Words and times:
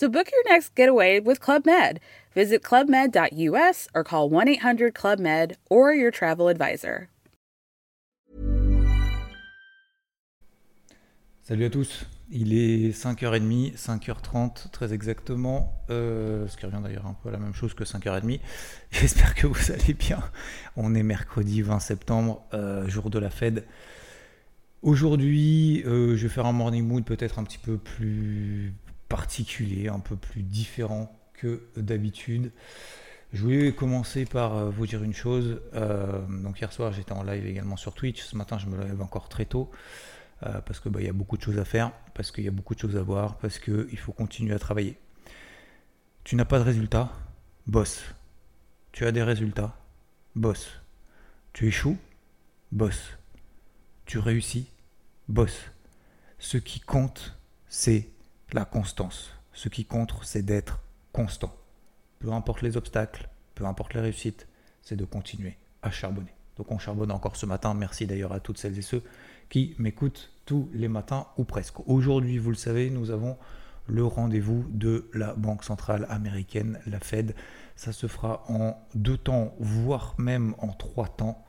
So 0.00 0.08
book 0.08 0.30
your 0.32 0.54
next 0.54 0.74
getaway 0.74 1.20
with 1.20 1.40
Club 1.40 1.66
Med. 1.66 2.00
Visit 2.34 2.62
clubmed.us 2.62 3.86
or 3.94 4.02
call 4.02 4.30
1 4.30 4.48
800 4.48 4.94
Club 4.94 5.18
Med 5.18 5.58
or 5.68 5.92
your 5.92 6.10
travel 6.10 6.48
advisor. 6.48 7.08
Salut 11.42 11.66
à 11.66 11.68
tous, 11.68 12.06
il 12.30 12.54
est 12.54 12.92
5h30, 12.92 13.76
5h30 13.76 14.70
très 14.70 14.94
exactement, 14.94 15.70
euh, 15.90 16.48
ce 16.48 16.56
qui 16.56 16.64
revient 16.64 16.80
d'ailleurs 16.82 17.06
un 17.06 17.16
peu 17.22 17.28
à 17.28 17.32
la 17.32 17.38
même 17.38 17.52
chose 17.52 17.74
que 17.74 17.84
5h30. 17.84 18.40
J'espère 18.90 19.34
que 19.34 19.46
vous 19.46 19.70
allez 19.70 19.92
bien. 19.92 20.22
On 20.76 20.94
est 20.94 21.02
mercredi 21.02 21.60
20 21.60 21.78
septembre, 21.78 22.42
euh, 22.54 22.88
jour 22.88 23.10
de 23.10 23.18
la 23.18 23.28
Fed. 23.28 23.66
Aujourd'hui, 24.82 25.82
euh, 25.84 26.16
je 26.16 26.22
vais 26.22 26.32
faire 26.32 26.46
un 26.46 26.52
morning 26.52 26.86
mood 26.86 27.04
peut-être 27.04 27.38
un 27.38 27.44
petit 27.44 27.58
peu 27.58 27.76
plus 27.76 28.72
particulier, 29.10 29.88
un 29.88 30.00
peu 30.00 30.16
plus 30.16 30.42
différent 30.42 31.14
que 31.34 31.62
d'habitude. 31.76 32.50
Je 33.34 33.42
voulais 33.42 33.72
commencer 33.72 34.24
par 34.24 34.70
vous 34.70 34.86
dire 34.86 35.02
une 35.02 35.12
chose. 35.12 35.60
donc 36.42 36.58
hier 36.60 36.72
soir, 36.72 36.92
j'étais 36.92 37.12
en 37.12 37.22
live 37.22 37.46
également 37.46 37.76
sur 37.76 37.94
Twitch. 37.94 38.22
Ce 38.22 38.36
matin, 38.36 38.58
je 38.58 38.66
me 38.66 38.82
lève 38.82 39.02
encore 39.02 39.28
très 39.28 39.44
tôt. 39.44 39.70
Euh, 40.46 40.60
parce 40.62 40.80
qu'il 40.80 40.90
bah, 40.90 41.02
y 41.02 41.08
a 41.08 41.12
beaucoup 41.12 41.36
de 41.36 41.42
choses 41.42 41.58
à 41.58 41.66
faire, 41.66 41.92
parce 42.14 42.30
qu'il 42.30 42.44
y 42.44 42.48
a 42.48 42.50
beaucoup 42.50 42.74
de 42.74 42.80
choses 42.80 42.96
à 42.96 43.02
voir, 43.02 43.36
parce 43.38 43.58
qu'il 43.58 43.98
faut 43.98 44.12
continuer 44.12 44.54
à 44.54 44.58
travailler. 44.58 44.98
Tu 46.24 46.34
n'as 46.34 46.46
pas 46.46 46.58
de 46.58 46.64
résultats, 46.64 47.12
bosse. 47.66 48.02
Tu 48.92 49.04
as 49.04 49.12
des 49.12 49.22
résultats, 49.22 49.76
bosse. 50.34 50.80
Tu 51.52 51.66
échoues, 51.66 51.98
bosse. 52.72 53.18
Tu 54.06 54.18
réussis, 54.18 54.70
bosse. 55.28 55.60
Ce 56.38 56.56
qui 56.56 56.80
compte, 56.80 57.36
c'est 57.68 58.08
la 58.54 58.64
constance. 58.64 59.30
Ce 59.52 59.68
qui 59.68 59.84
compte, 59.84 60.14
c'est 60.22 60.44
d'être 60.44 60.80
constant. 61.12 61.54
Peu 62.18 62.32
importe 62.32 62.62
les 62.62 62.76
obstacles, 62.76 63.28
peu 63.54 63.64
importe 63.64 63.94
les 63.94 64.00
réussites, 64.00 64.46
c'est 64.82 64.96
de 64.96 65.04
continuer 65.04 65.56
à 65.82 65.90
charbonner. 65.90 66.32
Donc 66.56 66.70
on 66.70 66.78
charbonne 66.78 67.10
encore 67.10 67.36
ce 67.36 67.46
matin. 67.46 67.74
Merci 67.74 68.06
d'ailleurs 68.06 68.32
à 68.32 68.40
toutes 68.40 68.58
celles 68.58 68.78
et 68.78 68.82
ceux 68.82 69.02
qui 69.48 69.74
m'écoutent 69.78 70.30
tous 70.46 70.68
les 70.72 70.88
matins 70.88 71.26
ou 71.36 71.44
presque. 71.44 71.80
Aujourd'hui, 71.88 72.38
vous 72.38 72.50
le 72.50 72.56
savez, 72.56 72.90
nous 72.90 73.10
avons 73.10 73.36
le 73.86 74.04
rendez-vous 74.04 74.64
de 74.70 75.08
la 75.14 75.34
Banque 75.34 75.64
centrale 75.64 76.06
américaine, 76.08 76.78
la 76.86 77.00
Fed. 77.00 77.34
Ça 77.76 77.92
se 77.92 78.06
fera 78.06 78.44
en 78.48 78.76
deux 78.94 79.16
temps, 79.16 79.54
voire 79.58 80.14
même 80.18 80.54
en 80.58 80.68
trois 80.68 81.08
temps. 81.08 81.44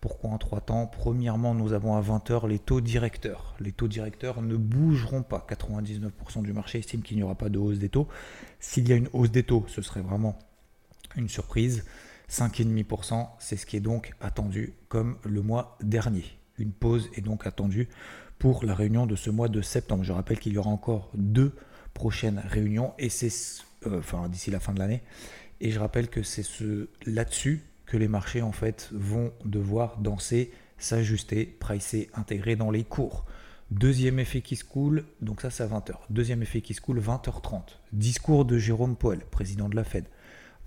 Pourquoi 0.00 0.30
en 0.30 0.38
trois 0.38 0.60
temps? 0.60 0.86
Premièrement, 0.86 1.54
nous 1.54 1.72
avons 1.72 1.96
à 1.96 2.00
20h 2.00 2.46
les 2.48 2.58
taux 2.58 2.80
directeurs. 2.80 3.56
Les 3.60 3.72
taux 3.72 3.88
directeurs 3.88 4.42
ne 4.42 4.56
bougeront 4.56 5.22
pas. 5.22 5.44
99% 5.48 6.42
du 6.42 6.52
marché 6.52 6.78
estime 6.78 7.02
qu'il 7.02 7.16
n'y 7.16 7.22
aura 7.22 7.34
pas 7.34 7.48
de 7.48 7.58
hausse 7.58 7.78
des 7.78 7.88
taux. 7.88 8.06
S'il 8.60 8.88
y 8.88 8.92
a 8.92 8.96
une 8.96 9.08
hausse 9.12 9.30
des 9.30 9.42
taux, 9.42 9.64
ce 9.68 9.82
serait 9.82 10.02
vraiment 10.02 10.38
une 11.16 11.28
surprise. 11.28 11.84
5,5%, 12.30 13.28
c'est 13.38 13.56
ce 13.56 13.66
qui 13.66 13.76
est 13.76 13.80
donc 13.80 14.12
attendu 14.20 14.74
comme 14.88 15.16
le 15.24 15.42
mois 15.42 15.76
dernier. 15.82 16.24
Une 16.58 16.72
pause 16.72 17.08
est 17.14 17.20
donc 17.20 17.46
attendue 17.46 17.88
pour 18.38 18.64
la 18.64 18.74
réunion 18.74 19.06
de 19.06 19.16
ce 19.16 19.30
mois 19.30 19.48
de 19.48 19.62
septembre. 19.62 20.04
Je 20.04 20.12
rappelle 20.12 20.38
qu'il 20.38 20.52
y 20.52 20.58
aura 20.58 20.70
encore 20.70 21.10
deux 21.14 21.54
prochaines 21.94 22.42
réunions 22.46 22.92
et 22.98 23.08
c'est 23.08 23.30
euh, 23.86 24.00
enfin 24.00 24.28
d'ici 24.28 24.50
la 24.50 24.60
fin 24.60 24.72
de 24.72 24.78
l'année. 24.78 25.02
Et 25.60 25.70
je 25.70 25.78
rappelle 25.78 26.08
que 26.08 26.22
c'est 26.22 26.42
ce 26.42 26.88
là-dessus 27.06 27.62
que 27.86 27.96
les 27.96 28.08
marchés 28.08 28.42
en 28.42 28.52
fait 28.52 28.88
vont 28.92 29.32
devoir 29.44 29.98
danser, 29.98 30.52
s'ajuster, 30.78 31.46
pricer, 31.46 32.10
intégrer 32.14 32.56
dans 32.56 32.70
les 32.70 32.84
cours. 32.84 33.24
Deuxième 33.70 34.18
effet 34.18 34.42
qui 34.42 34.54
se 34.54 34.64
coule, 34.64 35.04
donc 35.20 35.40
ça 35.40 35.50
c'est 35.50 35.62
à 35.62 35.66
20h. 35.66 35.94
Deuxième 36.10 36.42
effet 36.42 36.60
qui 36.60 36.74
se 36.74 36.80
coule, 36.80 37.00
20h30. 37.00 37.62
Discours 37.92 38.44
de 38.44 38.58
Jérôme 38.58 38.96
Powell, 38.96 39.20
président 39.30 39.68
de 39.68 39.76
la 39.76 39.84
Fed. 39.84 40.04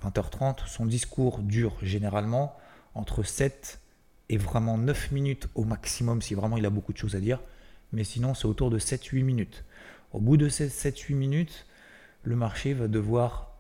20h30, 0.04 0.68
son 0.68 0.86
discours 0.86 1.40
dure 1.40 1.76
généralement 1.82 2.56
entre 2.96 3.24
7 3.24 3.80
et 4.30 4.38
vraiment 4.38 4.78
9 4.78 5.12
minutes 5.12 5.48
au 5.56 5.64
maximum 5.64 6.22
si 6.22 6.34
vraiment 6.34 6.58
il 6.58 6.66
a 6.66 6.70
beaucoup 6.70 6.94
de 6.94 6.98
choses 6.98 7.16
à 7.16 7.20
dire. 7.20 7.40
Mais 7.92 8.04
sinon, 8.04 8.34
c'est 8.34 8.46
autour 8.46 8.70
de 8.70 8.80
7-8 8.80 9.24
minutes. 9.24 9.64
Au 10.12 10.20
bout 10.20 10.38
de 10.38 10.50
ces 10.50 10.68
7-8 10.68 11.16
minutes, 11.16 11.66
le 12.24 12.36
marché 12.36 12.74
va 12.74 12.88
devoir 12.88 13.56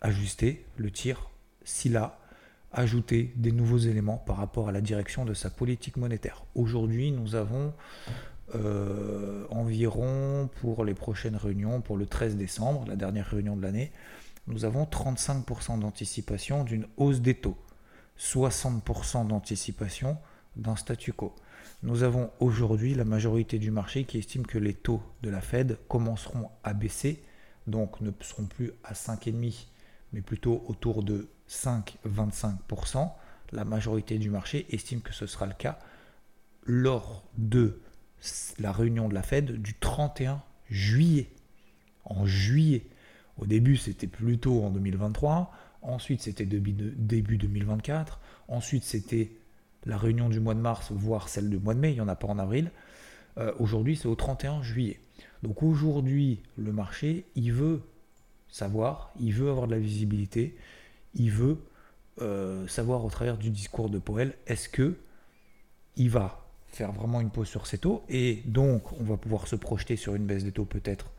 ajuster 0.00 0.64
le 0.76 0.90
tir 0.90 1.30
s'il 1.64 1.96
a 1.96 2.18
ajouté 2.72 3.32
des 3.36 3.52
nouveaux 3.52 3.78
éléments 3.78 4.18
par 4.18 4.36
rapport 4.36 4.68
à 4.68 4.72
la 4.72 4.80
direction 4.80 5.24
de 5.24 5.34
sa 5.34 5.50
politique 5.50 5.96
monétaire. 5.96 6.44
Aujourd'hui, 6.54 7.10
nous 7.10 7.34
avons 7.34 7.72
euh, 8.54 9.44
environ 9.50 10.48
pour 10.60 10.84
les 10.84 10.94
prochaines 10.94 11.36
réunions, 11.36 11.80
pour 11.80 11.96
le 11.96 12.06
13 12.06 12.36
décembre, 12.36 12.84
la 12.86 12.96
dernière 12.96 13.26
réunion 13.26 13.56
de 13.56 13.62
l'année, 13.62 13.92
nous 14.46 14.64
avons 14.64 14.84
35% 14.84 15.80
d'anticipation 15.80 16.62
d'une 16.62 16.86
hausse 16.96 17.20
des 17.20 17.34
taux. 17.34 17.56
60% 18.18 19.26
d'anticipation 19.26 20.16
d'un 20.54 20.76
statu 20.76 21.12
quo. 21.12 21.34
Nous 21.82 22.02
avons 22.02 22.30
aujourd'hui 22.40 22.94
la 22.94 23.04
majorité 23.04 23.58
du 23.58 23.70
marché 23.70 24.04
qui 24.04 24.18
estime 24.18 24.46
que 24.46 24.58
les 24.58 24.74
taux 24.74 25.02
de 25.22 25.30
la 25.30 25.40
Fed 25.40 25.78
commenceront 25.88 26.48
à 26.64 26.72
baisser, 26.72 27.22
donc 27.66 28.00
ne 28.00 28.10
seront 28.20 28.46
plus 28.46 28.72
à 28.84 28.94
5,5, 28.94 29.66
mais 30.12 30.20
plutôt 30.20 30.64
autour 30.68 31.02
de 31.02 31.28
5,25%. 31.48 33.10
La 33.52 33.64
majorité 33.64 34.18
du 34.18 34.30
marché 34.30 34.66
estime 34.70 35.00
que 35.00 35.12
ce 35.12 35.26
sera 35.26 35.46
le 35.46 35.54
cas 35.54 35.78
lors 36.64 37.24
de 37.38 37.80
la 38.58 38.72
réunion 38.72 39.08
de 39.08 39.14
la 39.14 39.22
Fed 39.22 39.52
du 39.62 39.74
31 39.74 40.42
juillet. 40.68 41.30
En 42.04 42.26
juillet. 42.26 42.86
Au 43.38 43.46
début, 43.46 43.76
c'était 43.76 44.06
plutôt 44.06 44.64
en 44.64 44.70
2023. 44.70 45.52
Ensuite, 45.82 46.22
c'était 46.22 46.46
début 46.46 46.72
2024. 47.36 48.20
Ensuite, 48.48 48.84
c'était 48.84 49.32
la 49.84 49.96
réunion 49.96 50.28
du 50.28 50.40
mois 50.40 50.54
de 50.54 50.60
mars, 50.60 50.90
voire 50.92 51.28
celle 51.28 51.50
du 51.50 51.58
mois 51.58 51.74
de 51.74 51.80
mai. 51.80 51.92
Il 51.92 51.94
n'y 51.94 52.00
en 52.00 52.08
a 52.08 52.16
pas 52.16 52.26
en 52.26 52.38
avril. 52.38 52.70
Euh, 53.38 53.52
aujourd'hui, 53.58 53.96
c'est 53.96 54.08
au 54.08 54.14
31 54.14 54.62
juillet. 54.62 54.98
Donc 55.42 55.62
aujourd'hui, 55.62 56.42
le 56.56 56.72
marché, 56.72 57.26
il 57.34 57.52
veut 57.52 57.82
savoir, 58.56 59.12
il 59.20 59.34
veut 59.34 59.50
avoir 59.50 59.66
de 59.66 59.74
la 59.74 59.78
visibilité, 59.78 60.56
il 61.14 61.30
veut 61.30 61.58
euh, 62.22 62.66
savoir 62.66 63.04
au 63.04 63.10
travers 63.10 63.36
du 63.36 63.50
discours 63.50 63.90
de 63.90 63.98
Powell, 63.98 64.34
est-ce 64.46 64.70
que 64.70 64.96
il 65.96 66.08
va 66.08 66.42
faire 66.66 66.90
vraiment 66.90 67.20
une 67.20 67.30
pause 67.30 67.48
sur 67.48 67.66
ses 67.66 67.78
taux 67.78 68.02
et 68.08 68.42
donc 68.46 68.92
on 68.98 69.04
va 69.04 69.18
pouvoir 69.18 69.46
se 69.46 69.56
projeter 69.56 69.96
sur 69.96 70.14
une 70.14 70.24
baisse 70.24 70.42
des 70.42 70.52
taux 70.52 70.64
peut-être 70.64 71.10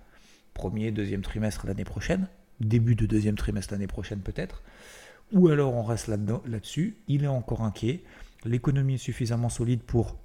premier, 0.55 0.91
deuxième 0.91 1.21
trimestre 1.21 1.67
l'année 1.67 1.83
prochaine, 1.83 2.27
début 2.59 2.95
de 2.95 3.05
deuxième 3.05 3.35
trimestre 3.35 3.73
l'année 3.73 3.85
prochaine 3.85 4.21
peut-être, 4.21 4.63
ou 5.31 5.49
alors 5.49 5.75
on 5.75 5.83
reste 5.83 6.07
là-dessus, 6.07 6.97
il 7.07 7.23
est 7.23 7.27
encore 7.27 7.61
inquiet, 7.61 8.03
l'économie 8.45 8.95
est 8.95 8.97
suffisamment 8.97 9.49
solide 9.49 9.83
pour 9.83 10.17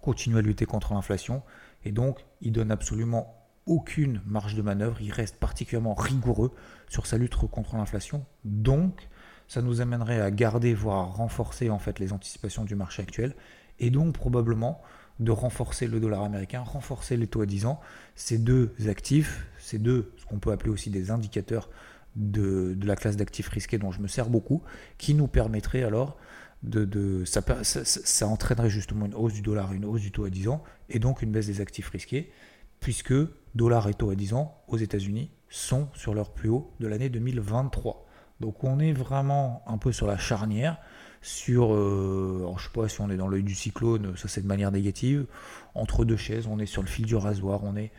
continuer 0.00 0.38
à 0.38 0.42
lutter 0.42 0.64
contre 0.64 0.94
l'inflation, 0.94 1.42
et 1.84 1.92
donc 1.92 2.24
il 2.40 2.52
donne 2.52 2.70
absolument 2.70 3.37
aucune 3.68 4.20
marge 4.26 4.54
de 4.54 4.62
manœuvre, 4.62 5.00
il 5.00 5.12
reste 5.12 5.36
particulièrement 5.36 5.94
rigoureux 5.94 6.52
sur 6.88 7.06
sa 7.06 7.18
lutte 7.18 7.36
contre 7.36 7.76
l'inflation, 7.76 8.24
donc 8.44 9.08
ça 9.46 9.62
nous 9.62 9.80
amènerait 9.80 10.20
à 10.20 10.30
garder, 10.30 10.74
voire 10.74 10.98
à 10.98 11.04
renforcer 11.04 11.70
en 11.70 11.78
fait 11.78 11.98
les 11.98 12.12
anticipations 12.12 12.64
du 12.64 12.74
marché 12.74 13.02
actuel, 13.02 13.34
et 13.78 13.90
donc 13.90 14.14
probablement 14.14 14.82
de 15.20 15.30
renforcer 15.30 15.86
le 15.86 16.00
dollar 16.00 16.22
américain, 16.22 16.60
renforcer 16.60 17.16
les 17.16 17.26
taux 17.26 17.42
à 17.42 17.46
10 17.46 17.66
ans. 17.66 17.80
Ces 18.14 18.38
deux 18.38 18.74
actifs, 18.86 19.46
ces 19.58 19.78
deux, 19.78 20.12
ce 20.16 20.26
qu'on 20.26 20.38
peut 20.38 20.52
appeler 20.52 20.70
aussi 20.70 20.90
des 20.90 21.10
indicateurs 21.10 21.68
de, 22.16 22.76
la 22.82 22.96
classe 22.96 23.16
d'actifs 23.16 23.48
risqués 23.48 23.78
dont 23.78 23.90
je 23.90 24.00
me 24.00 24.08
sers 24.08 24.28
beaucoup, 24.28 24.62
qui 24.96 25.14
nous 25.14 25.26
permettraient 25.26 25.82
alors 25.82 26.16
de... 26.62 27.24
ça, 27.24 27.42
ça, 27.62 28.26
entraînerait 28.26 28.70
justement 28.70 29.06
une 29.06 29.14
hausse 29.14 29.32
du 29.32 29.42
dollar, 29.42 29.72
une 29.72 29.84
hausse 29.84 30.00
du 30.00 30.10
taux 30.10 30.24
à 30.24 30.30
10 30.30 30.48
ans, 30.48 30.62
et 30.88 30.98
donc 30.98 31.22
une 31.22 31.30
baisse 31.30 31.46
des 31.46 31.60
actifs 31.60 31.88
risqués, 31.88 32.32
puisque 32.80 33.14
dollar 33.54 33.88
et 33.88 33.94
taux 33.94 34.10
à 34.10 34.14
10 34.14 34.34
ans 34.34 34.62
aux 34.68 34.76
États-Unis 34.76 35.30
sont 35.48 35.88
sur 35.94 36.14
leur 36.14 36.32
plus 36.32 36.48
haut 36.48 36.72
de 36.80 36.86
l'année 36.86 37.08
2023. 37.08 38.06
Donc 38.40 38.62
on 38.64 38.78
est 38.78 38.92
vraiment 38.92 39.62
un 39.66 39.78
peu 39.78 39.92
sur 39.92 40.06
la 40.06 40.18
charnière 40.18 40.78
sur, 41.20 41.74
euh, 41.74 42.54
sais 42.58 42.68
pas 42.72 42.88
si 42.88 43.00
on 43.00 43.10
est 43.10 43.16
dans 43.16 43.28
l'œil 43.28 43.42
du 43.42 43.54
cyclone, 43.54 44.16
ça 44.16 44.28
c'est 44.28 44.40
de 44.40 44.46
manière 44.46 44.70
négative, 44.70 45.26
entre 45.74 46.04
deux 46.04 46.16
chaises, 46.16 46.46
on 46.46 46.58
est 46.58 46.66
sur 46.66 46.82
le 46.82 46.88
fil 46.88 47.06
du 47.06 47.16
rasoir, 47.16 47.64
on 47.64 47.76
est 47.76 47.90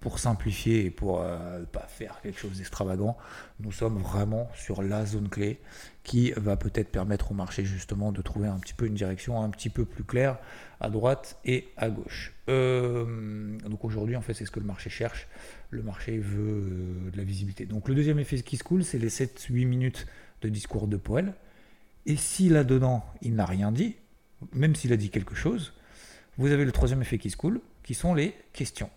pour 0.00 0.18
simplifier 0.18 0.86
et 0.86 0.90
pour 0.90 1.22
ne 1.22 1.64
pas 1.66 1.86
faire 1.88 2.20
quelque 2.22 2.38
chose 2.38 2.56
d'extravagant, 2.56 3.16
nous 3.60 3.72
sommes 3.72 3.98
vraiment 3.98 4.48
sur 4.54 4.82
la 4.82 5.04
zone 5.04 5.28
clé 5.28 5.60
qui 6.02 6.32
va 6.36 6.56
peut-être 6.56 6.90
permettre 6.90 7.32
au 7.32 7.34
marché 7.34 7.64
justement 7.64 8.10
de 8.10 8.22
trouver 8.22 8.48
un 8.48 8.58
petit 8.58 8.72
peu 8.72 8.86
une 8.86 8.94
direction 8.94 9.42
un 9.42 9.50
petit 9.50 9.68
peu 9.68 9.84
plus 9.84 10.04
claire 10.04 10.38
à 10.80 10.88
droite 10.88 11.38
et 11.44 11.68
à 11.76 11.90
gauche. 11.90 12.32
donc 12.48 13.84
aujourd'hui, 13.84 14.16
en 14.16 14.22
fait, 14.22 14.34
c'est 14.34 14.46
ce 14.46 14.50
que 14.50 14.60
le 14.60 14.66
marché 14.66 14.90
cherche. 14.90 15.28
Le 15.68 15.82
marché 15.82 16.18
veut 16.18 17.10
de 17.12 17.16
la 17.16 17.22
visibilité. 17.22 17.66
Donc 17.66 17.88
le 17.88 17.94
deuxième 17.94 18.18
effet 18.18 18.40
qui 18.40 18.56
se 18.56 18.64
coule, 18.64 18.82
c'est 18.82 18.98
les 18.98 19.10
7-8 19.10 19.66
minutes 19.66 20.06
de 20.42 20.48
discours 20.48 20.88
de 20.88 20.96
Poel. 20.96 21.34
Et 22.06 22.16
si 22.16 22.48
là-dedans, 22.48 23.04
il 23.20 23.34
n'a 23.34 23.44
rien 23.44 23.70
dit, 23.70 23.96
même 24.54 24.74
s'il 24.74 24.92
a 24.92 24.96
dit 24.96 25.10
quelque 25.10 25.34
chose, 25.34 25.74
vous 26.38 26.50
avez 26.50 26.64
le 26.64 26.72
troisième 26.72 27.02
effet 27.02 27.18
qui 27.18 27.30
se 27.30 27.36
coule, 27.36 27.60
qui 27.82 27.94
sont 27.94 28.14
les 28.14 28.34
questions. 28.52 28.90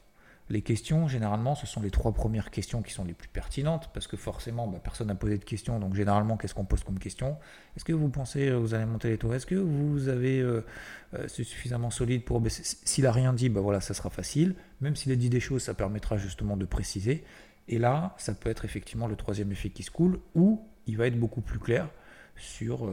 Les 0.49 0.61
questions, 0.61 1.07
généralement, 1.07 1.55
ce 1.55 1.65
sont 1.65 1.81
les 1.81 1.89
trois 1.89 2.11
premières 2.11 2.51
questions 2.51 2.81
qui 2.81 2.91
sont 2.91 3.05
les 3.05 3.13
plus 3.13 3.29
pertinentes, 3.29 3.89
parce 3.93 4.07
que 4.07 4.17
forcément, 4.17 4.67
bah, 4.67 4.79
personne 4.83 5.07
n'a 5.07 5.15
posé 5.15 5.37
de 5.37 5.43
questions, 5.45 5.79
donc 5.79 5.95
généralement, 5.95 6.35
qu'est-ce 6.35 6.53
qu'on 6.53 6.65
pose 6.65 6.83
comme 6.83 6.99
question? 6.99 7.37
Est-ce 7.77 7.85
que 7.85 7.93
vous 7.93 8.09
pensez 8.09 8.49
euh, 8.49 8.57
vous 8.57 8.73
allez 8.73 8.85
monter 8.85 9.09
les 9.09 9.17
taux? 9.17 9.33
Est-ce 9.33 9.45
que 9.45 9.55
vous 9.55 10.09
avez 10.09 10.41
euh, 10.41 10.65
euh, 11.13 11.27
suffisamment 11.29 11.91
solide 11.91 12.25
pour 12.25 12.41
S'il 12.49 13.05
n'a 13.05 13.13
rien 13.13 13.31
dit, 13.31 13.47
bah 13.47 13.61
voilà, 13.61 13.79
ça 13.79 13.93
sera 13.93 14.09
facile. 14.09 14.55
Même 14.81 14.97
s'il 14.97 15.13
a 15.13 15.15
dit 15.15 15.29
des 15.29 15.39
choses, 15.39 15.63
ça 15.63 15.73
permettra 15.73 16.17
justement 16.17 16.57
de 16.57 16.65
préciser. 16.65 17.23
Et 17.69 17.79
là, 17.79 18.13
ça 18.17 18.33
peut 18.33 18.49
être 18.49 18.65
effectivement 18.65 19.07
le 19.07 19.15
troisième 19.15 19.51
effet 19.53 19.69
qui 19.69 19.83
se 19.83 19.91
coule, 19.91 20.19
ou 20.35 20.61
il 20.87 20.97
va 20.97 21.07
être 21.07 21.17
beaucoup 21.17 21.41
plus 21.41 21.59
clair 21.59 21.87
sur 22.35 22.91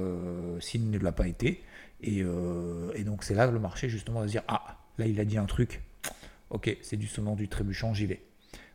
s'il 0.61 0.91
ne 0.91 0.99
l'a 0.99 1.11
pas 1.11 1.27
été. 1.27 1.65
Et, 2.03 2.19
et 2.21 3.05
donc 3.05 3.25
c'est 3.25 3.35
là 3.35 3.49
que 3.49 3.53
le 3.53 3.59
marché 3.59 3.89
justement 3.89 4.21
va 4.21 4.27
se 4.27 4.33
dire, 4.33 4.45
ah, 4.47 4.79
là 4.99 5.07
il 5.07 5.19
a 5.19 5.25
dit 5.25 5.39
un 5.39 5.47
truc, 5.47 5.83
Ok, 6.51 6.77
c'est 6.83 6.97
du 6.97 7.07
sonnant 7.07 7.37
du 7.37 7.49
trébuchant, 7.49 7.95
j'y 7.95 8.07
vais. 8.07 8.23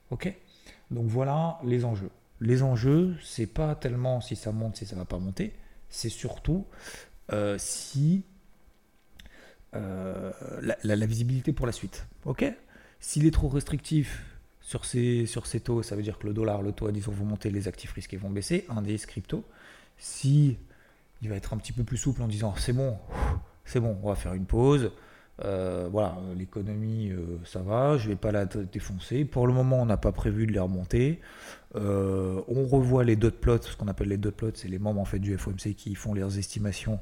Ok 0.09 0.33
Donc 0.91 1.07
voilà 1.07 1.59
les 1.63 1.85
enjeux. 1.85 2.11
Les 2.41 2.63
enjeux, 2.63 3.15
c'est 3.23 3.47
pas 3.47 3.75
tellement 3.75 4.21
si 4.21 4.35
ça 4.35 4.51
monte, 4.51 4.77
si 4.77 4.85
ça 4.85 4.95
va 4.95 5.05
pas 5.05 5.19
monter, 5.19 5.53
c'est 5.89 6.09
surtout 6.09 6.65
euh, 7.31 7.57
si 7.57 8.23
euh, 9.75 10.31
la, 10.83 11.05
visibilité 11.05 11.53
pour 11.53 11.65
la 11.65 11.71
suite. 11.71 12.07
Ok 12.25 12.45
S'il 12.99 13.25
est 13.25 13.31
trop 13.31 13.49
restrictif 13.49 14.23
sur 14.61 14.85
ces, 14.85 15.25
sur 15.25 15.43
taux, 15.63 15.83
ça 15.83 15.95
veut 15.95 16.01
dire 16.01 16.17
que 16.17 16.27
le 16.27 16.33
dollar, 16.33 16.61
le 16.61 16.71
taux 16.71 16.87
à 16.87 16.91
10 16.91 17.09
ans 17.09 17.11
vont 17.11 17.25
monter, 17.25 17.49
les 17.49 17.67
actifs 17.67 17.91
risqués 17.91 18.17
vont 18.17 18.29
baisser, 18.29 18.65
indice 18.69 19.05
crypto. 19.05 19.43
Si 19.97 20.57
il 21.21 21.29
va 21.29 21.35
être 21.35 21.53
un 21.53 21.57
petit 21.57 21.73
peu 21.73 21.83
plus 21.83 21.97
souple 21.97 22.21
en 22.21 22.27
disant 22.27 22.53
c'est 22.57 22.73
bon, 22.73 22.97
c'est 23.65 23.79
bon, 23.79 23.97
on 24.01 24.09
va 24.09 24.15
faire 24.15 24.33
une 24.33 24.45
pause, 24.45 24.91
euh, 25.43 25.89
voilà, 25.91 26.17
l'économie, 26.37 27.09
euh, 27.11 27.39
ça 27.43 27.59
va, 27.59 27.97
je 27.97 28.07
vais 28.07 28.15
pas 28.15 28.31
la 28.31 28.45
défoncer. 28.45 29.25
Pour 29.25 29.47
le 29.47 29.53
moment, 29.53 29.81
on 29.81 29.85
n'a 29.85 29.97
pas 29.97 30.13
prévu 30.13 30.47
de 30.47 30.53
les 30.53 30.59
remonter. 30.59 31.19
Euh, 31.75 32.41
on 32.47 32.65
revoit 32.65 33.03
les 33.03 33.17
dot 33.17 33.35
plots, 33.41 33.61
ce 33.61 33.75
qu'on 33.75 33.89
appelle 33.89 34.07
les 34.07 34.17
dot 34.17 34.33
plots, 34.33 34.51
c'est 34.53 34.69
les 34.69 34.79
membres 34.79 35.01
en 35.01 35.05
fait 35.05 35.19
du 35.19 35.37
FOMC 35.37 35.75
qui 35.75 35.93
font 35.95 36.13
leurs 36.13 36.37
estimations 36.37 36.99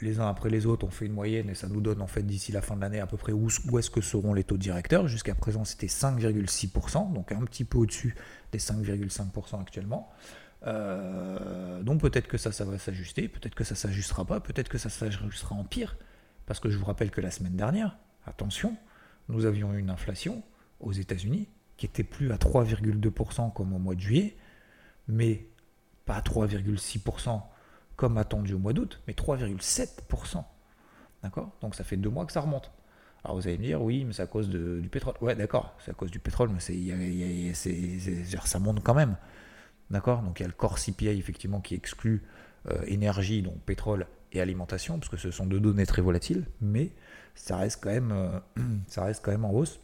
les 0.00 0.20
uns 0.20 0.28
après 0.28 0.48
les 0.48 0.66
autres. 0.66 0.86
On 0.86 0.90
fait 0.90 1.06
une 1.06 1.12
moyenne 1.12 1.50
et 1.50 1.54
ça 1.54 1.68
nous 1.68 1.80
donne 1.80 2.00
en 2.02 2.06
fait 2.06 2.22
d'ici 2.22 2.52
la 2.52 2.62
fin 2.62 2.76
de 2.76 2.80
l'année 2.80 3.00
à 3.00 3.06
peu 3.06 3.16
près 3.16 3.32
où, 3.32 3.48
est-ce 3.78 3.90
que 3.90 4.00
seront 4.00 4.32
les 4.32 4.44
taux 4.44 4.56
directeurs. 4.56 5.08
Jusqu'à 5.08 5.34
présent, 5.34 5.64
c'était 5.64 5.88
5,6%, 5.88 7.12
donc 7.12 7.32
un 7.32 7.40
petit 7.40 7.64
peu 7.64 7.78
au-dessus 7.78 8.14
des 8.52 8.58
5,5% 8.58 9.60
actuellement. 9.60 10.08
donc 10.64 12.00
peut-être 12.00 12.28
que 12.28 12.38
ça, 12.38 12.64
va 12.64 12.78
s'ajuster, 12.78 13.28
peut-être 13.28 13.54
que 13.54 13.64
ça 13.64 13.74
s'ajustera 13.74 14.24
pas, 14.24 14.40
peut-être 14.40 14.68
que 14.68 14.78
ça 14.78 14.88
s'ajustera 14.88 15.54
en 15.54 15.64
pire. 15.64 15.96
Parce 16.48 16.60
que 16.60 16.70
je 16.70 16.78
vous 16.78 16.86
rappelle 16.86 17.10
que 17.10 17.20
la 17.20 17.30
semaine 17.30 17.56
dernière, 17.56 17.98
attention, 18.24 18.74
nous 19.28 19.44
avions 19.44 19.74
une 19.74 19.90
inflation 19.90 20.42
aux 20.80 20.92
États-Unis 20.92 21.46
qui 21.76 21.84
était 21.84 22.02
plus 22.02 22.32
à 22.32 22.36
3,2% 22.36 23.52
comme 23.52 23.74
au 23.74 23.78
mois 23.78 23.94
de 23.94 24.00
juillet, 24.00 24.34
mais 25.08 25.46
pas 26.06 26.14
à 26.14 26.22
3,6% 26.22 27.42
comme 27.96 28.16
attendu 28.16 28.54
au 28.54 28.58
mois 28.58 28.72
d'août, 28.72 29.02
mais 29.06 29.12
3,7%. 29.12 30.42
D'accord? 31.22 31.54
Donc 31.60 31.74
ça 31.74 31.84
fait 31.84 31.98
deux 31.98 32.08
mois 32.08 32.24
que 32.24 32.32
ça 32.32 32.40
remonte. 32.40 32.72
Alors 33.24 33.36
vous 33.36 33.46
allez 33.46 33.58
me 33.58 33.64
dire, 33.64 33.82
oui, 33.82 34.06
mais 34.06 34.14
c'est 34.14 34.22
à 34.22 34.26
cause 34.26 34.48
du 34.48 34.88
pétrole. 34.90 35.16
Ouais, 35.20 35.34
d'accord, 35.34 35.74
c'est 35.84 35.90
à 35.90 35.94
cause 35.94 36.10
du 36.10 36.18
pétrole, 36.18 36.48
mais 36.48 36.60
ça 37.52 38.58
monte 38.58 38.82
quand 38.82 38.94
même. 38.94 39.16
D'accord? 39.90 40.22
Donc 40.22 40.40
il 40.40 40.44
y 40.44 40.46
a 40.46 40.48
le 40.48 40.54
corps 40.54 40.78
CPI 40.78 41.08
effectivement 41.08 41.60
qui 41.60 41.74
exclut 41.74 42.22
euh, 42.70 42.80
énergie, 42.86 43.42
donc 43.42 43.60
pétrole 43.60 44.06
et 44.32 44.40
alimentation, 44.40 44.98
parce 44.98 45.08
que 45.08 45.16
ce 45.16 45.30
sont 45.30 45.46
deux 45.46 45.60
données 45.60 45.86
très 45.86 46.02
volatiles, 46.02 46.46
mais 46.60 46.92
ça 47.34 47.56
reste 47.56 47.82
quand 47.82 47.90
même, 47.90 48.12
euh, 48.12 48.40
ça 48.88 49.04
reste 49.04 49.24
quand 49.24 49.30
même 49.30 49.44
en 49.44 49.52
hausse. 49.52 49.80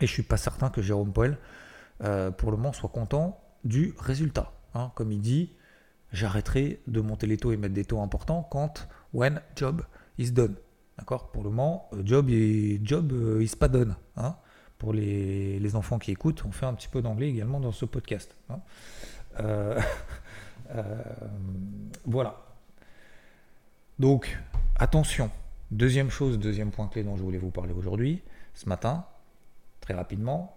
Et 0.00 0.06
je 0.06 0.12
suis 0.12 0.22
pas 0.22 0.36
certain 0.36 0.70
que 0.70 0.82
Jérôme 0.82 1.12
Poel, 1.12 1.38
euh, 2.02 2.30
pour 2.30 2.50
le 2.50 2.56
moment, 2.56 2.72
soit 2.72 2.88
content 2.88 3.40
du 3.64 3.94
résultat. 3.98 4.52
Hein. 4.74 4.90
Comme 4.94 5.12
il 5.12 5.20
dit, 5.20 5.54
j'arrêterai 6.12 6.80
de 6.86 7.00
monter 7.00 7.26
les 7.26 7.36
taux 7.36 7.52
et 7.52 7.56
mettre 7.56 7.74
des 7.74 7.84
taux 7.84 8.00
importants 8.00 8.48
quand 8.50 8.88
when 9.12 9.42
job 9.56 9.82
is 10.18 10.32
done. 10.32 10.54
D'accord? 10.98 11.30
Pour 11.30 11.44
le 11.44 11.50
moment, 11.50 11.88
euh, 11.92 12.02
job 12.04 12.30
et 12.30 12.80
job 12.82 13.12
is 13.40 13.56
pas 13.56 13.68
done. 13.68 13.94
Hein. 14.16 14.36
Pour 14.78 14.94
les, 14.94 15.58
les, 15.58 15.76
enfants 15.76 15.98
qui 15.98 16.10
écoutent, 16.10 16.42
on 16.46 16.52
fait 16.52 16.64
un 16.64 16.72
petit 16.72 16.88
peu 16.88 17.02
d'anglais 17.02 17.28
également 17.28 17.60
dans 17.60 17.72
ce 17.72 17.84
podcast. 17.84 18.34
Hein. 18.48 18.60
voilà. 22.06 22.49
Donc, 24.00 24.38
attention. 24.76 25.30
Deuxième 25.70 26.08
chose, 26.08 26.38
deuxième 26.38 26.70
point 26.70 26.88
clé 26.88 27.04
dont 27.04 27.18
je 27.18 27.22
voulais 27.22 27.36
vous 27.36 27.50
parler 27.50 27.74
aujourd'hui, 27.74 28.22
ce 28.54 28.66
matin, 28.66 29.04
très 29.82 29.92
rapidement, 29.92 30.56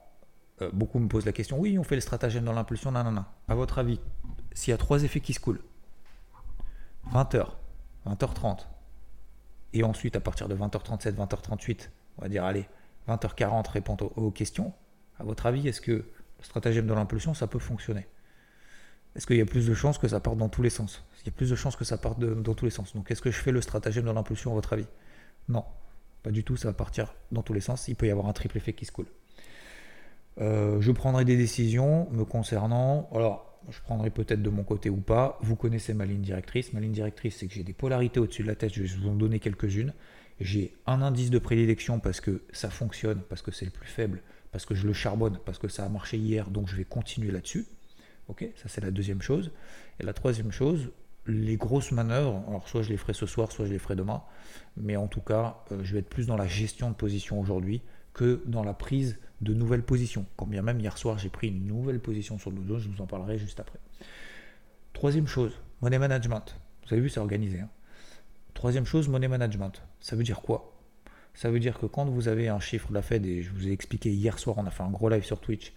euh, 0.62 0.70
beaucoup 0.72 0.98
me 0.98 1.10
posent 1.10 1.26
la 1.26 1.34
question, 1.34 1.60
oui, 1.60 1.78
on 1.78 1.84
fait 1.84 1.96
le 1.96 2.02
stratagème 2.02 2.46
dans 2.46 2.54
l'impulsion, 2.54 2.90
non. 2.94 3.26
À 3.50 3.56
votre 3.56 3.80
avis, 3.80 4.00
s'il 4.54 4.72
y 4.72 4.74
a 4.74 4.78
trois 4.78 5.04
effets 5.04 5.20
qui 5.20 5.34
se 5.34 5.42
coulent, 5.42 5.60
20h, 7.12 7.48
20h30, 8.08 8.60
et 9.74 9.84
ensuite 9.84 10.16
à 10.16 10.22
partir 10.22 10.48
de 10.48 10.56
20h37, 10.56 11.16
20h38, 11.16 11.90
on 12.20 12.22
va 12.22 12.30
dire, 12.30 12.46
allez, 12.46 12.70
20h40, 13.10 13.72
répondre 13.72 14.18
aux 14.18 14.32
questions, 14.32 14.72
à 15.20 15.26
votre 15.26 15.48
avis, 15.48 15.68
est-ce 15.68 15.82
que 15.82 15.92
le 15.92 16.06
stratagème 16.44 16.88
de 16.88 16.94
l'impulsion, 16.94 17.34
ça 17.34 17.48
peut 17.48 17.60
fonctionner? 17.60 18.08
Est-ce 19.16 19.28
qu'il 19.28 19.38
y 19.38 19.42
a 19.42 19.46
plus 19.46 19.68
de 19.68 19.74
chances 19.74 19.98
que 19.98 20.08
ça 20.08 20.20
parte 20.20 20.38
dans 20.38 20.50
tous 20.50 20.64
les 20.64 20.70
sens? 20.70 21.04
Il 21.22 21.28
y 21.28 21.30
a 21.30 21.32
plus 21.32 21.50
de 21.50 21.56
chances 21.56 21.76
que 21.76 21.86
ça 21.86 21.98
parte 21.98 22.20
dans 22.20 22.54
tous 22.54 22.66
les 22.66 22.72
sens. 22.72 22.96
Donc 22.96 23.12
est-ce 23.12 23.22
que 23.22 23.32
je 23.32 23.38
fais 23.38 23.52
le 23.52 23.62
stratagème 23.62 24.06
de 24.06 24.12
l'impulsion 24.12 24.52
à 24.52 24.54
votre 24.56 24.74
avis? 24.74 24.88
Non, 25.48 25.64
pas 26.22 26.32
du 26.32 26.44
tout, 26.44 26.58
ça 26.58 26.70
va 26.70 26.74
partir 26.74 27.14
dans 27.32 27.44
tous 27.44 27.54
les 27.54 27.62
sens. 27.62 27.88
Il 27.88 27.96
peut 27.96 28.08
y 28.08 28.12
avoir 28.12 28.28
un 28.28 28.34
triple 28.34 28.58
effet 28.58 28.74
qui 28.74 28.86
se 28.86 28.92
coule. 28.92 29.06
Euh, 30.42 30.82
je 30.82 30.92
prendrai 30.92 31.26
des 31.26 31.38
décisions 31.38 32.10
me 32.12 32.26
concernant. 32.26 33.10
Alors, 33.14 33.60
je 33.70 33.80
prendrai 33.82 34.10
peut-être 34.10 34.42
de 34.42 34.50
mon 34.50 34.64
côté 34.64 34.90
ou 34.90 34.98
pas. 34.98 35.38
Vous 35.42 35.56
connaissez 35.56 35.94
ma 35.94 36.06
ligne 36.06 36.22
directrice. 36.22 36.74
Ma 36.74 36.80
ligne 36.80 36.92
directrice, 36.92 37.38
c'est 37.38 37.48
que 37.48 37.54
j'ai 37.54 37.64
des 37.64 37.74
polarités 37.74 38.20
au-dessus 38.20 38.44
de 38.44 38.48
la 38.48 38.56
tête. 38.56 38.74
Je 38.74 38.82
vais 38.82 38.90
vous 39.00 39.10
en 39.10 39.16
donner 39.16 39.40
quelques-unes. 39.40 39.94
J'ai 40.40 40.76
un 40.88 41.02
indice 41.02 41.30
de 41.30 41.40
prédilection 41.40 42.00
parce 42.00 42.20
que 42.20 42.42
ça 42.52 42.70
fonctionne, 42.70 43.22
parce 43.30 43.42
que 43.42 43.52
c'est 43.52 43.66
le 43.66 43.72
plus 43.72 43.88
faible, 43.88 44.22
parce 44.52 44.66
que 44.66 44.74
je 44.74 44.88
le 44.88 44.94
charbonne, 44.94 45.40
parce 45.46 45.60
que 45.60 45.68
ça 45.68 45.86
a 45.86 45.90
marché 45.90 46.18
hier, 46.18 46.50
donc 46.50 46.68
je 46.68 46.76
vais 46.76 46.86
continuer 46.86 47.32
là-dessus. 47.32 47.66
Ok, 48.34 48.50
ça 48.56 48.68
c'est 48.68 48.82
la 48.82 48.90
deuxième 48.90 49.22
chose. 49.22 49.52
Et 50.00 50.04
la 50.04 50.14
troisième 50.14 50.52
chose, 50.52 50.90
les 51.28 51.56
grosses 51.56 51.92
manœuvres, 51.92 52.44
alors 52.48 52.68
soit 52.68 52.82
je 52.82 52.90
les 52.90 52.98
ferai 52.98 53.14
ce 53.14 53.28
soir, 53.28 53.52
soit 53.52 53.68
je 53.68 53.72
les 53.72 53.78
ferai 53.78 53.96
demain, 53.96 54.24
mais 54.76 54.96
en 54.96 55.06
tout 55.06 55.22
cas, 55.22 55.60
euh, 55.72 55.84
je 55.84 55.94
vais 55.94 56.00
être 56.00 56.10
plus 56.10 56.26
dans 56.26 56.36
la 56.36 56.48
gestion 56.48 56.90
de 56.90 56.96
position 56.96 57.40
aujourd'hui 57.40 57.84
que 58.16 58.42
dans 58.48 58.64
la 58.64 58.74
prise 58.74 59.20
de 59.42 59.54
nouvelles 59.54 59.84
positions. 59.84 60.26
Quand 60.36 60.48
bien 60.48 60.64
même 60.64 60.80
hier 60.80 60.98
soir, 60.98 61.20
j'ai 61.20 61.30
pris 61.30 61.50
une 61.50 61.68
nouvelle 61.68 62.00
position 62.00 62.40
sur 62.40 62.50
le 62.50 62.58
dos, 62.58 62.80
je 62.80 62.90
vous 62.90 63.02
en 63.02 63.06
parlerai 63.06 63.38
juste 63.38 63.60
après. 63.60 63.78
Troisième 64.94 65.28
chose, 65.28 65.60
money 65.84 66.00
management. 66.00 66.60
Vous 66.88 66.94
avez 66.94 67.04
vu, 67.04 67.10
c'est 67.10 67.20
organisé. 67.20 67.60
Hein. 67.60 67.70
Troisième 68.56 68.88
chose, 68.88 69.10
money 69.10 69.28
management. 69.28 69.84
Ça 70.00 70.16
veut 70.16 70.24
dire 70.24 70.42
quoi? 70.42 70.74
Ça 71.36 71.52
veut 71.52 71.60
dire 71.60 71.78
que 71.78 71.86
quand 71.86 72.06
vous 72.06 72.30
avez 72.30 72.48
un 72.50 72.60
chiffre 72.60 72.90
de 72.90 72.96
la 72.96 73.04
Fed, 73.04 73.28
et 73.28 73.44
je 73.44 73.52
vous 73.52 73.68
ai 73.68 73.72
expliqué 73.72 74.12
hier 74.12 74.40
soir, 74.40 74.58
on 74.58 74.66
a 74.66 74.72
fait 74.72 74.82
un 74.82 74.90
gros 74.90 75.10
live 75.10 75.24
sur 75.24 75.40
Twitch, 75.40 75.74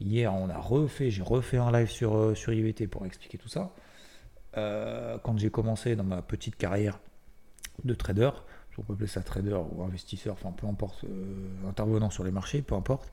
Hier, 0.00 0.32
on 0.32 0.48
a 0.48 0.56
refait, 0.56 1.10
j'ai 1.10 1.22
refait 1.22 1.58
un 1.58 1.70
live 1.70 1.90
sur, 1.90 2.16
euh, 2.16 2.34
sur 2.34 2.52
IVT 2.52 2.86
pour 2.86 3.04
expliquer 3.04 3.36
tout 3.36 3.48
ça. 3.48 3.74
Euh, 4.56 5.18
quand 5.22 5.38
j'ai 5.38 5.50
commencé 5.50 5.94
dans 5.94 6.04
ma 6.04 6.22
petite 6.22 6.56
carrière 6.56 6.98
de 7.84 7.92
trader, 7.92 8.30
on 8.78 8.82
peut 8.82 8.94
appeler 8.94 9.08
ça 9.08 9.20
trader 9.20 9.58
ou 9.72 9.82
investisseur, 9.82 10.32
enfin 10.32 10.52
peu 10.52 10.66
importe, 10.66 11.04
euh, 11.04 11.68
intervenant 11.68 12.08
sur 12.08 12.24
les 12.24 12.30
marchés, 12.30 12.62
peu 12.62 12.74
importe, 12.74 13.12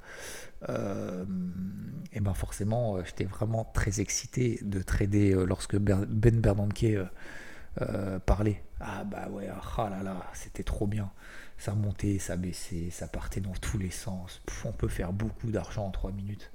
et 2.14 2.22
ben 2.22 2.34
forcément, 2.34 3.04
j'étais 3.04 3.26
vraiment 3.26 3.66
très 3.74 4.00
excité 4.00 4.60
de 4.62 4.82
trader 4.82 5.34
lorsque 5.46 5.76
Ben 5.76 6.06
Bernanke 6.40 6.86
parlait. 8.26 8.64
Ah 8.80 9.04
bah 9.04 9.28
ouais, 9.30 9.50
ah 9.50 9.90
là 9.90 10.04
là, 10.04 10.24
c'était 10.34 10.64
trop 10.64 10.88
bien. 10.88 11.12
Ça 11.58 11.74
montait, 11.74 12.20
ça 12.20 12.38
baissait, 12.38 12.90
ça 12.92 13.08
partait 13.08 13.42
dans 13.42 13.54
tous 13.54 13.78
les 13.78 13.90
sens. 13.90 14.42
on 14.66 14.72
peut 14.72 14.88
faire 14.88 15.12
beaucoup 15.12 15.52
d'argent 15.52 15.88
en 15.88 15.92
3 15.92 16.12
minutes 16.12 16.52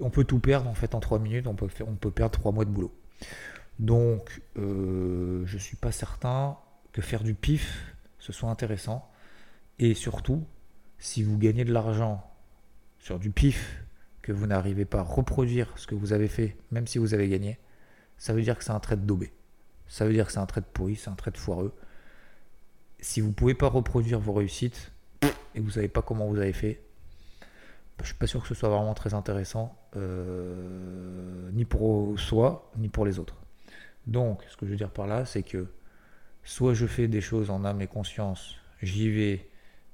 on 0.00 0.10
peut 0.10 0.24
tout 0.24 0.40
perdre 0.40 0.68
en 0.68 0.74
fait 0.74 0.94
en 0.94 1.00
3 1.00 1.18
minutes, 1.18 1.46
on 1.46 1.54
peut, 1.54 1.68
perdre 2.10 2.38
3 2.38 2.52
mois 2.52 2.64
de 2.64 2.70
boulot. 2.70 2.94
Donc 3.78 4.42
euh, 4.58 5.44
je 5.46 5.54
ne 5.54 5.60
suis 5.60 5.76
pas 5.76 5.92
certain 5.92 6.58
que 6.92 7.00
faire 7.00 7.22
du 7.22 7.34
pif 7.34 7.96
ce 8.18 8.32
soit 8.32 8.50
intéressant. 8.50 9.08
Et 9.78 9.94
surtout, 9.94 10.44
si 10.98 11.22
vous 11.22 11.38
gagnez 11.38 11.64
de 11.64 11.72
l'argent 11.72 12.28
sur 12.98 13.18
du 13.18 13.30
pif, 13.30 13.84
que 14.22 14.32
vous 14.32 14.46
n'arrivez 14.48 14.84
pas 14.84 15.00
à 15.00 15.02
reproduire 15.02 15.72
ce 15.78 15.86
que 15.86 15.94
vous 15.94 16.12
avez 16.12 16.26
fait, 16.26 16.56
même 16.72 16.88
si 16.88 16.98
vous 16.98 17.14
avez 17.14 17.28
gagné, 17.28 17.60
ça 18.18 18.32
veut 18.32 18.42
dire 18.42 18.58
que 18.58 18.64
c'est 18.64 18.72
un 18.72 18.80
trait 18.80 18.96
de 18.96 19.02
daubé. 19.02 19.32
Ça 19.86 20.04
veut 20.04 20.12
dire 20.12 20.26
que 20.26 20.32
c'est 20.32 20.40
un 20.40 20.46
trait 20.46 20.62
de 20.62 20.66
pourri, 20.66 20.96
c'est 20.96 21.10
un 21.10 21.14
trait 21.14 21.30
de 21.30 21.38
foireux. 21.38 21.72
Si 23.00 23.20
vous 23.20 23.32
pouvez 23.32 23.54
pas 23.54 23.68
reproduire 23.68 24.20
vos 24.20 24.32
réussites 24.32 24.92
et 25.22 25.58
que 25.58 25.60
vous 25.60 25.70
savez 25.70 25.88
pas 25.88 26.02
comment 26.02 26.26
vous 26.26 26.38
avez 26.38 26.52
fait, 26.52 26.80
je 27.98 28.02
ne 28.02 28.06
suis 28.06 28.14
pas 28.14 28.26
sûr 28.26 28.42
que 28.42 28.48
ce 28.48 28.54
soit 28.54 28.68
vraiment 28.68 28.94
très 28.94 29.14
intéressant, 29.14 29.76
euh, 29.96 31.50
ni 31.52 31.64
pour 31.64 32.18
soi, 32.18 32.70
ni 32.76 32.88
pour 32.88 33.06
les 33.06 33.18
autres. 33.18 33.36
Donc, 34.06 34.42
ce 34.48 34.56
que 34.56 34.66
je 34.66 34.70
veux 34.70 34.76
dire 34.76 34.90
par 34.90 35.06
là, 35.06 35.24
c'est 35.24 35.42
que 35.42 35.66
soit 36.44 36.74
je 36.74 36.86
fais 36.86 37.08
des 37.08 37.20
choses 37.20 37.50
en 37.50 37.64
âme 37.64 37.80
et 37.80 37.86
conscience, 37.86 38.56
j'y 38.82 39.10
vais 39.10 39.48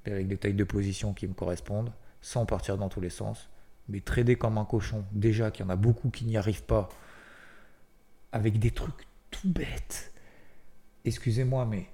avec 0.05 0.27
des 0.27 0.37
tailles 0.37 0.53
de 0.53 0.63
position 0.63 1.13
qui 1.13 1.27
me 1.27 1.33
correspondent, 1.33 1.93
sans 2.21 2.45
partir 2.45 2.77
dans 2.77 2.89
tous 2.89 3.01
les 3.01 3.09
sens, 3.09 3.49
mais 3.87 4.01
trader 4.01 4.35
comme 4.35 4.57
un 4.57 4.65
cochon, 4.65 5.05
déjà 5.11 5.51
qu'il 5.51 5.65
y 5.65 5.67
en 5.67 5.71
a 5.71 5.75
beaucoup 5.75 6.09
qui 6.09 6.25
n'y 6.25 6.37
arrivent 6.37 6.63
pas, 6.63 6.89
avec 8.31 8.59
des 8.59 8.71
trucs 8.71 9.07
tout 9.31 9.49
bêtes. 9.49 10.13
Excusez-moi, 11.05 11.65
mais 11.65 11.87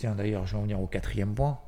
tiens 0.00 0.14
d'ailleurs, 0.14 0.46
je 0.46 0.52
vais 0.52 0.58
en 0.58 0.62
venir 0.62 0.80
au 0.80 0.86
quatrième 0.86 1.34
point. 1.34 1.60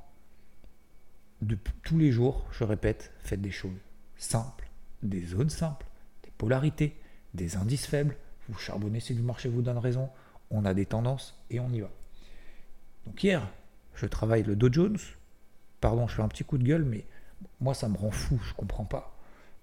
De 1.42 1.58
tous 1.82 1.98
les 1.98 2.10
jours, 2.10 2.46
je 2.50 2.64
répète, 2.64 3.12
faites 3.20 3.42
des 3.42 3.50
choses 3.50 3.76
simples, 4.16 4.70
des 5.02 5.22
zones 5.22 5.50
simples, 5.50 5.86
des 6.22 6.30
polarités, 6.38 6.96
des 7.34 7.56
indices 7.56 7.86
faibles. 7.86 8.16
Vous 8.48 8.58
charbonnez 8.58 9.00
si 9.00 9.12
le 9.12 9.22
marché 9.22 9.50
vous 9.50 9.60
donne 9.60 9.76
raison. 9.76 10.08
On 10.50 10.64
a 10.64 10.72
des 10.72 10.86
tendances 10.86 11.38
et 11.50 11.60
on 11.60 11.70
y 11.72 11.80
va. 11.80 11.90
Donc 13.04 13.22
hier, 13.22 13.46
je 13.96 14.06
travaille 14.06 14.44
le 14.44 14.56
Dow 14.56 14.72
Jones. 14.72 14.98
Pardon, 15.82 16.08
je 16.08 16.14
fais 16.14 16.22
un 16.22 16.28
petit 16.28 16.44
coup 16.44 16.56
de 16.56 16.64
gueule, 16.64 16.86
mais 16.86 17.04
moi 17.60 17.74
ça 17.74 17.90
me 17.90 17.98
rend 17.98 18.12
fou, 18.12 18.40
je 18.48 18.54
comprends 18.54 18.86
pas. 18.86 19.14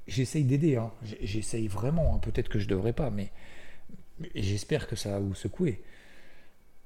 J'essaye 0.05 0.43
d'aider, 0.43 0.75
hein. 0.75 0.91
j'essaye 1.21 1.67
vraiment, 1.67 2.13
hein. 2.13 2.19
peut-être 2.19 2.49
que 2.49 2.59
je 2.59 2.67
devrais 2.67 2.93
pas, 2.93 3.09
mais 3.09 3.31
j'espère 4.35 4.85
que 4.85 4.95
ça 4.95 5.09
va 5.09 5.19
vous 5.19 5.33
secouer. 5.33 5.81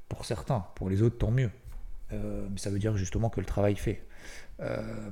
Pour 0.07 0.23
certains, 0.23 0.65
pour 0.75 0.89
les 0.89 1.01
autres, 1.01 1.17
tant 1.17 1.31
mieux. 1.31 1.51
Euh, 2.13 2.47
mais 2.49 2.57
ça 2.57 2.69
veut 2.69 2.79
dire 2.79 2.95
justement 2.95 3.29
que 3.29 3.39
le 3.39 3.45
travail 3.45 3.75
fait. 3.75 4.05
Euh, 4.59 5.09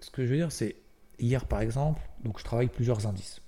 ce 0.00 0.10
que 0.10 0.24
je 0.24 0.30
veux 0.30 0.36
dire, 0.36 0.52
c'est 0.52 0.76
hier 1.18 1.46
par 1.46 1.60
exemple, 1.60 2.00
donc 2.24 2.38
je 2.38 2.44
travaille 2.44 2.68
plusieurs 2.68 3.06
indices. 3.06 3.40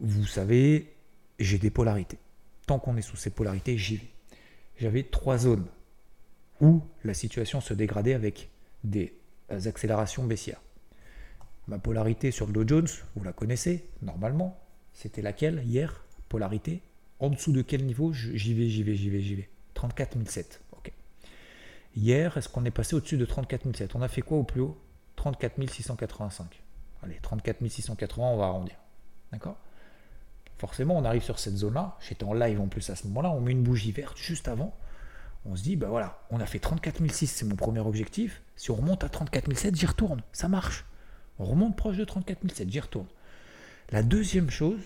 Vous 0.00 0.26
savez, 0.26 0.94
j'ai 1.38 1.58
des 1.58 1.70
polarités. 1.70 2.18
Tant 2.66 2.78
qu'on 2.78 2.96
est 2.96 3.02
sous 3.02 3.16
ces 3.16 3.30
polarités, 3.30 3.78
j'y 3.78 3.96
vais. 3.96 4.10
J'avais 4.78 5.04
trois 5.04 5.38
zones 5.38 5.66
où 6.60 6.82
la 7.04 7.14
situation 7.14 7.60
se 7.60 7.74
dégradait 7.74 8.14
avec 8.14 8.50
des 8.84 9.14
accélérations 9.48 10.24
baissières. 10.24 10.60
Ma 11.68 11.78
polarité 11.78 12.30
sur 12.30 12.46
le 12.46 12.52
Dow 12.52 12.66
Jones, 12.66 12.88
vous 13.14 13.24
la 13.24 13.32
connaissez 13.32 13.88
normalement. 14.00 14.60
C'était 14.92 15.22
laquelle 15.22 15.62
hier 15.66 16.04
Polarité? 16.28 16.80
En 17.18 17.30
dessous 17.30 17.52
de 17.52 17.62
quel 17.62 17.84
niveau? 17.84 18.12
J'y 18.12 18.54
vais, 18.54 18.68
j'y 18.68 18.82
vais, 18.82 18.94
j'y 18.94 19.10
vais, 19.10 19.20
j'y 19.20 19.34
vais. 19.34 19.48
34 19.74 20.16
007. 20.26 20.61
Hier, 21.94 22.36
est-ce 22.36 22.48
qu'on 22.48 22.64
est 22.64 22.70
passé 22.70 22.96
au-dessus 22.96 23.18
de 23.18 23.24
34 23.24 23.74
007 23.74 23.94
On 23.96 24.02
a 24.02 24.08
fait 24.08 24.22
quoi 24.22 24.38
au 24.38 24.44
plus 24.44 24.60
haut? 24.60 24.78
34 25.16 25.68
685. 25.68 26.62
Allez, 27.02 27.18
34 27.20 27.66
680, 27.68 28.26
on 28.26 28.36
va 28.36 28.46
arrondir. 28.46 28.76
D'accord? 29.30 29.56
Forcément, 30.58 30.96
on 30.96 31.04
arrive 31.04 31.22
sur 31.22 31.38
cette 31.38 31.56
zone-là. 31.56 31.96
J'étais 32.00 32.24
en 32.24 32.34
live 32.34 32.60
en 32.60 32.68
plus 32.68 32.88
à 32.88 32.96
ce 32.96 33.06
moment-là. 33.08 33.30
On 33.30 33.40
met 33.40 33.52
une 33.52 33.62
bougie 33.62 33.92
verte 33.92 34.16
juste 34.16 34.48
avant. 34.48 34.74
On 35.44 35.56
se 35.56 35.62
dit, 35.62 35.76
bah 35.76 35.88
voilà, 35.88 36.20
on 36.30 36.38
a 36.38 36.46
fait 36.46 36.60
34 36.60 37.04
006, 37.04 37.26
c'est 37.26 37.44
mon 37.44 37.56
premier 37.56 37.80
objectif. 37.80 38.42
Si 38.54 38.70
on 38.70 38.76
remonte 38.76 39.02
à 39.02 39.08
34 39.08 39.52
007, 39.52 39.74
j'y 39.74 39.86
retourne. 39.86 40.22
Ça 40.32 40.48
marche. 40.48 40.84
On 41.38 41.44
remonte 41.44 41.76
proche 41.76 41.96
de 41.96 42.04
34 42.04 42.48
007, 42.48 42.70
j'y 42.70 42.80
retourne. 42.80 43.08
La 43.90 44.02
deuxième 44.02 44.50
chose, 44.50 44.80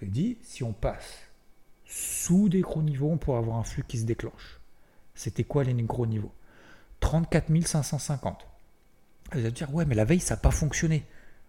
je 0.00 0.06
vous 0.06 0.12
dit, 0.12 0.38
si 0.42 0.62
on 0.62 0.72
passe 0.72 1.18
sous 1.84 2.48
des 2.48 2.60
gros 2.60 2.82
niveaux, 2.82 3.10
on 3.10 3.18
pourrait 3.18 3.38
avoir 3.38 3.56
un 3.56 3.64
flux 3.64 3.82
qui 3.82 3.98
se 3.98 4.04
déclenche. 4.04 4.57
C'était 5.18 5.42
quoi 5.42 5.64
les 5.64 5.74
gros 5.82 6.06
niveaux? 6.06 6.30
34 7.00 7.50
550. 7.66 8.46
Vous 9.32 9.40
allez 9.40 9.50
dire, 9.50 9.74
ouais, 9.74 9.84
mais 9.84 9.96
la 9.96 10.04
veille, 10.04 10.20
ça 10.20 10.34
n'a 10.34 10.40
pas 10.40 10.52
fonctionné. 10.52 11.04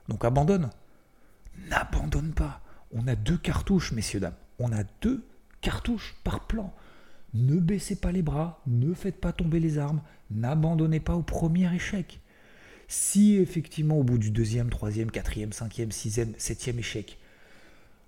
Donc 0.07 0.25
abandonne. 0.25 0.71
N'abandonne 1.69 2.33
pas. 2.33 2.61
On 2.91 3.07
a 3.07 3.15
deux 3.15 3.37
cartouches, 3.37 3.91
messieurs, 3.91 4.19
dames. 4.19 4.33
On 4.57 4.73
a 4.73 4.83
deux 5.01 5.23
cartouches 5.61 6.15
par 6.23 6.47
plan. 6.47 6.73
Ne 7.35 7.59
baissez 7.59 7.95
pas 7.95 8.11
les 8.11 8.23
bras, 8.23 8.59
ne 8.65 8.91
faites 8.95 9.21
pas 9.21 9.33
tomber 9.33 9.59
les 9.59 9.77
armes, 9.77 10.01
n'abandonnez 10.31 10.99
pas 10.99 11.13
au 11.13 11.21
premier 11.21 11.71
échec. 11.71 12.19
Si 12.87 13.35
effectivement 13.35 13.99
au 13.99 14.03
bout 14.03 14.17
du 14.17 14.31
deuxième, 14.31 14.71
troisième, 14.71 15.11
quatrième, 15.11 15.53
cinquième, 15.53 15.91
sixième, 15.91 16.33
septième 16.39 16.79
échec, 16.79 17.19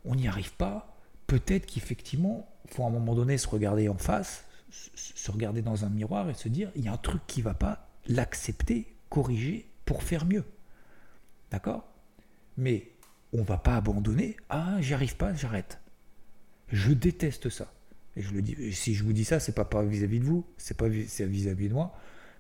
on 0.06 0.15
n'y 0.15 0.27
arrive 0.27 0.53
pas, 0.53 0.98
peut-être 1.27 1.68
qu'effectivement, 1.68 2.50
il 2.65 2.74
faut 2.74 2.84
à 2.84 2.88
un 2.88 2.89
moment 2.89 3.13
donné 3.13 3.38
se 3.38 3.48
regarder 3.48 3.89
en 3.89 3.98
face, 4.00 4.44
se 4.71 5.31
regarder 5.31 5.61
dans 5.61 5.85
un 5.85 5.89
miroir 5.89 6.29
et 6.29 6.33
se 6.33 6.49
dire, 6.49 6.71
il 6.75 6.83
y 6.83 6.87
a 6.87 6.93
un 6.93 6.97
truc 6.97 7.21
qui 7.27 7.41
va 7.41 7.53
pas, 7.53 7.89
l'accepter, 8.07 8.95
corriger 9.09 9.69
pour 9.85 10.03
faire 10.03 10.25
mieux. 10.25 10.45
D'accord? 11.51 11.87
Mais 12.57 12.91
on 13.33 13.43
va 13.43 13.57
pas 13.57 13.75
abandonner, 13.75 14.37
ah, 14.49 14.77
j'y 14.79 14.93
arrive 14.93 15.17
pas, 15.17 15.33
j'arrête. 15.33 15.79
Je 16.69 16.93
déteste 16.93 17.49
ça. 17.49 17.73
Et 18.15 18.21
je 18.21 18.33
le 18.33 18.41
dis, 18.41 18.73
si 18.73 18.93
je 18.93 19.03
vous 19.03 19.13
dis 19.13 19.25
ça, 19.25 19.39
c'est 19.39 19.53
pas 19.53 19.83
vis-à-vis 19.83 20.19
de 20.19 20.25
vous, 20.25 20.45
c'est 20.57 20.77
pas 20.77 20.87
vis-à-vis 20.87 21.69
de 21.69 21.73
moi 21.73 21.93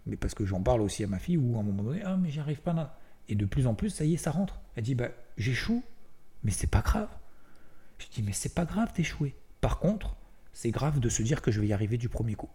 mais 0.05 0.15
parce 0.15 0.33
que 0.33 0.45
j'en 0.45 0.61
parle 0.61 0.81
aussi 0.81 1.03
à 1.03 1.07
ma 1.07 1.19
fille, 1.19 1.37
où 1.37 1.55
à 1.55 1.59
un 1.59 1.63
moment 1.63 1.83
donné, 1.83 2.01
ah, 2.03 2.17
mais 2.17 2.29
j'y 2.29 2.39
arrive 2.39 2.61
pas. 2.61 2.99
Et 3.29 3.35
de 3.35 3.45
plus 3.45 3.67
en 3.67 3.75
plus, 3.75 3.89
ça 3.89 4.05
y 4.05 4.15
est, 4.15 4.17
ça 4.17 4.31
rentre. 4.31 4.59
Elle 4.75 4.83
dit, 4.83 4.95
bah, 4.95 5.09
j'échoue, 5.37 5.83
mais 6.43 6.51
c'est 6.51 6.67
pas 6.67 6.81
grave. 6.81 7.09
Je 7.99 8.07
dis, 8.07 8.23
mais 8.23 8.33
c'est 8.33 8.53
pas 8.53 8.65
grave 8.65 8.91
d'échouer. 8.95 9.35
Par 9.61 9.79
contre, 9.79 10.15
c'est 10.53 10.71
grave 10.71 10.99
de 10.99 11.09
se 11.09 11.21
dire 11.21 11.41
que 11.41 11.51
je 11.51 11.59
vais 11.61 11.67
y 11.67 11.73
arriver 11.73 11.97
du 11.97 12.09
premier 12.09 12.35
coup. 12.35 12.49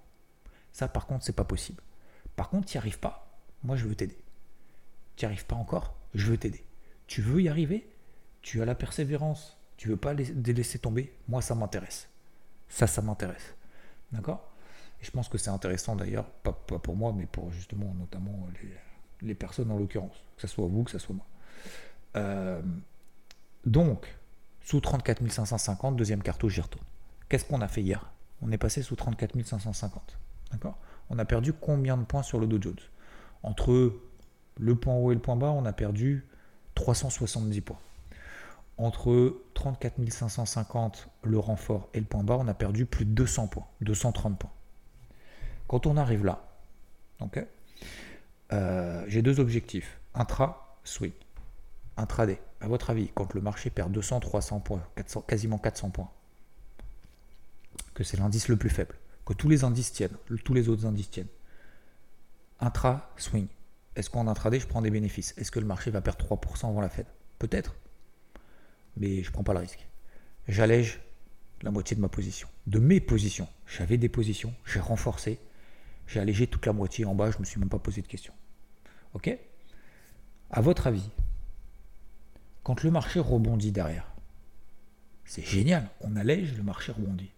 Ça, 0.73 0.89
par 0.89 1.07
contre, 1.07 1.25
c'est 1.25 1.33
pas 1.33 1.45
possible. 1.45 1.83
Par 2.37 2.49
contre, 2.51 2.67
tu 2.67 2.77
n'y 2.77 2.79
arrives 2.79 2.99
pas. 2.99 3.39
Moi, 3.63 3.77
je 3.77 3.87
veux 3.87 3.95
t'aider. 3.95 4.19
Tu 5.17 5.25
n'y 5.25 5.27
arrives 5.27 5.47
pas 5.47 5.57
encore 5.57 5.97
Je 6.15 6.31
veux 6.31 6.37
t'aider. 6.37 6.65
Tu 7.07 7.23
veux 7.23 7.41
y 7.41 7.49
arriver? 7.49 7.89
Tu 8.43 8.61
as 8.63 8.65
la 8.65 8.75
persévérance. 8.75 9.57
Tu 9.77 9.89
veux 9.89 9.97
pas 9.97 10.13
les 10.15 10.25
laisser 10.53 10.79
tomber? 10.79 11.15
Moi, 11.29 11.43
ça 11.43 11.55
m'intéresse. 11.55 12.09
Ça, 12.69 12.87
ça 12.87 13.03
m'intéresse. 13.03 13.55
D'accord? 14.13 14.53
Et 15.01 15.05
je 15.05 15.11
pense 15.11 15.29
que 15.29 15.39
c'est 15.39 15.51
intéressant 15.51 15.97
d'ailleurs, 15.97 16.27
pas, 16.27 16.53
pour 16.53 16.97
moi, 16.97 17.13
mais 17.17 17.27
pour 17.27 17.51
justement 17.51 17.93
notamment 17.95 18.47
les, 19.23 19.35
personnes 19.35 19.71
en 19.71 19.77
l'occurrence, 19.77 20.25
que 20.37 20.43
ce 20.43 20.49
soit 20.49 20.67
vous, 20.67 20.85
que 20.85 20.91
ce 20.91 20.99
soit 20.99 21.15
moi. 21.15 21.27
Euh, 22.17 22.63
donc, 23.65 24.15
sous 24.63 24.81
34 24.81 25.27
550, 25.29 25.97
deuxième 25.97 26.23
cartouche, 26.23 26.55
j'y 26.55 26.61
retourne. 26.61 26.85
Qu'est-ce 27.29 27.45
qu'on 27.45 27.61
a 27.61 27.69
fait 27.69 27.83
hier? 27.83 28.11
On 28.43 28.53
est 28.53 28.59
passé 28.59 28.83
sous 28.83 28.97
34 28.97 29.41
550. 29.43 30.19
D'accord? 30.53 30.79
On 31.11 31.19
a 31.19 31.25
perdu 31.25 31.53
combien 31.53 31.97
de 31.97 32.05
points 32.05 32.23
sur 32.23 32.39
le 32.39 32.47
Dow 32.47 32.61
Jones? 32.61 32.77
Entre 33.43 33.93
le 34.59 34.75
point 34.75 34.95
haut 34.95 35.13
et 35.13 35.15
le 35.15 35.21
point 35.21 35.37
bas, 35.37 35.51
on 35.51 35.65
a 35.65 35.73
perdu 35.73 36.27
370 36.75 37.61
points. 37.61 37.79
Entre 38.79 39.41
34 39.55 40.11
550, 40.11 41.09
le 41.23 41.39
renfort 41.39 41.89
et 41.95 42.01
le 42.01 42.07
point 42.07 42.23
bas, 42.23 42.37
on 42.39 42.47
a 42.47 42.55
perdu 42.55 42.85
plus 42.85 43.05
de 43.05 43.11
200 43.11 43.49
points, 43.49 43.67
230 43.81 44.39
points. 44.39 44.53
Quand 45.67 45.87
on 45.87 45.97
arrive 45.97 46.25
là, 46.25 46.47
euh, 48.53 49.05
j'ai 49.09 49.23
deux 49.23 49.41
objectifs. 49.41 49.99
Intra, 50.15 50.79
swing. 50.85 51.13
Intraday. 51.97 52.41
À 52.61 52.69
votre 52.69 52.91
avis, 52.91 53.11
quand 53.15 53.35
le 53.35 53.41
marché 53.41 53.71
perd 53.71 53.91
200, 53.93 54.21
300 54.21 54.61
points, 54.61 54.83
quasiment 55.27 55.59
400 55.59 55.91
points, 55.91 56.11
que 57.97 58.05
c'est 58.05 58.19
l'indice 58.19 58.49
le 58.49 58.57
plus 58.57 58.69
faible, 58.69 58.95
que 59.25 59.33
tous 59.33 59.49
les 59.49 59.65
indices 59.65 59.91
tiennent, 59.91 60.17
tous 60.45 60.53
les 60.53 60.69
autres 60.69 60.85
indices 60.85 61.11
tiennent. 61.11 61.33
Intra, 62.61 63.11
swing. 63.17 63.49
Est-ce 63.97 64.11
qu'en 64.11 64.29
intraday, 64.29 64.61
je 64.61 64.67
prends 64.67 64.83
des 64.83 64.91
bénéfices? 64.91 65.33
Est-ce 65.39 65.51
que 65.51 65.61
le 65.61 65.67
marché 65.67 65.91
va 65.91 66.03
perdre 66.03 66.23
3% 66.23 66.69
avant 66.69 66.83
la 66.83 66.91
Fed? 66.91 67.07
Peut-être. 67.39 67.75
Mais 68.99 69.23
je 69.23 69.29
ne 69.29 69.33
prends 69.33 69.45
pas 69.45 69.55
le 69.55 69.61
risque. 69.61 69.89
J'allège 70.47 71.01
la 71.63 71.71
moitié 71.71 71.97
de 71.97 72.03
ma 72.03 72.11
position. 72.11 72.49
De 72.67 72.79
mes 72.79 73.01
positions. 73.01 73.49
J'avais 73.67 73.97
des 73.97 74.11
positions, 74.11 74.55
j'ai 74.67 74.81
renforcé, 74.81 75.41
j'ai 76.07 76.21
allégé 76.21 76.47
toute 76.47 76.67
la 76.67 76.75
moitié 76.75 77.07
en 77.07 77.15
bas, 77.15 77.31
je 77.31 77.37
ne 77.37 77.41
me 77.41 77.45
suis 77.47 77.59
même 77.59 77.71
pas 77.71 77.79
posé 77.79 78.03
de 78.03 78.07
questions. 78.07 78.35
Ok? 79.15 79.35
À 80.51 80.61
votre 80.61 80.87
avis, 80.87 81.09
quand 82.63 82.83
le 82.83 82.91
marché 82.91 83.21
rebondit 83.21 83.73
derrière, 83.73 84.13
c'est 85.25 85.45
génial, 85.45 85.89
on 86.03 86.15
allège, 86.15 86.55
le 86.59 86.63
marché 86.63 86.93
rebondit. 86.93 87.31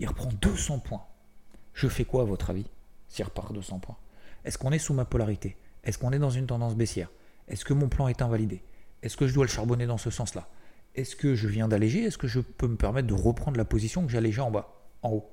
Il 0.00 0.08
reprend 0.08 0.30
200 0.32 0.80
points. 0.80 1.04
Je 1.74 1.86
fais 1.86 2.04
quoi 2.04 2.22
à 2.22 2.24
votre 2.24 2.50
avis 2.50 2.66
s'il 3.08 3.24
repart 3.24 3.52
200 3.52 3.78
points? 3.80 3.96
Est-ce 4.44 4.56
qu'on 4.56 4.72
est 4.72 4.78
sous 4.78 4.94
ma 4.94 5.04
polarité? 5.04 5.56
Est-ce 5.84 5.98
qu'on 5.98 6.12
est 6.12 6.18
dans 6.18 6.30
une 6.30 6.46
tendance 6.46 6.74
baissière? 6.74 7.10
Est-ce 7.48 7.64
que 7.64 7.74
mon 7.74 7.88
plan 7.88 8.08
est 8.08 8.22
invalidé? 8.22 8.62
Est-ce 9.02 9.16
que 9.16 9.26
je 9.26 9.34
dois 9.34 9.44
le 9.44 9.50
charbonner 9.50 9.86
dans 9.86 9.98
ce 9.98 10.10
sens-là? 10.10 10.48
Est-ce 10.94 11.16
que 11.16 11.34
je 11.34 11.48
viens 11.48 11.68
d'alléger? 11.68 12.02
Est-ce 12.02 12.18
que 12.18 12.28
je 12.28 12.40
peux 12.40 12.66
me 12.66 12.76
permettre 12.76 13.08
de 13.08 13.14
reprendre 13.14 13.58
la 13.58 13.64
position 13.64 14.04
que 14.04 14.10
j'allégeais 14.10 14.40
en 14.40 14.50
bas, 14.50 14.74
en 15.02 15.10
haut? 15.10 15.30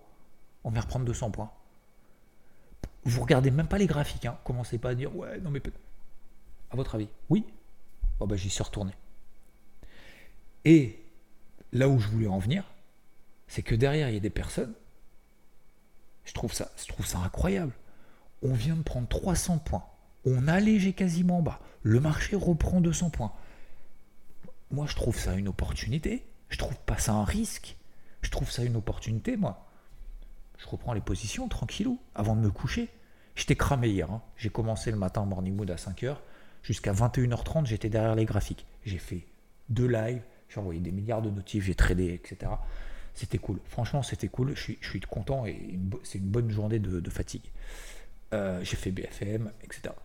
On 0.63 0.69
vient 0.69 0.81
reprendre 0.81 1.05
200 1.05 1.31
points. 1.31 1.51
Vous 3.05 3.21
regardez 3.21 3.51
même 3.51 3.67
pas 3.67 3.77
les 3.77 3.87
graphiques, 3.87 4.25
hein. 4.25 4.37
Commencez 4.43 4.77
pas 4.77 4.89
à 4.89 4.95
dire 4.95 5.15
ouais, 5.15 5.39
non 5.39 5.49
mais 5.49 5.61
peut 5.61 5.71
À 6.71 6.75
votre 6.75 6.95
avis, 6.95 7.07
oui? 7.29 7.45
Oh 8.19 8.27
bah 8.27 8.35
j'y 8.35 8.49
suis 8.49 8.63
retourné. 8.63 8.91
Et 10.65 10.99
là 11.71 11.87
où 11.87 11.99
je 11.99 12.07
voulais 12.09 12.27
en 12.27 12.39
venir, 12.39 12.65
c'est 13.47 13.61
que 13.61 13.75
derrière, 13.75 14.09
il 14.09 14.13
y 14.13 14.17
a 14.17 14.21
des 14.21 14.29
personnes. 14.29 14.73
Je 16.25 16.33
trouve 16.33 16.53
ça, 16.53 16.71
je 16.77 16.87
trouve 16.87 17.05
ça 17.05 17.19
incroyable. 17.19 17.73
On 18.41 18.53
vient 18.53 18.75
de 18.75 18.81
prendre 18.81 19.07
300 19.07 19.59
points. 19.59 19.85
On 20.25 20.47
a 20.47 20.61
quasiment 20.91 21.41
bas. 21.41 21.59
Le 21.83 21.99
marché 21.99 22.35
reprend 22.35 22.81
200 22.81 23.09
points. 23.11 23.31
Moi, 24.71 24.85
je 24.87 24.95
trouve 24.95 25.17
ça 25.17 25.35
une 25.35 25.47
opportunité. 25.47 26.25
Je 26.49 26.57
trouve 26.57 26.77
pas 26.85 26.97
ça 26.97 27.13
un 27.13 27.23
risque. 27.23 27.77
Je 28.21 28.29
trouve 28.29 28.51
ça 28.51 28.63
une 28.63 28.75
opportunité, 28.75 29.37
moi. 29.37 29.65
Je 30.57 30.67
reprends 30.67 30.93
les 30.93 31.01
positions 31.01 31.47
tranquillou, 31.47 31.99
avant 32.15 32.35
de 32.35 32.41
me 32.41 32.51
coucher. 32.51 32.89
J'étais 33.35 33.55
cramé 33.55 33.89
hier. 33.89 34.11
Hein. 34.11 34.21
J'ai 34.35 34.49
commencé 34.49 34.91
le 34.91 34.97
matin 34.97 35.21
en 35.21 35.25
morning 35.27 35.55
mood 35.55 35.69
à 35.71 35.75
5h. 35.75 36.17
Jusqu'à 36.63 36.91
21h30, 36.91 37.67
j'étais 37.67 37.89
derrière 37.89 38.15
les 38.15 38.25
graphiques. 38.25 38.65
J'ai 38.83 38.97
fait 38.97 39.25
deux 39.69 39.87
lives, 39.87 40.23
j'ai 40.49 40.59
envoyé 40.59 40.81
des 40.81 40.91
milliards 40.91 41.21
de 41.21 41.29
notifs, 41.29 41.63
j'ai 41.63 41.75
tradé, 41.75 42.13
etc. 42.13 42.51
C'était 43.17 43.39
cool. 43.39 43.59
Franchement, 43.65 44.03
c'était 44.03 44.27
cool. 44.27 44.55
Je 44.55 44.73
suis, 44.79 44.99
content 44.99 45.47
et 45.47 45.79
c'est 46.03 46.19
une 46.19 46.29
bonne 46.29 46.51
journée 46.51 46.77
de, 46.77 47.09
fatigue. 47.09 47.51
Euh, 48.31 48.63
j'ai 48.63 48.75
fait 48.75 48.91
BFM, 48.91 49.51
etc. 49.63 49.95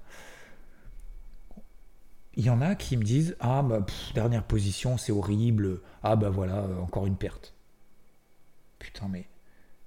Il 2.33 2.47
y 2.47 2.49
en 2.49 2.63
a 2.63 2.75
qui 2.75 2.97
me 2.97 3.03
disent 3.03 3.37
Ah, 3.39 3.63
bah, 3.63 3.85
dernière 4.15 4.43
position, 4.43 4.97
c'est 4.97 5.13
horrible. 5.13 5.83
Ah, 6.03 6.17
bah 6.17 6.31
voilà, 6.31 6.61
euh, 6.61 6.79
encore 6.79 7.07
une 7.07 7.17
perte. 7.17 7.55
Putain, 8.79 9.09
mais. 9.09 9.29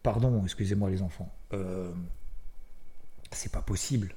Pardon, 0.04 0.44
excusez-moi 0.44 0.92
les 0.92 1.02
enfants. 1.02 1.34
Euh, 1.52 1.92
c'est 3.32 3.52
pas 3.52 3.64
possible. 3.64 4.14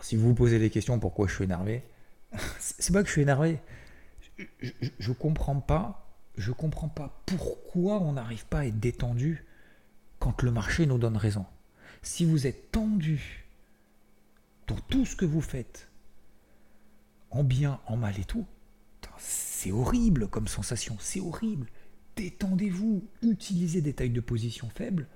si 0.00 0.16
vous 0.16 0.30
vous 0.30 0.34
posez 0.34 0.58
des 0.58 0.70
questions 0.70 0.98
pourquoi 0.98 1.28
je 1.28 1.34
suis 1.36 1.44
énervé, 1.44 1.84
c'est 2.58 2.92
pas 2.92 3.02
que 3.02 3.06
je 3.06 3.12
suis 3.12 3.22
énervé. 3.22 3.60
Je, 4.98 5.12
comprends 5.12 5.60
pas. 5.60 6.03
Je 6.36 6.52
comprends 6.52 6.88
pas 6.88 7.22
pourquoi 7.26 8.00
on 8.00 8.14
n'arrive 8.14 8.46
pas 8.46 8.60
à 8.60 8.66
être 8.66 8.80
détendu 8.80 9.44
quand 10.18 10.42
le 10.42 10.50
marché 10.50 10.86
nous 10.86 10.98
donne 10.98 11.16
raison. 11.16 11.46
Si 12.02 12.24
vous 12.24 12.46
êtes 12.46 12.72
tendu 12.72 13.46
dans 14.66 14.78
tout 14.88 15.06
ce 15.06 15.16
que 15.16 15.24
vous 15.24 15.40
faites, 15.40 15.88
en 17.30 17.44
bien, 17.44 17.80
en 17.86 17.96
mal 17.96 18.18
et 18.18 18.24
tout, 18.24 18.46
c'est 19.18 19.72
horrible 19.72 20.28
comme 20.28 20.48
sensation, 20.48 20.96
c'est 20.98 21.20
horrible. 21.20 21.68
Détendez-vous, 22.16 23.04
utilisez 23.22 23.80
des 23.80 23.92
tailles 23.92 24.10
de 24.10 24.20
position 24.20 24.68
faibles 24.70 25.08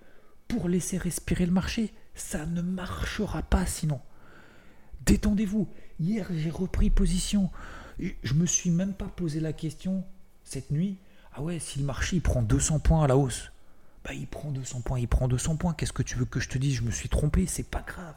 pour 0.49 0.69
laisser 0.69 0.99
respirer 0.99 1.47
le 1.47 1.53
marché. 1.53 1.93
Ça 2.15 2.47
ne 2.47 2.63
marchera 2.63 3.43
pas 3.43 3.67
sinon. 3.67 4.01
Détendez-vous. 5.07 5.69
Hier, 6.01 6.27
j'ai 6.35 6.51
repris 6.51 6.91
position. 6.91 7.51
Je 7.99 8.35
me 8.35 8.47
suis 8.47 8.71
même 8.71 8.95
pas 8.95 9.09
posé 9.09 9.41
la 9.41 9.53
question 9.53 10.05
cette 10.45 10.71
nuit. 10.71 10.99
Ah 11.38 11.42
ouais, 11.42 11.61
si 11.61 11.78
le 11.78 11.85
marché 11.85 12.16
il 12.16 12.23
prend 12.23 12.42
200 12.42 12.80
points 12.80 13.04
à 13.04 13.07
la 13.07 13.16
hausse, 13.16 13.52
bah 14.04 14.12
il 14.12 14.26
prend 14.26 14.50
200 14.50 14.80
points, 14.80 14.99
il 14.99 15.07
prend 15.07 15.28
200 15.28 15.54
points. 15.54 15.73
Qu'est-ce 15.73 15.92
que 15.92 16.02
tu 16.02 16.16
veux 16.16 16.25
que 16.25 16.40
je 16.40 16.49
te 16.49 16.59
dise? 16.59 16.75
Je 16.75 16.83
me 16.83 16.90
suis 16.90 17.09
trompé, 17.09 17.47
c'est 17.47 17.62
pas 17.62 17.83
grave. 17.83 18.16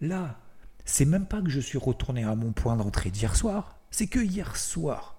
Là, 0.00 0.38
c'est 0.84 1.04
même 1.04 1.26
pas 1.26 1.42
que 1.42 1.48
je 1.48 1.58
suis 1.58 1.78
retourné 1.78 2.22
à 2.22 2.36
mon 2.36 2.52
point 2.52 2.76
d'entrée 2.76 3.10
d'hier 3.10 3.34
soir. 3.34 3.76
C'est 3.90 4.06
que 4.06 4.20
hier 4.20 4.56
soir, 4.56 5.16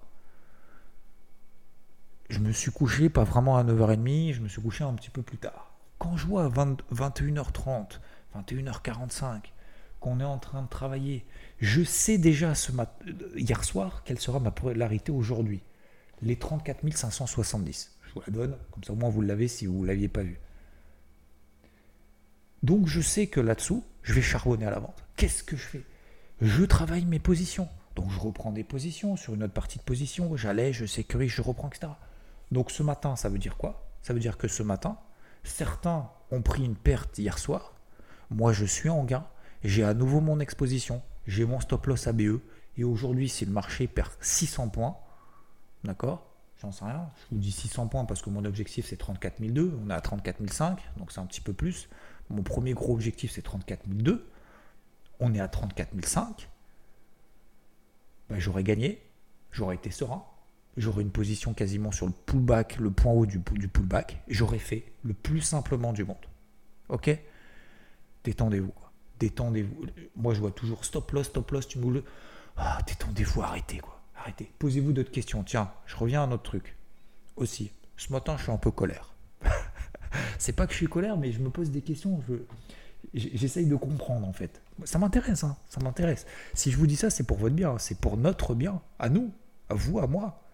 je 2.30 2.38
me 2.38 2.52
suis 2.52 2.70
couché 2.70 3.10
pas 3.10 3.24
vraiment 3.24 3.58
à 3.58 3.64
9h30, 3.64 4.32
je 4.32 4.40
me 4.40 4.48
suis 4.48 4.62
couché 4.62 4.82
un 4.82 4.94
petit 4.94 5.10
peu 5.10 5.20
plus 5.20 5.36
tard. 5.36 5.74
Quand 5.98 6.16
je 6.16 6.26
vois 6.26 6.46
à 6.46 6.48
21h30, 6.48 7.98
21h45, 8.34 9.42
qu'on 10.00 10.20
est 10.20 10.24
en 10.24 10.38
train 10.38 10.62
de 10.62 10.68
travailler, 10.68 11.26
je 11.60 11.84
sais 11.84 12.16
déjà 12.16 12.54
ce 12.54 12.72
hier 13.36 13.62
soir 13.62 14.04
quelle 14.04 14.18
sera 14.18 14.40
ma 14.40 14.50
polarité 14.50 15.12
aujourd'hui. 15.12 15.60
Les 16.22 16.36
34 16.36 16.80
570. 16.94 17.92
Je 18.04 18.14
vous 18.14 18.22
la 18.26 18.32
donne, 18.32 18.56
comme 18.70 18.84
ça 18.84 18.92
au 18.92 18.96
moins 18.96 19.10
vous 19.10 19.22
l'avez 19.22 19.48
si 19.48 19.66
vous 19.66 19.82
ne 19.82 19.86
l'aviez 19.86 20.08
pas 20.08 20.22
vu. 20.22 20.38
Donc 22.62 22.86
je 22.86 23.00
sais 23.00 23.26
que 23.26 23.40
là-dessous, 23.40 23.84
je 24.02 24.12
vais 24.14 24.22
charbonner 24.22 24.66
à 24.66 24.70
la 24.70 24.78
vente. 24.78 25.02
Qu'est-ce 25.16 25.42
que 25.42 25.56
je 25.56 25.62
fais? 25.62 25.82
Je 26.40 26.64
travaille 26.64 27.04
mes 27.04 27.18
positions. 27.18 27.68
Donc 27.96 28.10
je 28.10 28.18
reprends 28.18 28.52
des 28.52 28.64
positions 28.64 29.16
sur 29.16 29.34
une 29.34 29.42
autre 29.42 29.52
partie 29.52 29.78
de 29.78 29.82
position, 29.82 30.36
j'allais, 30.36 30.72
je 30.72 30.86
sécurise, 30.86 31.30
je 31.30 31.42
reprends, 31.42 31.68
etc. 31.68 31.92
Donc 32.50 32.70
ce 32.70 32.82
matin, 32.82 33.16
ça 33.16 33.28
veut 33.28 33.38
dire 33.38 33.56
quoi? 33.56 33.84
Ça 34.02 34.12
veut 34.12 34.20
dire 34.20 34.38
que 34.38 34.48
ce 34.48 34.62
matin, 34.62 34.98
certains 35.44 36.10
ont 36.30 36.42
pris 36.42 36.64
une 36.64 36.76
perte 36.76 37.18
hier 37.18 37.38
soir. 37.38 37.74
Moi, 38.30 38.52
je 38.52 38.64
suis 38.64 38.88
en 38.88 39.04
gain. 39.04 39.26
J'ai 39.62 39.84
à 39.84 39.94
nouveau 39.94 40.20
mon 40.20 40.40
exposition. 40.40 41.02
J'ai 41.26 41.44
mon 41.44 41.60
stop 41.60 41.86
loss 41.86 42.06
ABE. 42.06 42.40
Et 42.76 42.84
aujourd'hui, 42.84 43.28
si 43.28 43.44
le 43.44 43.52
marché 43.52 43.86
perd 43.86 44.10
600 44.20 44.70
points, 44.70 44.96
d'accord 45.84 46.28
J'en 46.60 46.70
sais 46.70 46.84
rien. 46.84 47.10
Je 47.16 47.34
vous 47.34 47.40
dis 47.40 47.50
600 47.50 47.88
points 47.88 48.04
parce 48.04 48.22
que 48.22 48.30
mon 48.30 48.44
objectif 48.44 48.86
c'est 48.86 48.96
34 48.96 49.40
002. 49.40 49.78
On 49.84 49.90
est 49.90 49.94
à 49.94 50.00
34 50.00 50.46
005, 50.48 50.80
donc 50.96 51.10
c'est 51.10 51.20
un 51.20 51.26
petit 51.26 51.40
peu 51.40 51.52
plus. 51.52 51.88
Mon 52.30 52.42
premier 52.42 52.72
gros 52.72 52.92
objectif 52.94 53.32
c'est 53.32 53.42
34 53.42 53.88
002. 53.88 54.28
On 55.18 55.34
est 55.34 55.40
à 55.40 55.48
34 55.48 55.90
005. 56.04 56.48
Ben, 58.28 58.38
j'aurais 58.38 58.62
gagné. 58.62 59.02
J'aurais 59.50 59.74
été 59.74 59.90
serein 59.90 60.24
j'aurais 60.76 61.02
une 61.02 61.10
position 61.10 61.54
quasiment 61.54 61.92
sur 61.92 62.06
le 62.06 62.12
pullback, 62.12 62.78
le 62.78 62.90
point 62.90 63.12
haut 63.12 63.26
du, 63.26 63.38
pullback. 63.40 64.22
J'aurais 64.28 64.58
fait 64.58 64.92
le 65.02 65.14
plus 65.14 65.40
simplement 65.40 65.92
du 65.92 66.04
monde. 66.04 66.16
Ok? 66.88 67.10
Détendez-vous. 68.24 68.72
Détendez-vous. 69.18 69.86
Moi, 70.16 70.34
je 70.34 70.40
vois 70.40 70.50
toujours 70.50 70.84
stop 70.84 71.10
loss, 71.12 71.26
stop 71.26 71.50
loss, 71.50 71.68
tu 71.68 71.78
me 71.78 72.02
Ah, 72.56 72.78
détendez-vous, 72.86 73.42
arrêtez 73.42 73.78
quoi. 73.78 74.01
Arrêtez. 74.22 74.52
Posez-vous 74.60 74.92
d'autres 74.92 75.10
questions. 75.10 75.42
Tiens, 75.42 75.72
je 75.84 75.96
reviens 75.96 76.22
à 76.22 76.26
un 76.26 76.30
autre 76.30 76.44
truc. 76.44 76.76
Aussi, 77.34 77.72
ce 77.96 78.12
matin, 78.12 78.36
je 78.36 78.44
suis 78.44 78.52
un 78.52 78.56
peu 78.56 78.70
colère. 78.70 79.14
c'est 80.38 80.52
pas 80.52 80.68
que 80.68 80.72
je 80.72 80.76
suis 80.76 80.86
colère, 80.86 81.16
mais 81.16 81.32
je 81.32 81.40
me 81.40 81.50
pose 81.50 81.72
des 81.72 81.82
questions. 81.82 82.22
Je, 82.28 82.34
j'essaye 83.14 83.66
de 83.66 83.74
comprendre 83.74 84.28
en 84.28 84.32
fait. 84.32 84.62
Ça 84.84 85.00
m'intéresse, 85.00 85.42
hein, 85.42 85.56
ça 85.68 85.80
m'intéresse. 85.80 86.24
Si 86.54 86.70
je 86.70 86.76
vous 86.76 86.86
dis 86.86 86.94
ça, 86.94 87.10
c'est 87.10 87.24
pour 87.24 87.36
votre 87.36 87.56
bien, 87.56 87.78
c'est 87.78 87.98
pour 87.98 88.16
notre 88.16 88.54
bien, 88.54 88.80
à 89.00 89.08
nous, 89.08 89.32
à 89.68 89.74
vous, 89.74 89.98
à 89.98 90.06
moi. 90.06 90.44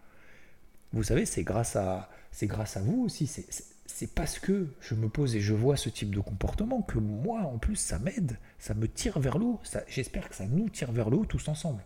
Vous 0.95 1.03
savez, 1.03 1.27
c'est 1.27 1.43
grâce 1.43 1.77
à, 1.77 2.09
c'est 2.33 2.47
grâce 2.47 2.79
à 2.79 2.81
vous 2.81 3.05
aussi. 3.05 3.27
C'est 3.27 4.15
parce 4.15 4.39
que 4.39 4.69
je 4.81 4.95
me 4.95 5.11
pose 5.11 5.37
et 5.37 5.43
je 5.43 5.53
vois 5.53 5.77
ce 5.77 5.91
type 5.91 6.15
de 6.15 6.21
comportement 6.21 6.81
que 6.81 6.99
moi, 6.99 7.41
en 7.43 7.59
plus, 7.59 7.77
ça 7.77 7.99
m'aide, 7.99 8.39
ça 8.59 8.73
me 8.73 8.89
tire 8.89 9.19
vers 9.19 9.37
l'eau. 9.37 9.61
J'espère 9.89 10.31
que 10.31 10.35
ça 10.35 10.47
nous 10.47 10.71
tire 10.71 10.91
vers 10.91 11.11
l'eau 11.11 11.27
tous 11.27 11.49
ensemble. 11.49 11.83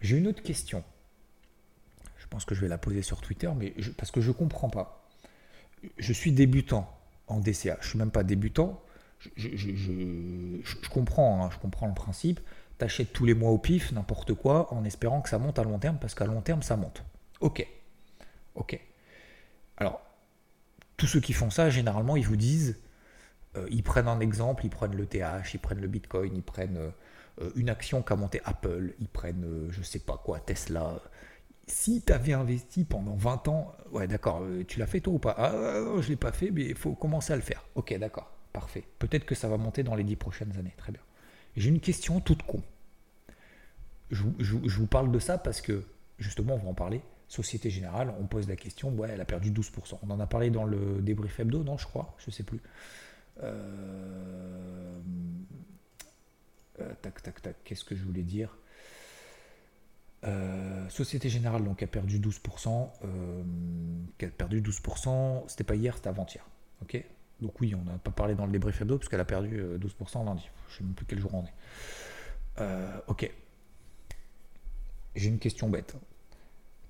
J'ai 0.00 0.16
une 0.16 0.26
autre 0.26 0.42
question. 0.42 0.82
Je 2.18 2.26
pense 2.26 2.44
que 2.44 2.54
je 2.54 2.60
vais 2.60 2.68
la 2.68 2.78
poser 2.78 3.02
sur 3.02 3.20
Twitter, 3.20 3.50
mais 3.56 3.74
parce 3.96 4.10
que 4.10 4.20
je 4.20 4.28
ne 4.28 4.34
comprends 4.34 4.70
pas. 4.70 5.08
Je 5.98 6.12
suis 6.12 6.32
débutant 6.32 6.96
en 7.26 7.40
DCA. 7.40 7.78
Je 7.80 7.88
suis 7.88 7.98
même 7.98 8.10
pas 8.10 8.22
débutant. 8.22 8.82
Je, 9.36 10.88
comprends, 10.88 11.44
hein, 11.44 11.50
je 11.52 11.58
comprends 11.58 11.86
le 11.86 11.94
principe. 11.94 12.40
Tu 12.78 12.84
achètes 12.84 13.12
tous 13.12 13.24
les 13.24 13.34
mois 13.34 13.50
au 13.50 13.58
pif, 13.58 13.92
n'importe 13.92 14.34
quoi, 14.34 14.72
en 14.72 14.84
espérant 14.84 15.20
que 15.20 15.28
ça 15.28 15.38
monte 15.38 15.58
à 15.58 15.64
long 15.64 15.78
terme, 15.78 15.98
parce 16.00 16.14
qu'à 16.14 16.26
long 16.26 16.40
terme, 16.40 16.62
ça 16.62 16.76
monte. 16.76 17.04
Ok. 17.40 17.66
Ok. 18.54 18.80
Alors, 19.76 20.00
tous 20.96 21.06
ceux 21.06 21.20
qui 21.20 21.32
font 21.32 21.50
ça, 21.50 21.70
généralement, 21.70 22.16
ils 22.16 22.26
vous 22.26 22.36
disent, 22.36 22.78
euh, 23.56 23.66
ils 23.70 23.82
prennent 23.82 24.08
un 24.08 24.20
exemple, 24.20 24.64
ils 24.64 24.70
prennent 24.70 24.96
le 24.96 25.06
TH, 25.06 25.54
ils 25.54 25.58
prennent 25.58 25.80
le 25.80 25.88
Bitcoin, 25.88 26.34
ils 26.34 26.42
prennent 26.42 26.76
euh, 26.76 26.90
une 27.56 27.68
action 27.68 28.02
qu'a 28.02 28.16
monté 28.16 28.40
Apple, 28.44 28.94
ils 29.00 29.08
prennent, 29.08 29.44
euh, 29.44 29.70
je 29.70 29.82
sais 29.82 29.98
pas 29.98 30.20
quoi, 30.22 30.40
Tesla. 30.40 31.00
Si 31.66 32.02
tu 32.02 32.12
avais 32.12 32.32
investi 32.32 32.84
pendant 32.84 33.14
20 33.14 33.48
ans, 33.48 33.72
ouais, 33.92 34.08
d'accord, 34.08 34.42
tu 34.66 34.78
l'as 34.78 34.86
fait 34.86 35.00
toi 35.00 35.14
ou 35.14 35.18
pas? 35.18 35.34
Ah, 35.38 36.00
je 36.00 36.08
l'ai 36.08 36.16
pas 36.16 36.32
fait, 36.32 36.50
mais 36.50 36.64
il 36.64 36.74
faut 36.74 36.94
commencer 36.94 37.32
à 37.32 37.36
le 37.36 37.42
faire. 37.42 37.64
Ok, 37.76 37.96
d'accord, 37.98 38.30
parfait. 38.52 38.84
Peut-être 38.98 39.24
que 39.24 39.34
ça 39.34 39.48
va 39.48 39.56
monter 39.56 39.82
dans 39.82 39.94
les 39.94 40.04
10 40.04 40.16
prochaines 40.16 40.56
années, 40.58 40.74
très 40.76 40.92
bien. 40.92 41.02
J'ai 41.56 41.68
une 41.68 41.80
question 41.80 42.20
toute 42.20 42.42
con. 42.42 42.62
je 44.10 44.24
vous 44.24 44.86
parle 44.86 45.12
de 45.12 45.18
ça 45.20 45.38
parce 45.38 45.60
que, 45.60 45.84
justement, 46.18 46.54
on 46.54 46.58
va 46.58 46.68
en 46.70 46.74
parler 46.74 47.02
Société 47.30 47.70
Générale, 47.70 48.12
on 48.20 48.26
pose 48.26 48.48
la 48.48 48.56
question, 48.56 48.90
ouais, 48.90 49.08
elle 49.12 49.20
a 49.20 49.24
perdu 49.24 49.52
12%. 49.52 50.00
On 50.02 50.10
en 50.10 50.18
a 50.18 50.26
parlé 50.26 50.50
dans 50.50 50.64
le 50.64 51.00
débrief 51.00 51.38
hebdo, 51.38 51.62
non, 51.62 51.78
je 51.78 51.86
crois, 51.86 52.16
je 52.18 52.32
sais 52.32 52.42
plus. 52.42 52.60
Euh, 53.44 53.44
euh, 53.44 54.19
tac, 57.00 57.22
tac, 57.22 57.42
tac, 57.42 57.56
qu'est-ce 57.64 57.84
que 57.84 57.94
je 57.94 58.04
voulais 58.04 58.22
dire? 58.22 58.56
Euh, 60.24 60.88
Société 60.88 61.28
Générale, 61.28 61.64
donc, 61.64 61.82
a 61.82 61.86
perdu 61.86 62.18
12%. 62.18 62.90
qui 64.18 64.24
a 64.24 64.28
perdu 64.28 64.60
12%, 64.60 65.44
c'était 65.48 65.64
pas 65.64 65.74
hier, 65.74 65.96
c'était 65.96 66.08
avant-hier. 66.08 66.44
Donc, 67.40 67.58
oui, 67.60 67.74
on 67.74 67.82
n'a 67.90 67.96
pas 67.98 68.10
parlé 68.10 68.34
dans 68.34 68.44
le 68.44 68.52
débrief 68.52 68.82
hebdo, 68.82 68.98
parce 68.98 69.08
qu'elle 69.08 69.20
a 69.20 69.24
perdu 69.24 69.62
12% 69.78 70.24
lundi. 70.24 70.48
Je 70.68 70.74
ne 70.74 70.78
sais 70.78 70.84
même 70.84 70.94
plus 70.94 71.06
quel 71.06 71.20
jour 71.20 71.32
on 71.34 71.44
est. 71.44 73.02
ok. 73.08 73.30
J'ai 75.16 75.28
une 75.28 75.38
question 75.38 75.68
bête. 75.68 75.96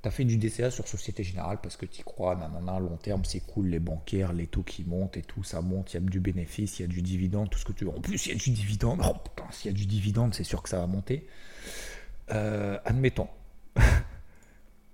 Tu 0.02 0.08
as 0.08 0.10
fait 0.10 0.24
du 0.24 0.38
DCA 0.38 0.70
sur 0.70 0.88
Société 0.88 1.22
Générale 1.22 1.58
parce 1.62 1.76
que 1.76 1.84
tu 1.84 2.02
crois, 2.04 2.34
nanana, 2.34 2.78
long 2.78 2.96
terme, 2.96 3.24
c'est 3.24 3.40
cool, 3.40 3.68
les 3.68 3.80
bancaires, 3.80 4.32
les 4.32 4.46
taux 4.46 4.62
qui 4.62 4.84
montent 4.84 5.18
et 5.18 5.22
tout, 5.22 5.44
ça 5.44 5.60
monte, 5.60 5.92
il 5.92 5.94
y 5.94 5.96
a 5.98 6.00
du 6.00 6.20
bénéfice, 6.20 6.78
il 6.78 6.82
y 6.82 6.84
a 6.86 6.88
du 6.88 7.02
dividende, 7.02 7.50
tout 7.50 7.58
ce 7.58 7.66
que 7.66 7.72
tu 7.72 7.84
veux. 7.84 7.90
En 7.90 8.00
plus, 8.00 8.26
il 8.26 8.32
y 8.32 8.34
a 8.34 8.38
du 8.38 8.50
dividende. 8.50 9.02
Oh 9.04 9.12
putain, 9.12 9.50
s'il 9.50 9.70
y 9.70 9.74
a 9.74 9.76
du 9.76 9.84
dividende, 9.84 10.34
c'est 10.34 10.44
sûr 10.44 10.62
que 10.62 10.70
ça 10.70 10.78
va 10.78 10.86
monter. 10.86 11.26
Euh, 12.30 12.78
admettons, 12.86 13.28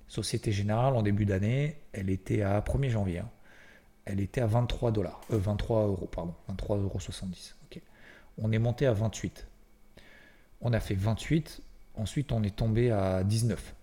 Société 0.08 0.50
Générale 0.50 0.96
en 0.96 1.02
début 1.02 1.24
d'année, 1.24 1.76
elle 1.92 2.10
était 2.10 2.42
à 2.42 2.60
1er 2.60 2.88
janvier, 2.88 3.18
hein. 3.20 3.30
elle 4.06 4.18
était 4.18 4.40
à 4.40 4.46
23 4.46 4.90
dollars, 4.90 5.20
23 5.28 5.86
euros, 5.86 6.08
pardon, 6.10 6.34
23,70 6.50 6.74
euros. 6.80 6.90
On 8.38 8.52
est 8.52 8.58
monté 8.58 8.86
à 8.86 8.92
28. 8.92 9.46
On 10.60 10.72
a 10.72 10.80
fait 10.80 10.94
28, 10.94 11.62
ensuite 11.94 12.32
on 12.32 12.42
est 12.42 12.54
tombé 12.54 12.90
à 12.90 13.22
19. 13.24 13.74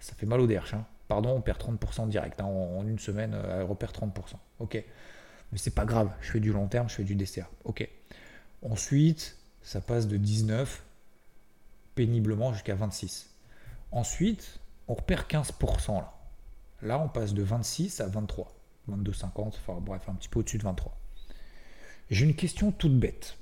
Ça 0.00 0.14
fait 0.14 0.26
mal 0.26 0.40
au 0.40 0.46
derche, 0.46 0.74
hein. 0.74 0.84
Pardon, 1.08 1.30
on 1.30 1.40
perd 1.40 1.60
30% 1.60 2.08
direct. 2.08 2.40
Hein. 2.40 2.44
En, 2.44 2.86
une 2.86 2.98
semaine, 2.98 3.36
elle 3.50 3.62
repère 3.62 3.92
30%. 3.92 4.12
Ok. 4.60 4.74
Mais 5.52 5.58
c'est 5.58 5.74
pas 5.74 5.84
grave, 5.84 6.10
je 6.20 6.30
fais 6.30 6.40
du 6.40 6.52
long 6.52 6.68
terme, 6.68 6.88
je 6.88 6.94
fais 6.94 7.04
du 7.04 7.16
DCA. 7.16 7.48
Ok. 7.64 7.88
Ensuite, 8.62 9.36
ça 9.62 9.80
passe 9.80 10.06
de 10.06 10.16
19 10.16 10.84
péniblement 11.94 12.52
jusqu'à 12.52 12.74
26. 12.74 13.30
Ensuite, 13.90 14.60
on 14.86 14.94
repère 14.94 15.26
15% 15.26 15.96
là. 15.96 16.12
Là, 16.82 16.98
on 16.98 17.08
passe 17.08 17.34
de 17.34 17.42
26 17.42 18.00
à 18.00 18.06
23. 18.06 18.54
22,50, 18.88 19.48
enfin 19.48 19.78
bref, 19.80 20.02
un 20.08 20.14
petit 20.14 20.28
peu 20.28 20.40
au-dessus 20.40 20.58
de 20.58 20.62
23. 20.62 20.96
J'ai 22.10 22.24
une 22.24 22.34
question 22.34 22.72
toute 22.72 22.98
bête. 22.98 23.36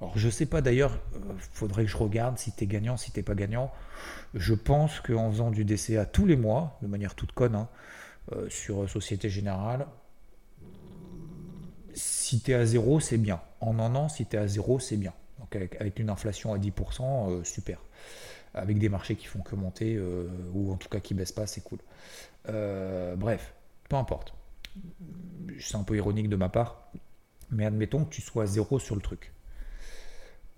Alors, 0.00 0.16
je 0.16 0.28
sais 0.28 0.46
pas 0.46 0.60
d'ailleurs, 0.60 0.98
il 1.14 1.18
euh, 1.18 1.34
faudrait 1.52 1.84
que 1.84 1.90
je 1.90 1.96
regarde 1.96 2.38
si 2.38 2.52
tu 2.52 2.66
gagnant, 2.66 2.96
si 2.96 3.10
tu 3.10 3.22
pas 3.22 3.34
gagnant. 3.34 3.72
Je 4.34 4.54
pense 4.54 5.00
qu'en 5.00 5.30
faisant 5.30 5.50
du 5.50 5.64
DCA 5.64 6.06
tous 6.06 6.26
les 6.26 6.36
mois, 6.36 6.78
de 6.82 6.86
manière 6.86 7.14
toute 7.14 7.32
conne, 7.32 7.56
hein, 7.56 7.68
euh, 8.32 8.48
sur 8.48 8.88
Société 8.88 9.28
Générale, 9.28 9.86
si 11.94 12.40
tu 12.40 12.54
à 12.54 12.64
zéro, 12.64 13.00
c'est 13.00 13.18
bien. 13.18 13.40
En 13.60 13.78
un 13.78 13.94
an, 13.94 14.08
si 14.08 14.26
tu 14.26 14.36
à 14.36 14.46
zéro, 14.46 14.78
c'est 14.78 14.96
bien. 14.96 15.12
Donc 15.38 15.56
avec, 15.56 15.98
une 15.98 16.10
inflation 16.10 16.52
à 16.52 16.58
10%, 16.58 17.30
euh, 17.30 17.44
super. 17.44 17.80
Avec 18.54 18.78
des 18.78 18.88
marchés 18.88 19.16
qui 19.16 19.26
font 19.26 19.40
que 19.40 19.56
monter, 19.56 19.96
euh, 19.96 20.28
ou 20.52 20.72
en 20.72 20.76
tout 20.76 20.88
cas 20.88 21.00
qui 21.00 21.14
baissent 21.14 21.32
pas, 21.32 21.46
c'est 21.46 21.62
cool. 21.62 21.78
Euh, 22.48 23.16
bref, 23.16 23.54
peu 23.88 23.96
importe. 23.96 24.34
C'est 25.58 25.76
un 25.76 25.82
peu 25.82 25.96
ironique 25.96 26.28
de 26.28 26.36
ma 26.36 26.48
part, 26.48 26.90
mais 27.50 27.66
admettons 27.66 28.04
que 28.04 28.10
tu 28.10 28.20
sois 28.20 28.44
à 28.44 28.46
zéro 28.46 28.78
sur 28.78 28.94
le 28.94 29.00
truc. 29.00 29.32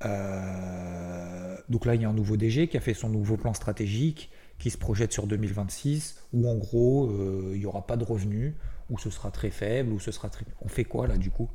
Donc 0.03 1.87
là, 1.87 1.95
il 1.95 2.03
y 2.03 2.05
a 2.05 2.09
un 2.09 2.15
nouveau 2.15 2.37
DG 2.37 2.69
qui 2.69 2.77
a 2.77 2.81
fait 2.81 2.95
son 2.95 3.09
nouveau 3.09 3.37
plan 3.37 3.55
stratégique, 3.55 4.31
qui 4.59 4.71
se 4.71 4.79
projette 4.79 5.13
sur 5.13 5.27
2026, 5.27 6.23
où 6.33 6.49
en 6.49 6.57
gros, 6.57 7.11
il 7.53 7.59
n'y 7.59 7.67
aura 7.67 7.87
pas 7.87 7.97
de 7.97 8.05
revenus, 8.05 8.55
ou 8.91 8.99
ce 8.99 9.11
sera 9.11 9.31
très 9.31 9.51
faible, 9.51 9.93
ou 9.93 10.01
ce 10.01 10.11
sera 10.11 10.29
très... 10.29 10.45
On 10.61 10.69
fait 10.69 10.85
quoi 10.85 11.07
là 11.07 11.17
du 11.17 11.31
coup? 11.31 11.49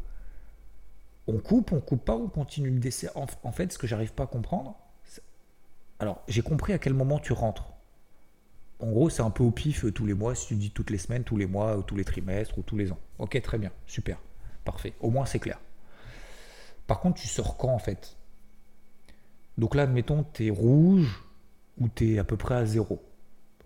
On 1.27 1.39
coupe, 1.39 1.71
on 1.71 1.81
coupe 1.81 2.05
pas, 2.05 2.15
on 2.15 2.27
continue 2.27 2.69
le 2.69 2.79
décès? 2.79 3.10
En, 3.15 3.51
fait, 3.51 3.73
ce 3.73 3.77
que 3.77 3.88
j'arrive 3.88 4.13
pas 4.13 4.23
à 4.23 4.27
comprendre, 4.27 4.77
alors 5.99 6.21
j'ai 6.27 6.41
compris 6.41 6.73
à 6.73 6.77
quel 6.77 6.93
moment 6.93 7.19
tu 7.19 7.34
rentres. 7.34 7.73
En 8.79 8.91
gros, 8.91 9.10
c'est 9.10 9.21
un 9.21 9.29
peu 9.29 9.43
au 9.43 9.51
pif 9.51 9.86
euh, 9.86 9.91
tous 9.91 10.05
les 10.05 10.13
mois, 10.13 10.36
si 10.36 10.47
tu 10.47 10.55
dis 10.55 10.69
toutes 10.69 10.89
les 10.89 10.97
semaines, 10.97 11.23
tous 11.23 11.38
les 11.38 11.45
mois, 11.45 11.77
ou 11.77 11.81
tous 11.81 11.95
les 11.95 12.03
trimestres, 12.03 12.58
ou 12.58 12.62
tous 12.62 12.77
les 12.77 12.91
ans. 12.91 12.99
Ok, 13.19 13.41
très 13.41 13.58
bien, 13.58 13.71
super, 13.88 14.19
parfait. 14.65 14.93
Au 14.99 15.10
moins 15.10 15.25
c'est 15.25 15.39
clair. 15.39 15.60
Par 16.86 16.99
contre, 16.99 17.21
tu 17.21 17.27
sors 17.27 17.58
quand 17.58 17.69
en 17.69 17.79
fait? 17.79 18.17
Donc 19.58 19.76
là, 19.76 19.84
admettons, 19.84 20.26
tu 20.34 20.48
es 20.48 20.50
rouge 20.50 21.24
ou 21.78 21.89
tu 21.89 22.13
es 22.13 22.20
à 22.20 22.24
peu 22.24 22.38
près 22.38 22.56
à 22.56 22.65
zéro. 22.65 23.04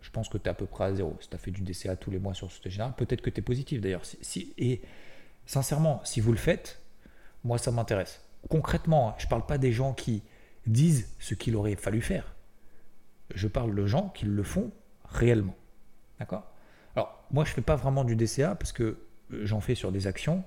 Je 0.02 0.10
pense 0.12 0.30
que 0.30 0.38
tu 0.38 0.45
es 0.45 0.49
à 0.49 0.54
peu 0.54 0.65
près 0.65 0.86
à 0.86 0.93
zéro. 0.93 1.17
Si 1.19 1.30
tu 1.30 1.36
as 1.36 1.39
fait 1.39 1.52
du 1.52 1.62
DCA 1.62 1.95
tous 1.95 2.12
les 2.12 2.19
mois 2.19 2.34
sur 2.34 2.52
ce 2.52 2.69
général, 2.69 2.93
peut-être 2.95 3.21
que 3.21 3.30
tu 3.30 3.39
es 3.39 3.43
positif 3.43 3.82
d'ailleurs. 3.82 4.04
Et 4.58 4.82
sincèrement, 5.45 6.02
si 6.04 6.21
vous 6.21 6.32
le 6.32 6.38
faites, 6.38 6.82
moi 7.43 7.58
ça 7.58 7.71
m'intéresse. 7.71 8.21
Concrètement, 8.49 9.15
je 9.17 9.25
ne 9.25 9.30
parle 9.30 9.45
pas 9.45 9.58
des 9.58 9.71
gens 9.71 9.93
qui 9.93 10.23
disent 10.65 11.10
ce 11.19 11.34
qu'il 11.34 11.56
aurait 11.56 11.75
fallu 11.75 12.02
faire. 12.02 12.36
Je 13.36 13.47
parle 13.47 13.75
de 13.75 13.86
gens 13.86 14.10
qui 14.10 14.25
le 14.25 14.43
font 14.43 14.71
réellement. 15.06 15.56
D'accord? 16.19 16.52
Alors, 16.95 17.23
moi 17.32 17.43
je 17.43 17.52
ne 17.52 17.56
fais 17.56 17.62
pas 17.62 17.75
vraiment 17.75 18.04
du 18.04 18.15
DCA 18.15 18.56
parce 18.56 18.71
que 18.71 18.84
euh, 18.84 19.45
j'en 19.45 19.62
fais 19.62 19.75
sur 19.75 19.91
des 19.91 20.08
actions, 20.08 20.43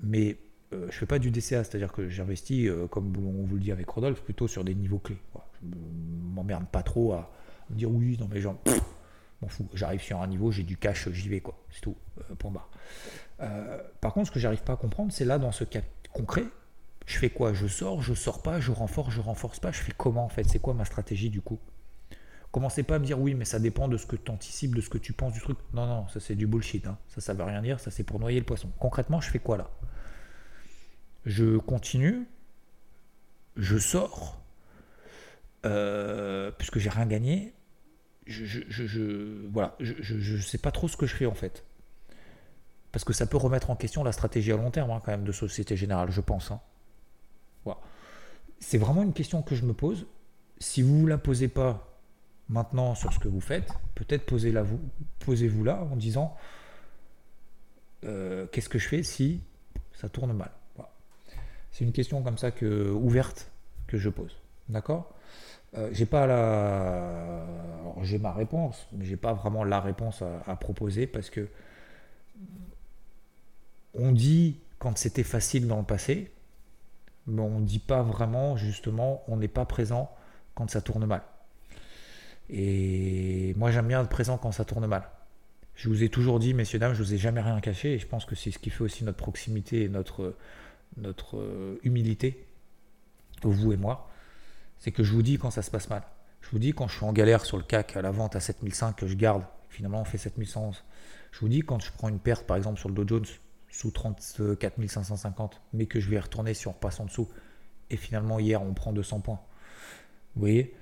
mais 0.00 0.36
euh, 0.76 0.86
je 0.90 0.96
fais 0.96 1.06
pas 1.06 1.18
du 1.18 1.30
DCA, 1.30 1.64
c'est-à-dire 1.64 1.92
que 1.92 2.08
j'investis, 2.08 2.68
euh, 2.68 2.86
comme 2.86 3.12
on 3.16 3.44
vous 3.44 3.54
le 3.56 3.60
dit 3.60 3.72
avec 3.72 3.88
Rodolphe, 3.88 4.22
plutôt 4.22 4.48
sur 4.48 4.64
des 4.64 4.74
niveaux 4.74 4.98
clés. 4.98 5.18
Je 5.62 5.66
ne 5.66 6.34
m'emmerde 6.34 6.66
pas 6.66 6.82
trop 6.82 7.12
à 7.12 7.30
me 7.70 7.76
dire 7.76 7.90
oui, 7.90 8.16
non 8.20 8.28
mais 8.30 8.40
genre, 8.40 8.56
m'en 9.42 9.48
fous, 9.48 9.68
j'arrive 9.74 10.00
sur 10.00 10.20
un 10.20 10.26
niveau, 10.26 10.50
j'ai 10.50 10.62
du 10.62 10.76
cash, 10.76 11.08
j'y 11.10 11.28
vais 11.28 11.40
quoi, 11.40 11.58
c'est 11.70 11.80
tout, 11.80 11.96
euh, 12.18 12.34
point. 12.34 12.52
Euh, 13.40 13.82
par 14.00 14.12
contre, 14.12 14.28
ce 14.28 14.32
que 14.32 14.40
j'arrive 14.40 14.62
pas 14.62 14.74
à 14.74 14.76
comprendre, 14.76 15.12
c'est 15.12 15.24
là 15.24 15.38
dans 15.38 15.52
ce 15.52 15.64
cas 15.64 15.80
concret, 16.12 16.44
je 17.06 17.18
fais 17.18 17.30
quoi? 17.30 17.52
Je 17.52 17.66
sors, 17.66 18.02
je 18.02 18.14
sors 18.14 18.42
pas, 18.42 18.60
je 18.60 18.72
renforce, 18.72 19.12
je 19.12 19.20
renforce 19.20 19.60
pas, 19.60 19.72
je 19.72 19.78
fais 19.78 19.92
comment 19.96 20.24
en 20.24 20.28
fait? 20.28 20.44
C'est 20.44 20.58
quoi 20.58 20.74
ma 20.74 20.84
stratégie 20.84 21.30
du 21.30 21.40
coup? 21.40 21.58
Commencez 22.50 22.82
pas 22.82 22.96
à 22.96 22.98
me 22.98 23.04
dire 23.04 23.20
oui, 23.20 23.34
mais 23.34 23.44
ça 23.44 23.58
dépend 23.58 23.86
de 23.86 23.96
ce 23.96 24.06
que 24.06 24.16
tu 24.16 24.30
anticipes, 24.30 24.74
de 24.74 24.80
ce 24.80 24.88
que 24.88 24.98
tu 24.98 25.12
penses 25.12 25.34
du 25.34 25.40
truc. 25.40 25.58
Non, 25.74 25.86
non, 25.86 26.08
ça 26.08 26.20
c'est 26.20 26.34
du 26.34 26.46
bullshit. 26.46 26.86
Hein. 26.86 26.96
Ça, 27.08 27.20
ça 27.20 27.34
veut 27.34 27.44
rien 27.44 27.60
dire. 27.60 27.78
Ça 27.80 27.90
c'est 27.90 28.02
pour 28.02 28.18
noyer 28.18 28.38
le 28.38 28.46
poisson. 28.46 28.70
Concrètement, 28.78 29.20
je 29.20 29.30
fais 29.30 29.38
quoi 29.38 29.58
là? 29.58 29.70
Je 31.26 31.58
continue, 31.58 32.26
je 33.56 33.78
sors, 33.78 34.40
euh, 35.64 36.50
puisque 36.56 36.78
j'ai 36.78 36.88
rien 36.88 37.06
gagné, 37.06 37.52
je, 38.26 38.44
je, 38.44 38.60
je, 38.68 38.86
je, 39.80 40.36
sais 40.38 40.58
pas 40.58 40.70
trop 40.70 40.88
ce 40.88 40.96
que 40.96 41.06
je 41.06 41.14
fais 41.14 41.26
en 41.26 41.34
fait. 41.34 41.64
Parce 42.92 43.04
que 43.04 43.12
ça 43.12 43.26
peut 43.26 43.36
remettre 43.36 43.70
en 43.70 43.76
question 43.76 44.04
la 44.04 44.12
stratégie 44.12 44.52
à 44.52 44.56
long 44.56 44.70
terme 44.70 44.90
hein, 44.90 45.00
quand 45.04 45.10
même 45.10 45.24
de 45.24 45.32
Société 45.32 45.76
Générale, 45.76 46.10
je 46.10 46.20
pense. 46.20 46.50
Hein. 46.50 46.60
Voilà. 47.64 47.80
C'est 48.58 48.78
vraiment 48.78 49.02
une 49.02 49.12
question 49.12 49.42
que 49.42 49.54
je 49.54 49.64
me 49.64 49.74
pose. 49.74 50.06
Si 50.58 50.80
vous 50.80 51.02
ne 51.02 51.08
la 51.08 51.18
posez 51.18 51.48
pas 51.48 52.00
maintenant 52.48 52.94
sur 52.94 53.12
ce 53.12 53.18
que 53.18 53.28
vous 53.28 53.40
faites, 53.40 53.68
peut-être 53.94 54.24
posez-vous 54.24 55.64
là 55.64 55.82
en 55.90 55.96
disant 55.96 56.36
euh, 58.04 58.46
qu'est-ce 58.46 58.68
que 58.68 58.78
je 58.78 58.88
fais 58.88 59.02
si 59.02 59.42
ça 59.92 60.08
tourne 60.08 60.32
mal? 60.32 60.52
C'est 61.76 61.84
une 61.84 61.92
question 61.92 62.22
comme 62.22 62.38
ça 62.38 62.52
que 62.52 62.90
ouverte 62.90 63.50
que 63.86 63.98
je 63.98 64.08
pose. 64.08 64.34
D'accord? 64.70 65.12
Euh, 65.76 65.90
j'ai 65.92 66.06
pas 66.06 66.26
la. 66.26 67.44
j'ai 68.02 68.18
ma 68.18 68.32
réponse, 68.32 68.86
mais 68.92 69.04
j'ai 69.04 69.18
pas 69.18 69.34
vraiment 69.34 69.62
la 69.62 69.82
réponse 69.82 70.22
à, 70.46 70.56
proposer 70.56 71.06
parce 71.06 71.28
que 71.28 71.48
on 73.92 74.12
dit 74.12 74.56
quand 74.78 74.96
c'était 74.96 75.22
facile 75.22 75.68
dans 75.68 75.76
le 75.76 75.84
passé, 75.84 76.32
mais 77.26 77.42
on 77.42 77.60
ne 77.60 77.66
dit 77.66 77.78
pas 77.78 78.00
vraiment 78.00 78.56
justement, 78.56 79.22
on 79.28 79.36
n'est 79.36 79.46
pas 79.46 79.66
présent 79.66 80.10
quand 80.54 80.70
ça 80.70 80.80
tourne 80.80 81.04
mal. 81.04 81.20
Et 82.48 83.52
moi 83.58 83.70
j'aime 83.70 83.88
bien 83.88 84.02
être 84.02 84.08
présent 84.08 84.38
quand 84.38 84.52
ça 84.52 84.64
tourne 84.64 84.86
mal. 84.86 85.02
Je 85.74 85.90
vous 85.90 86.02
ai 86.02 86.08
toujours 86.08 86.38
dit, 86.38 86.54
messieurs, 86.54 86.78
dames, 86.78 86.94
je 86.94 87.02
vous 87.02 87.12
ai 87.12 87.18
jamais 87.18 87.42
rien 87.42 87.60
caché, 87.60 87.92
et 87.92 87.98
je 87.98 88.06
pense 88.06 88.24
que 88.24 88.34
c'est 88.34 88.50
ce 88.50 88.58
qui 88.58 88.70
fait 88.70 88.82
aussi 88.82 89.04
notre 89.04 89.18
proximité 89.18 89.82
et 89.82 89.88
notre, 89.90 90.34
notre 90.96 91.38
euh, 91.38 91.78
humilité, 91.82 92.46
vous 93.42 93.72
et 93.72 93.76
moi 93.76 94.08
c'est 94.78 94.92
que 94.92 95.02
je 95.02 95.12
vous 95.12 95.22
dis 95.22 95.38
quand 95.38 95.50
ça 95.50 95.62
se 95.62 95.70
passe 95.70 95.88
mal. 95.90 96.02
Je 96.40 96.50
vous 96.50 96.58
dis 96.58 96.72
quand 96.72 96.88
je 96.88 96.96
suis 96.96 97.04
en 97.04 97.12
galère 97.12 97.44
sur 97.44 97.56
le 97.56 97.62
CAC 97.62 97.96
à 97.96 98.02
la 98.02 98.10
vente 98.10 98.36
à 98.36 98.40
7005 98.40 98.96
que 98.96 99.06
je 99.06 99.14
garde, 99.14 99.42
finalement 99.68 100.00
on 100.00 100.04
fait 100.04 100.18
7111. 100.18 100.84
Je 101.32 101.40
vous 101.40 101.48
dis 101.48 101.60
quand 101.60 101.80
je 101.80 101.90
prends 101.92 102.08
une 102.08 102.18
perte 102.18 102.46
par 102.46 102.56
exemple 102.56 102.78
sur 102.78 102.88
le 102.88 102.94
Dow 102.94 103.06
Jones 103.06 103.26
sous 103.70 103.90
34 103.90 104.86
550, 104.86 105.60
mais 105.72 105.86
que 105.86 106.00
je 106.00 106.08
vais 106.08 106.18
retourner 106.18 106.54
si 106.54 106.68
on 106.68 106.72
repasse 106.72 107.00
en 107.00 107.06
dessous. 107.06 107.28
Et 107.90 107.96
finalement 107.96 108.38
hier 108.38 108.62
on 108.62 108.74
prend 108.74 108.92
200 108.92 109.20
points. 109.20 109.40
Vous 110.34 110.40
voyez? 110.40 110.74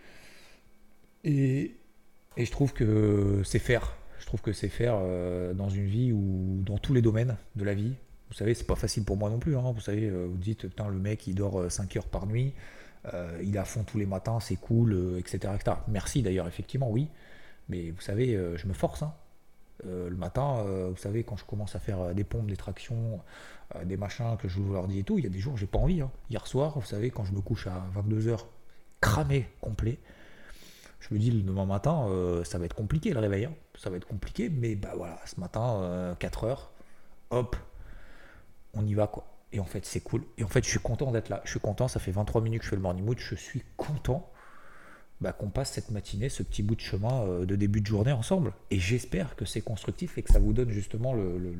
Et, 1.22 1.76
et, 2.36 2.44
je 2.44 2.50
trouve 2.50 2.72
que 2.72 3.42
c'est 3.44 3.58
faire. 3.58 3.96
Je 4.18 4.26
trouve 4.26 4.42
que 4.42 4.52
c'est 4.52 4.68
faire 4.68 4.96
euh, 4.98 5.54
dans 5.54 5.70
une 5.70 5.86
vie 5.86 6.12
ou 6.12 6.60
dans 6.62 6.76
tous 6.76 6.92
les 6.92 7.02
domaines 7.02 7.36
de 7.56 7.64
la 7.64 7.74
vie. 7.74 7.94
Vous 8.34 8.38
savez, 8.38 8.54
c'est 8.54 8.66
pas 8.66 8.74
facile 8.74 9.04
pour 9.04 9.16
moi 9.16 9.30
non 9.30 9.38
plus. 9.38 9.56
Hein. 9.56 9.70
Vous 9.72 9.80
savez, 9.80 10.08
euh, 10.08 10.26
vous 10.28 10.36
dites, 10.36 10.66
putain, 10.66 10.88
le 10.88 10.98
mec 10.98 11.28
il 11.28 11.36
dort 11.36 11.70
5 11.70 11.94
euh, 11.94 12.00
heures 12.00 12.08
par 12.08 12.26
nuit. 12.26 12.52
Euh, 13.14 13.38
il 13.40 13.54
est 13.54 13.60
à 13.60 13.64
fond 13.64 13.84
tous 13.84 13.96
les 13.96 14.06
matins, 14.06 14.40
c'est 14.40 14.56
cool, 14.56 15.16
etc., 15.20 15.52
Merci 15.86 16.20
d'ailleurs, 16.20 16.48
effectivement, 16.48 16.90
oui. 16.90 17.08
Mais 17.68 17.92
vous 17.92 18.00
savez, 18.00 18.36
je 18.56 18.66
me 18.66 18.72
force. 18.72 19.04
Hein. 19.04 19.12
le 19.84 20.16
matin, 20.16 20.64
vous 20.90 20.96
savez, 20.96 21.22
quand 21.22 21.36
je 21.36 21.44
commence 21.44 21.76
à 21.76 21.78
faire 21.78 22.12
des 22.12 22.24
pompes, 22.24 22.48
des 22.48 22.56
tractions, 22.56 23.20
des 23.84 23.96
machins 23.96 24.36
que 24.36 24.48
je 24.48 24.58
vous 24.58 24.72
leur 24.72 24.88
dis 24.88 24.98
et 24.98 25.04
tout, 25.04 25.18
il 25.18 25.24
y 25.24 25.26
a 25.28 25.30
des 25.30 25.38
jours 25.38 25.56
j'ai 25.56 25.66
pas 25.66 25.78
envie. 25.78 26.00
Hein. 26.00 26.10
Hier 26.28 26.44
soir, 26.46 26.72
vous 26.76 26.86
savez, 26.86 27.10
quand 27.10 27.24
je 27.24 27.32
me 27.32 27.40
couche 27.40 27.68
à 27.68 27.86
22h, 27.96 28.40
cramé, 29.00 29.46
complet, 29.60 29.98
je 30.98 31.14
me 31.14 31.20
dis 31.20 31.30
le 31.30 31.42
demain 31.42 31.66
matin, 31.66 32.08
ça 32.44 32.58
va 32.58 32.64
être 32.64 32.74
compliqué 32.74 33.12
le 33.12 33.20
réveil. 33.20 33.44
Hein. 33.44 33.54
Ça 33.76 33.90
va 33.90 33.96
être 33.96 34.08
compliqué, 34.08 34.48
mais 34.48 34.74
bah 34.74 34.94
voilà, 34.96 35.20
ce 35.24 35.38
matin, 35.38 36.16
4h, 36.18 36.58
hop, 37.30 37.56
on 38.76 38.86
y 38.86 38.94
va 38.94 39.06
quoi. 39.06 39.26
Et 39.52 39.60
en 39.60 39.64
fait, 39.64 39.84
c'est 39.86 40.00
cool. 40.00 40.24
Et 40.36 40.44
en 40.44 40.48
fait, 40.48 40.64
je 40.64 40.70
suis 40.70 40.80
content 40.80 41.12
d'être 41.12 41.28
là. 41.28 41.40
Je 41.44 41.50
suis 41.50 41.60
content, 41.60 41.86
ça 41.86 42.00
fait 42.00 42.10
23 42.10 42.42
minutes 42.42 42.60
que 42.60 42.64
je 42.64 42.70
fais 42.70 42.76
le 42.76 42.82
morning 42.82 43.04
mood. 43.04 43.18
Je 43.18 43.36
suis 43.36 43.62
content 43.76 44.28
bah, 45.20 45.32
qu'on 45.32 45.48
passe 45.48 45.72
cette 45.72 45.90
matinée, 45.90 46.28
ce 46.28 46.42
petit 46.42 46.62
bout 46.62 46.74
de 46.74 46.80
chemin 46.80 47.22
euh, 47.22 47.46
de 47.46 47.54
début 47.56 47.80
de 47.80 47.86
journée 47.86 48.12
ensemble. 48.12 48.52
Et 48.70 48.78
j'espère 48.78 49.36
que 49.36 49.44
c'est 49.44 49.60
constructif 49.60 50.18
et 50.18 50.22
que 50.22 50.32
ça 50.32 50.38
vous 50.38 50.52
donne 50.52 50.70
justement 50.70 51.14
le, 51.14 51.54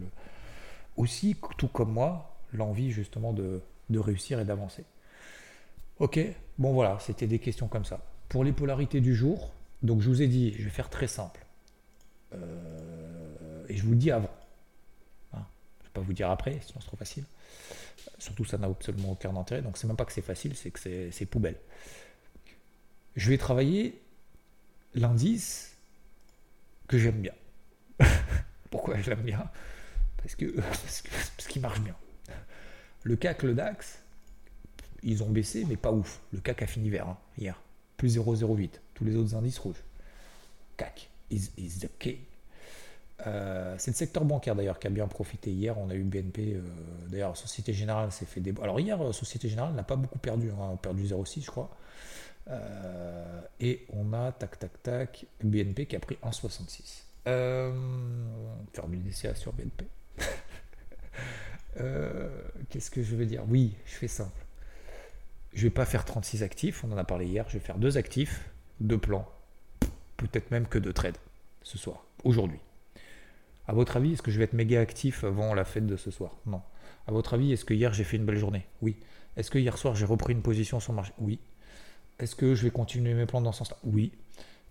aussi, 0.97 1.37
tout 1.57 1.69
comme 1.69 1.93
moi, 1.93 2.37
l'envie 2.53 2.91
justement 2.91 3.33
de, 3.33 3.61
réussir 3.91 4.41
et 4.41 4.45
d'avancer. 4.45 4.85
Ok, 5.99 6.19
bon 6.59 6.73
voilà, 6.73 6.99
c'était 7.01 7.27
des 7.27 7.39
questions 7.39 7.69
comme 7.69 7.85
ça. 7.85 8.01
Pour 8.29 8.43
les 8.43 8.53
polarités 8.53 9.01
du 9.01 9.15
jour, 9.15 9.53
donc 9.83 10.01
je 10.01 10.09
vous 10.09 10.21
ai 10.21 10.27
dit, 10.27 10.53
je 10.59 10.65
vais 10.65 10.71
faire 10.71 10.91
très 10.91 11.07
simple. 11.07 11.47
Euh, 12.35 13.65
et 13.69 13.77
je 13.77 13.85
vous 13.85 13.95
dis 13.95 14.11
avant. 14.11 14.31
Hein, 15.33 15.47
je 15.79 15.84
ne 15.84 15.84
vais 15.84 15.84
pas 15.95 16.01
vous 16.01 16.13
dire 16.13 16.31
après, 16.31 16.59
sinon 16.61 16.81
c'est 16.81 16.87
trop 16.87 16.97
facile. 16.97 17.25
Surtout, 18.19 18.45
ça 18.45 18.59
n'a 18.59 18.67
absolument 18.67 19.13
aucun 19.13 19.35
intérêt. 19.37 19.63
Donc, 19.63 19.79
c'est 19.79 19.87
même 19.87 19.97
pas 19.97 20.05
que 20.05 20.13
c'est 20.13 20.23
facile, 20.23 20.55
c'est 20.57 20.71
que 20.71 21.11
c'est 21.11 21.27
poubelle. 21.27 21.57
Je 23.17 23.31
vais 23.31 23.39
travailler 23.39 24.01
l'indice 24.95 25.77
que 26.89 26.99
j'aime 26.99 27.21
bien. 27.21 27.35
Pourquoi 28.71 28.99
je 29.01 29.11
l'aime 29.11 29.23
bien? 29.23 29.49
Parce 30.19 30.35
que, 30.35 30.47
parce 30.57 31.49
qu'il 31.49 31.63
marche 31.63 31.81
bien. 31.81 31.97
Le 33.03 33.17
CAC, 33.17 33.43
le 33.43 33.55
DAX, 33.55 33.99
ils 35.03 35.23
ont 35.23 35.31
baissé, 35.31 35.65
mais 35.69 35.77
pas 35.77 35.93
ouf. 35.93 36.21
Le 36.33 36.41
CAC 36.41 36.63
a 36.63 36.67
fini 36.67 36.91
vert 36.91 37.09
hein, 37.09 37.19
hier. 37.39 37.61
Plus 37.97 38.19
0,08. 38.19 38.71
Tous 38.95 39.05
les 39.05 39.17
autres 39.17 39.35
indices 39.35 39.59
rouges. 39.59 39.83
CAC 40.77 41.11
is, 41.31 41.51
the 41.81 41.89
king. 41.99 42.19
Euh, 43.27 43.75
c'est 43.79 43.91
le 43.91 43.97
secteur 43.97 44.25
bancaire 44.25 44.55
d'ailleurs 44.55 44.79
qui 44.79 44.87
a 44.87 44.91
bien 44.91 45.09
profité 45.09 45.51
hier. 45.51 45.79
On 45.79 45.89
a 45.91 45.95
eu 45.95 46.03
BNP. 46.03 46.55
Euh, 46.55 46.63
d'ailleurs, 47.09 47.37
Société 47.37 47.73
Générale 47.73 48.13
s'est 48.13 48.27
fait 48.27 48.41
des. 48.41 48.55
Alors 48.63 48.79
hier, 48.81 49.01
euh, 49.01 49.13
Société 49.13 49.49
Générale 49.49 49.75
n'a 49.75 49.83
pas 49.83 49.97
beaucoup 49.97 50.19
perdu. 50.19 50.51
Hein, 50.51 50.77
perdu 50.81 51.05
0,6 51.05 51.43
je 51.43 51.51
crois. 51.51 51.71
et 53.61 53.87
on 53.93 54.13
a 54.13 54.33
tac 54.33 54.59
tac 54.59 54.83
tac 54.83 55.27
BNP 55.43 55.87
qui 55.87 55.97
a 55.97 56.01
pris 56.01 56.19
1,66. 56.23 57.05
faire 57.25 58.89
du 58.89 58.99
DCA 58.99 59.35
sur 59.35 59.53
BNP. 59.53 59.87
Qu'est-ce 62.71 62.91
que 62.91 63.03
je 63.03 63.17
veux 63.17 63.27
dire? 63.27 63.43
Oui, 63.49 63.75
je 63.87 63.95
fais 63.95 64.09
simple. 64.09 64.45
Je 65.55 65.63
vais 65.63 65.71
pas 65.71 65.87
faire 65.87 66.05
36 66.05 66.43
actifs, 66.43 66.85
on 66.85 66.93
en 66.93 66.99
a 66.99 67.05
parlé 67.05 67.27
hier. 67.27 67.47
Je 67.49 67.55
vais 67.55 67.65
faire 67.65 67.79
deux 67.79 67.97
actifs, 67.97 68.51
deux 68.81 68.99
plans, 68.99 69.27
peut-être 70.17 70.51
même 70.51 70.67
que 70.67 70.79
deux 70.79 70.93
trades 70.93 71.17
ce 71.63 71.79
soir, 71.79 72.05
aujourd'hui. 72.25 72.59
À 73.67 73.73
votre 73.73 73.97
avis, 73.97 74.13
est-ce 74.13 74.23
que 74.23 74.31
je 74.31 74.39
vais 74.39 74.45
être 74.45 74.53
méga 74.53 74.81
actif 74.81 75.25
avant 75.25 75.55
la 75.55 75.65
fête 75.65 75.87
de 75.87 75.97
ce 75.97 76.11
soir? 76.11 76.37
Non. 76.47 76.61
À 77.07 77.13
votre 77.13 77.35
avis, 77.35 77.53
est-ce 77.53 77.65
que 77.65 77.73
hier 77.73 77.95
j'ai 77.95 78.05
fait 78.05 78.17
une 78.19 78.27
belle 78.27 78.39
journée? 78.39 78.67
Oui. 78.83 78.97
Est-ce 79.37 79.51
que 79.51 79.59
hier 79.59 79.77
soir 79.79 79.95
j'ai 79.95 80.05
repris 80.05 80.33
une 80.33 80.43
position 80.43 80.81
sur 80.81 80.93
le 80.93 80.97
marché 80.97 81.13
Oui. 81.19 81.39
Est-ce 82.19 82.37
que 82.37 82.55
je 82.55 82.65
vais 82.65 82.71
continuer 82.71 83.15
mes 83.15 83.27
plans 83.27 83.41
dans 83.41 83.53
ce 83.53 83.59
sens-là? 83.59 83.79
Oui. 83.85 84.13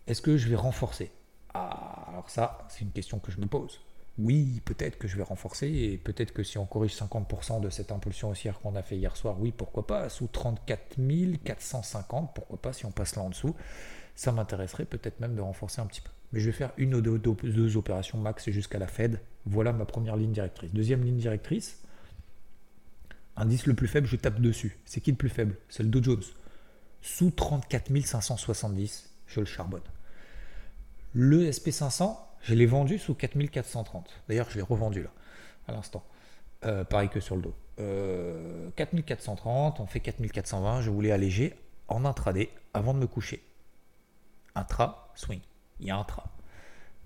Est-ce 0.05 0.21
que 0.21 0.37
je 0.37 0.47
vais 0.47 0.55
renforcer? 0.55 1.11
Ah, 1.53 2.05
alors 2.09 2.29
ça, 2.29 2.67
c'est 2.69 2.81
une 2.81 2.91
question 2.91 3.19
que 3.19 3.31
je 3.31 3.39
me 3.39 3.47
pose. 3.47 3.79
Oui, 4.19 4.61
peut-être 4.63 4.99
que 4.99 5.07
je 5.07 5.17
vais 5.17 5.23
renforcer 5.23 5.67
et 5.67 5.97
peut-être 5.97 6.33
que 6.33 6.43
si 6.43 6.59
on 6.59 6.67
corrige 6.67 6.95
50% 6.95 7.61
de 7.61 7.69
cette 7.71 7.91
impulsion 7.91 8.29
haussière 8.29 8.59
qu'on 8.59 8.75
a 8.75 8.83
fait 8.83 8.95
hier 8.95 9.17
soir, 9.17 9.37
oui, 9.39 9.51
pourquoi 9.51 9.87
pas, 9.87 10.07
sous 10.09 10.27
34 10.27 10.97
450, 11.43 12.35
pourquoi 12.35 12.61
pas, 12.61 12.73
si 12.73 12.85
on 12.85 12.91
passe 12.91 13.15
là 13.15 13.23
en 13.23 13.29
dessous, 13.29 13.55
ça 14.15 14.31
m'intéresserait 14.31 14.85
peut-être 14.85 15.19
même 15.19 15.35
de 15.35 15.41
renforcer 15.41 15.81
un 15.81 15.87
petit 15.87 16.01
peu 16.01 16.11
mais 16.33 16.39
je 16.39 16.47
vais 16.47 16.51
faire 16.51 16.71
une 16.77 16.95
ou 16.95 17.01
deux, 17.01 17.77
opérations 17.77 18.17
max 18.17 18.49
jusqu'à 18.49 18.79
la 18.79 18.87
Fed. 18.87 19.21
Voilà 19.45 19.71
ma 19.71 19.85
première 19.85 20.17
ligne 20.17 20.31
directrice. 20.31 20.73
Deuxième 20.73 21.03
ligne 21.03 21.17
directrice, 21.17 21.79
indice 23.37 23.67
le 23.67 23.75
plus 23.75 23.87
faible, 23.87 24.07
je 24.07 24.15
tape 24.15 24.41
dessus. 24.41 24.77
C'est 24.83 24.99
qui 24.99 25.11
le 25.11 25.17
plus 25.17 25.29
faible? 25.29 25.55
C'est 25.69 25.83
le 25.83 25.89
Dow 25.89 26.01
Jones. 26.01 26.23
Sous 27.01 27.29
34 27.29 27.91
570, 28.03 29.13
je 29.27 29.39
le 29.41 29.45
charbonne. 29.45 29.83
Le 31.13 31.51
SP500, 31.51 32.17
je 32.41 32.55
l'ai 32.55 32.65
vendu 32.65 32.97
sous 32.97 33.13
4430. 33.13 34.09
D'ailleurs, 34.27 34.49
je 34.49 34.55
l'ai 34.55 34.63
revendu 34.63 35.03
là, 35.03 35.11
à 35.67 35.73
l'instant. 35.73 36.03
Euh, 36.65 36.83
pareil 36.83 37.09
que 37.09 37.19
sur 37.19 37.35
le 37.35 37.43
dos. 37.43 37.55
4430, 38.75 39.79
euh, 39.79 39.83
on 39.83 39.85
fait 39.85 39.99
4420. 39.99 40.81
Je 40.81 40.89
voulais 40.89 41.11
alléger 41.11 41.53
en 41.89 42.05
intraday 42.05 42.49
avant 42.73 42.95
de 42.95 42.99
me 42.99 43.07
coucher. 43.07 43.43
Intra, 44.55 45.11
swing 45.13 45.41
il 45.79 45.87
y 45.87 45.91
a 45.91 45.97
un 45.97 46.03
tra. 46.03 46.23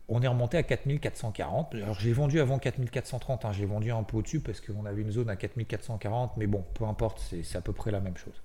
On 0.09 0.21
est 0.21 0.27
remonté 0.27 0.57
à 0.57 0.63
4440. 0.63 1.75
Alors 1.75 1.99
j'ai 1.99 2.13
vendu 2.13 2.39
avant 2.39 2.59
4430, 2.59 3.45
hein. 3.45 3.51
j'ai 3.51 3.65
vendu 3.65 3.91
un 3.91 4.03
peu 4.03 4.17
au-dessus 4.17 4.39
parce 4.39 4.61
qu'on 4.61 4.85
avait 4.85 5.01
une 5.01 5.11
zone 5.11 5.29
à 5.29 5.35
4440, 5.35 6.37
mais 6.37 6.47
bon, 6.47 6.63
peu 6.73 6.85
importe, 6.85 7.21
c'est 7.43 7.57
à 7.57 7.61
peu 7.61 7.73
près 7.73 7.91
la 7.91 7.99
même 7.99 8.15
chose. 8.15 8.41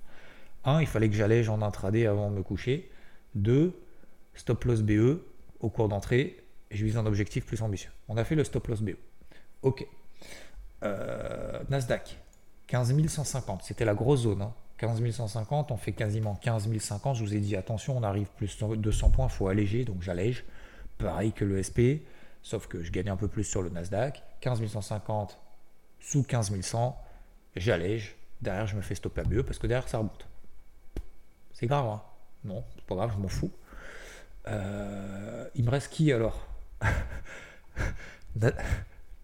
Un, 0.65 0.81
il 0.81 0.87
fallait 0.87 1.09
que 1.09 1.15
j'allège 1.15 1.49
en 1.49 1.61
intraday 1.61 2.05
avant 2.05 2.29
de 2.29 2.35
me 2.35 2.43
coucher. 2.43 2.89
Deux, 3.35 3.79
stop 4.33 4.63
loss 4.65 4.81
BE 4.81 5.21
au 5.59 5.69
cours 5.69 5.87
d'entrée, 5.87 6.43
je 6.71 6.83
vise 6.83 6.97
un 6.97 7.05
objectif 7.05 7.45
plus 7.45 7.61
ambitieux. 7.61 7.91
On 8.09 8.17
a 8.17 8.23
fait 8.23 8.35
le 8.35 8.43
stop 8.43 8.67
loss 8.67 8.81
BE. 8.81 8.97
Ok. 9.61 9.87
Euh, 10.83 11.59
Nasdaq, 11.69 12.19
15 12.67 13.07
150, 13.07 13.63
c'était 13.63 13.85
la 13.85 13.93
grosse 13.93 14.21
zone. 14.21 14.41
Hein. 14.41 14.53
15 14.83 15.11
150, 15.11 15.71
on 15.71 15.77
fait 15.77 15.93
quasiment 15.93 16.35
15 16.35 16.69
050. 16.77 17.15
Je 17.15 17.23
vous 17.23 17.33
ai 17.33 17.39
dit, 17.39 17.55
attention, 17.55 17.97
on 17.97 18.03
arrive 18.03 18.27
plus 18.35 18.57
de 18.59 18.75
200 18.75 19.11
points, 19.11 19.27
il 19.27 19.31
faut 19.31 19.47
alléger, 19.47 19.85
donc 19.85 20.01
j'allège. 20.01 20.43
Pareil 20.97 21.31
que 21.31 21.45
le 21.45 21.63
SP, 21.63 22.03
sauf 22.41 22.67
que 22.67 22.83
je 22.83 22.91
gagne 22.91 23.09
un 23.09 23.15
peu 23.15 23.29
plus 23.29 23.45
sur 23.45 23.61
le 23.61 23.69
Nasdaq. 23.69 24.21
15 24.41 24.67
150 24.67 25.39
sous 26.01 26.23
15 26.23 26.59
100, 26.59 27.01
j'allège. 27.55 28.17
Derrière, 28.41 28.67
je 28.67 28.75
me 28.75 28.81
fais 28.81 28.95
stopper 28.95 29.21
à 29.21 29.23
BE 29.23 29.43
parce 29.43 29.57
que 29.57 29.67
derrière, 29.67 29.87
ça 29.87 29.99
remonte. 29.99 30.27
C'est 31.53 31.67
grave, 31.67 31.85
hein 31.85 32.01
Non, 32.43 32.65
c'est 32.75 32.83
pas 32.83 32.95
grave, 32.95 33.13
je 33.15 33.21
m'en 33.21 33.29
fous. 33.29 33.51
Euh, 34.49 35.47
il 35.55 35.63
me 35.63 35.69
reste 35.69 35.93
qui 35.93 36.11
alors? 36.11 36.45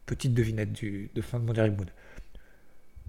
Petite 0.06 0.34
devinette 0.34 0.72
du, 0.72 1.12
de 1.14 1.22
fin 1.22 1.38
de 1.38 1.44
mon 1.44 1.54
Mood. 1.54 1.92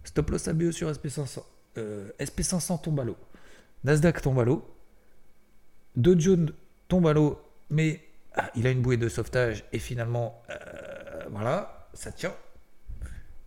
Stop 0.02 0.30
loss 0.30 0.48
ABE 0.48 0.72
sur 0.72 0.90
SP500. 0.90 1.44
Euh, 1.78 2.10
SP500 2.18 2.82
tombe 2.82 3.00
à 3.00 3.04
l'eau. 3.04 3.16
Nasdaq 3.84 4.20
tombe 4.20 4.40
à 4.40 4.44
l'eau. 4.44 4.66
Dow 5.96 6.14
tombe 6.88 7.06
à 7.06 7.12
l'eau, 7.12 7.40
mais 7.68 8.00
ah, 8.34 8.50
il 8.54 8.66
a 8.66 8.70
une 8.70 8.82
bouée 8.82 8.96
de 8.96 9.08
sauvetage 9.08 9.64
et 9.72 9.78
finalement, 9.78 10.42
euh, 10.50 11.24
voilà, 11.30 11.88
ça 11.94 12.12
tient. 12.12 12.34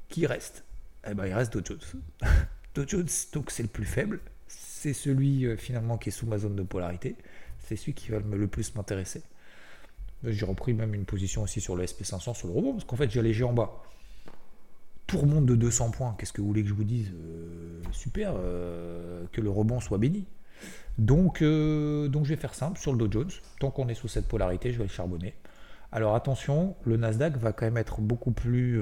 Qui 0.09 0.25
reste? 0.25 0.63
Eh 1.07 1.13
ben, 1.13 1.25
il 1.25 1.33
reste 1.33 1.53
Dow 1.53 1.61
Jones. 1.63 2.01
Dow 2.75 2.87
Jones, 2.87 3.07
donc 3.33 3.51
c'est 3.51 3.63
le 3.63 3.69
plus 3.69 3.85
faible. 3.85 4.19
C'est 4.47 4.93
celui 4.93 5.45
euh, 5.45 5.55
finalement 5.57 5.97
qui 5.97 6.09
est 6.09 6.11
sous 6.11 6.25
ma 6.25 6.37
zone 6.37 6.55
de 6.55 6.63
polarité. 6.63 7.15
C'est 7.59 7.75
celui 7.75 7.93
qui 7.93 8.11
va 8.11 8.19
le 8.19 8.47
plus 8.47 8.75
m'intéresser. 8.75 9.23
J'ai 10.25 10.45
repris 10.45 10.73
même 10.73 10.93
une 10.93 11.05
position 11.05 11.43
aussi 11.43 11.59
sur 11.59 11.75
le 11.75 11.83
SP500 11.85 12.33
sur 12.33 12.47
le 12.47 12.53
rebond 12.53 12.73
parce 12.73 12.85
qu'en 12.85 12.95
fait 12.95 13.09
j'ai 13.09 13.19
allégé 13.19 13.43
en 13.43 13.51
bas 13.53 13.83
remonte 15.17 15.45
de 15.45 15.55
200 15.55 15.91
points. 15.91 16.15
Qu'est-ce 16.17 16.33
que 16.33 16.41
vous 16.41 16.47
voulez 16.47 16.63
que 16.63 16.69
je 16.69 16.73
vous 16.73 16.83
dise 16.83 17.11
euh, 17.13 17.81
Super, 17.91 18.33
euh, 18.37 19.23
que 19.31 19.41
le 19.41 19.49
rebond 19.49 19.79
soit 19.79 19.97
béni. 19.97 20.25
Donc, 20.97 21.41
euh, 21.41 22.07
donc 22.07 22.25
je 22.25 22.29
vais 22.29 22.35
faire 22.35 22.53
simple 22.53 22.79
sur 22.79 22.91
le 22.91 22.97
Dow 22.97 23.11
Jones. 23.11 23.31
Tant 23.59 23.71
qu'on 23.71 23.87
est 23.87 23.93
sous 23.93 24.07
cette 24.07 24.27
polarité, 24.27 24.71
je 24.71 24.77
vais 24.77 24.83
le 24.83 24.89
charbonner. 24.89 25.35
Alors 25.91 26.15
attention, 26.15 26.75
le 26.85 26.97
Nasdaq 26.97 27.37
va 27.37 27.53
quand 27.53 27.65
même 27.65 27.77
être 27.77 28.01
beaucoup 28.01 28.31
plus 28.31 28.81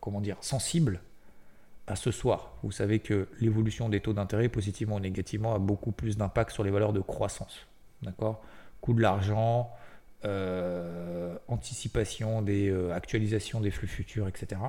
comment 0.00 0.20
dire, 0.20 0.36
sensible 0.40 1.00
à 1.86 1.96
ce 1.96 2.10
soir. 2.10 2.52
Vous 2.62 2.72
savez 2.72 2.98
que 2.98 3.28
l'évolution 3.40 3.88
des 3.88 4.00
taux 4.00 4.12
d'intérêt, 4.12 4.48
positivement 4.48 4.96
ou 4.96 5.00
négativement, 5.00 5.54
a 5.54 5.58
beaucoup 5.58 5.92
plus 5.92 6.16
d'impact 6.16 6.50
sur 6.50 6.64
les 6.64 6.70
valeurs 6.70 6.92
de 6.92 7.00
croissance. 7.00 7.66
D'accord? 8.02 8.42
Coût 8.80 8.94
de 8.94 9.00
l'argent, 9.00 9.70
anticipation 11.48 12.42
des 12.42 12.68
euh, 12.68 12.92
actualisations 12.94 13.60
des 13.60 13.70
flux 13.70 13.86
futurs, 13.86 14.28
etc. 14.28 14.60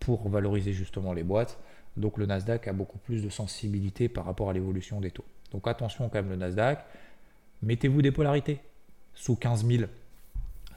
pour 0.00 0.28
valoriser 0.28 0.72
justement 0.72 1.12
les 1.12 1.22
boîtes. 1.22 1.58
Donc 1.96 2.18
le 2.18 2.26
Nasdaq 2.26 2.68
a 2.68 2.72
beaucoup 2.72 2.98
plus 2.98 3.22
de 3.22 3.30
sensibilité 3.30 4.08
par 4.08 4.24
rapport 4.24 4.50
à 4.50 4.52
l'évolution 4.52 5.00
des 5.00 5.10
taux. 5.10 5.24
Donc 5.52 5.66
attention 5.66 6.08
quand 6.08 6.18
même 6.18 6.30
le 6.30 6.36
Nasdaq. 6.36 6.84
Mettez-vous 7.62 8.02
des 8.02 8.12
polarités 8.12 8.60
sous 9.14 9.36
15 9.36 9.66
000. 9.66 9.84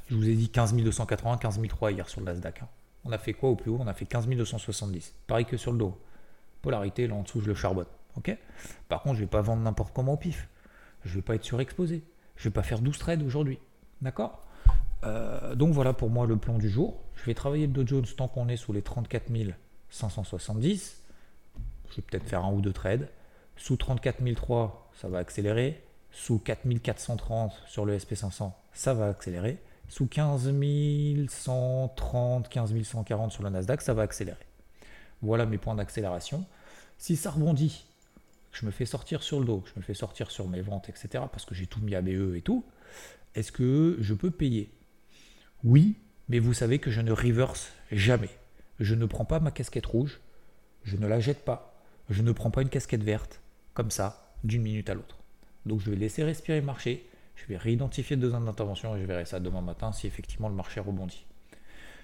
Je 0.09 0.15
vous 0.15 0.29
ai 0.29 0.35
dit 0.35 0.49
15 0.49 0.75
280, 0.75 1.37
15 1.37 1.59
003 1.61 1.91
hier 1.91 2.09
sur 2.09 2.21
le 2.21 2.27
Nasdaq. 2.27 2.61
Hein. 2.61 2.67
On 3.05 3.11
a 3.11 3.17
fait 3.17 3.33
quoi 3.33 3.49
au 3.49 3.55
plus 3.55 3.69
haut? 3.69 3.77
On 3.79 3.87
a 3.87 3.93
fait 3.93 4.05
15 4.05 4.27
270. 4.27 5.13
Pareil 5.27 5.45
que 5.45 5.57
sur 5.57 5.71
le 5.71 5.77
dos. 5.77 5.97
Polarité, 6.61 7.07
là 7.07 7.15
en 7.15 7.23
dessous, 7.23 7.41
je 7.41 7.47
le 7.47 7.55
charbonne. 7.55 7.85
ok? 8.17 8.35
Par 8.87 9.01
contre, 9.01 9.15
je 9.15 9.21
ne 9.21 9.25
vais 9.25 9.29
pas 9.29 9.41
vendre 9.41 9.61
n'importe 9.61 9.93
comment 9.93 10.13
au 10.13 10.17
pif. 10.17 10.47
Je 11.03 11.09
ne 11.09 11.15
vais 11.15 11.21
pas 11.21 11.35
être 11.35 11.43
surexposé. 11.43 12.03
Je 12.35 12.47
ne 12.47 12.49
vais 12.49 12.53
pas 12.53 12.63
faire 12.63 12.79
12 12.79 12.97
trades 12.97 13.23
aujourd'hui. 13.23 13.59
D'accord 14.01 14.43
euh, 15.03 15.55
Donc 15.55 15.73
voilà 15.73 15.93
pour 15.93 16.09
moi 16.09 16.25
le 16.25 16.37
plan 16.37 16.57
du 16.57 16.69
jour. 16.69 17.01
Je 17.15 17.25
vais 17.25 17.33
travailler 17.33 17.67
le 17.67 17.73
Dow 17.73 17.85
Jones 17.85 18.05
tant 18.17 18.27
qu'on 18.27 18.47
est 18.47 18.57
sous 18.57 18.73
les 18.73 18.81
34 18.81 19.31
570. 19.89 21.01
Je 21.89 21.95
vais 21.95 22.01
peut-être 22.01 22.27
faire 22.27 22.45
un 22.45 22.51
ou 22.51 22.61
deux 22.61 22.73
trades. 22.73 23.09
Sous 23.55 23.75
34 23.75 24.23
003, 24.33 24.89
ça 24.93 25.09
va 25.09 25.17
accélérer. 25.17 25.83
Sous 26.11 26.39
4430 26.39 27.53
sur 27.67 27.85
le 27.85 27.97
SP500, 27.97 28.51
ça 28.73 28.93
va 28.93 29.09
accélérer. 29.09 29.61
Sous 29.89 30.07
15 30.07 30.53
130, 31.29 32.49
15 32.49 32.83
140 32.83 33.31
sur 33.31 33.43
le 33.43 33.49
Nasdaq, 33.49 33.81
ça 33.81 33.93
va 33.93 34.03
accélérer. 34.03 34.45
Voilà 35.21 35.45
mes 35.45 35.57
points 35.57 35.75
d'accélération. 35.75 36.45
Si 36.97 37.15
ça 37.15 37.31
rebondit, 37.31 37.85
je 38.51 38.65
me 38.65 38.71
fais 38.71 38.85
sortir 38.85 39.23
sur 39.23 39.39
le 39.39 39.45
dos, 39.45 39.63
je 39.65 39.79
me 39.79 39.83
fais 39.83 39.93
sortir 39.93 40.31
sur 40.31 40.47
mes 40.47 40.61
ventes, 40.61 40.89
etc. 40.89 41.23
Parce 41.31 41.45
que 41.45 41.55
j'ai 41.55 41.67
tout 41.67 41.79
mis 41.81 41.95
à 41.95 42.01
BE 42.01 42.35
et 42.35 42.41
tout. 42.41 42.63
Est-ce 43.35 43.51
que 43.51 43.97
je 43.99 44.13
peux 44.13 44.31
payer? 44.31 44.71
Oui, 45.63 45.95
mais 46.29 46.39
vous 46.39 46.53
savez 46.53 46.79
que 46.79 46.91
je 46.91 47.01
ne 47.01 47.11
reverse 47.11 47.71
jamais. 47.91 48.29
Je 48.79 48.95
ne 48.95 49.05
prends 49.05 49.25
pas 49.25 49.39
ma 49.39 49.51
casquette 49.51 49.85
rouge, 49.85 50.19
je 50.83 50.97
ne 50.97 51.07
la 51.07 51.19
jette 51.19 51.43
pas, 51.43 51.79
je 52.09 52.21
ne 52.21 52.31
prends 52.31 52.51
pas 52.51 52.61
une 52.61 52.69
casquette 52.69 53.03
verte, 53.03 53.41
comme 53.73 53.91
ça, 53.91 54.33
d'une 54.43 54.61
minute 54.61 54.89
à 54.89 54.93
l'autre. 54.93 55.17
Donc 55.65 55.81
je 55.81 55.89
vais 55.91 55.97
laisser 55.97 56.23
respirer 56.23 56.59
le 56.59 56.65
marché, 56.65 57.05
je 57.35 57.45
vais 57.45 57.57
réidentifier 57.57 58.15
deux 58.15 58.29
zones 58.29 58.45
d'intervention 58.45 58.95
et 58.95 59.01
je 59.01 59.05
verrai 59.05 59.25
ça 59.25 59.39
demain 59.39 59.61
matin 59.61 59.91
si 59.91 60.07
effectivement 60.07 60.49
le 60.49 60.55
marché 60.55 60.79
rebondit. 60.79 61.25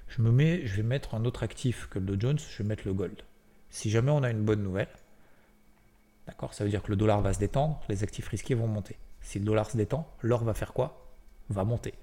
Je 0.08 0.22
me 0.22 0.32
mets, 0.32 0.66
je 0.68 0.76
vais 0.76 0.84
mettre 0.84 1.16
un 1.16 1.26
autre 1.26 1.44
actif 1.44 1.88
que 1.90 1.98
le 1.98 2.06
Dow 2.06 2.20
Jones, 2.20 2.40
je 2.40 2.62
vais 2.62 2.70
mettre 2.70 2.84
le 2.86 2.94
gold. 2.94 3.22
Si 3.70 3.90
jamais 3.90 4.12
on 4.12 4.22
a 4.22 4.30
une 4.30 4.44
bonne 4.44 4.62
nouvelle, 4.62 4.90
d'accord, 6.28 6.54
ça 6.54 6.64
veut 6.64 6.70
dire 6.70 6.84
que 6.84 6.92
le 6.92 6.96
dollar 6.96 7.22
va 7.22 7.34
se 7.34 7.40
détendre, 7.40 7.82
les 7.90 8.04
actifs 8.04 8.28
risqués 8.28 8.54
vont 8.54 8.68
monter. 8.68 8.98
Si 9.22 9.40
le 9.40 9.46
dollar 9.46 9.70
se 9.70 9.78
détend, 9.78 10.08
l'or 10.22 10.44
va 10.44 10.54
faire 10.54 10.74
quoi? 10.74 11.05
Va 11.50 11.64
monter. 11.64 11.94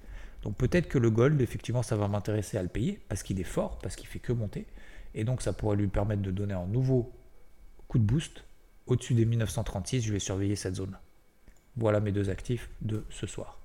Donc 0.43 0.57
peut-être 0.57 0.89
que 0.89 0.99
le 0.99 1.11
gold, 1.11 1.41
effectivement, 1.41 1.83
ça 1.83 1.97
va 1.97 2.09
m'intéresser 2.09 2.59
à 2.59 2.63
le 2.63 2.69
payer 2.69 3.01
parce 3.09 3.23
qu'il 3.23 3.41
est 3.41 3.45
fort, 3.45 3.79
parce 3.79 3.97
qu'il 3.97 4.07
fait 4.07 4.19
que 4.19 4.33
monter. 4.33 4.67
Et 5.15 5.25
donc 5.25 5.43
ça 5.43 5.53
pourrait 5.53 5.77
lui 5.77 5.89
permettre 5.89 6.23
de 6.23 6.31
donner 6.31 6.55
un 6.55 6.67
nouveau 6.67 7.13
coup 7.89 7.99
de 7.99 8.05
boost. 8.05 8.45
Au-dessus 8.87 9.15
des 9.15 9.25
1936, 9.25 10.03
je 10.03 10.13
vais 10.13 10.19
surveiller 10.19 10.57
cette 10.57 10.75
zone. 10.75 10.99
Voilà 11.77 12.01
mes 12.01 12.13
deux 12.13 12.31
actifs 12.31 12.69
de 12.81 13.05
ce 13.11 13.27
soir. 13.27 13.59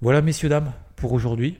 Voilà 0.00 0.22
messieurs, 0.22 0.48
dames, 0.48 0.72
pour 0.96 1.12
aujourd'hui. 1.12 1.58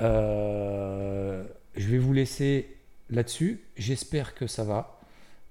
Euh, 0.00 1.44
je 1.76 1.88
vais 1.88 1.98
vous 1.98 2.12
laisser 2.12 2.76
là-dessus. 3.10 3.60
J'espère 3.76 4.34
que 4.34 4.46
ça 4.46 4.64
va. 4.64 4.99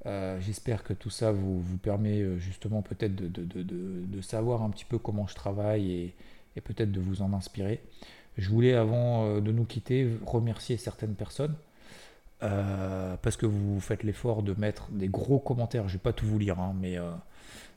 Euh, 0.05 0.39
j'espère 0.39 0.83
que 0.83 0.93
tout 0.93 1.09
ça 1.09 1.31
vous, 1.31 1.61
vous 1.61 1.77
permet 1.77 2.21
euh, 2.21 2.37
justement 2.37 2.81
peut-être 2.81 3.15
de, 3.15 3.27
de, 3.27 4.21
savoir 4.21 4.63
un 4.63 4.69
petit 4.69 4.85
peu 4.85 4.97
comment 4.97 5.27
je 5.27 5.35
travaille 5.35 5.91
et, 5.91 6.15
et 6.55 6.61
peut-être 6.61 6.91
de 6.91 6.99
vous 6.99 7.21
en 7.21 7.33
inspirer. 7.33 7.81
Je 8.37 8.49
voulais, 8.49 8.73
avant 8.73 9.41
de 9.41 9.51
nous 9.51 9.65
quitter, 9.65 10.09
remercier 10.25 10.77
certaines 10.77 11.15
personnes. 11.15 11.55
parce 12.39 13.35
que 13.35 13.45
vous 13.45 13.79
faites 13.81 14.03
l'effort 14.03 14.43
de 14.43 14.53
mettre 14.53 14.89
des 14.91 15.09
gros 15.09 15.39
commentaires. 15.39 15.89
Je 15.89 15.95
ne 15.95 15.97
vais 15.97 16.03
pas 16.03 16.13
tout 16.13 16.25
vous 16.25 16.39
lire, 16.39 16.59
hein, 16.59 16.73
mais, 16.79 16.97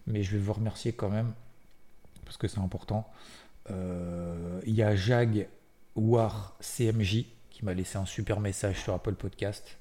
mais 0.06 0.22
je 0.22 0.32
vais 0.32 0.38
vous 0.38 0.52
remercier 0.52 0.92
quand 0.92 1.08
même, 1.08 1.32
parce 2.24 2.37
que 2.37 2.46
c'est 2.46 2.61
important. 2.61 3.11
Il 3.70 4.74
y 4.74 4.82
a 4.82 4.94
Jag 4.94 5.48
War 5.96 6.56
CMJ 6.61 7.24
qui 7.50 7.64
m'a 7.64 7.74
laissé 7.74 7.98
un 7.98 8.06
super 8.06 8.40
message 8.40 8.80
sur 8.82 8.94
Apple 8.94 9.14
Podcast. 9.14 9.78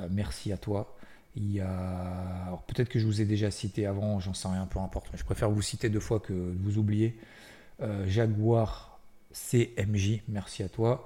Euh, 0.00 0.08
merci 0.10 0.52
à 0.52 0.56
toi. 0.56 0.96
Il 1.36 1.52
y 1.52 1.60
a. 1.60 2.62
peut-être 2.68 2.88
que 2.88 2.98
je 2.98 3.06
vous 3.06 3.20
ai 3.20 3.24
déjà 3.24 3.50
cité 3.50 3.86
avant, 3.86 4.20
j'en 4.20 4.34
sais 4.34 4.48
rien, 4.48 4.66
peu 4.66 4.78
importe. 4.78 5.08
je 5.14 5.24
préfère 5.24 5.50
vous 5.50 5.62
citer 5.62 5.88
deux 5.88 6.00
fois 6.00 6.20
que 6.20 6.32
vous 6.32 6.78
oubliez. 6.78 7.16
Euh, 7.80 8.06
Jaguar 8.06 9.00
CMJ, 9.32 10.22
merci 10.28 10.62
à 10.62 10.68
toi. 10.68 11.04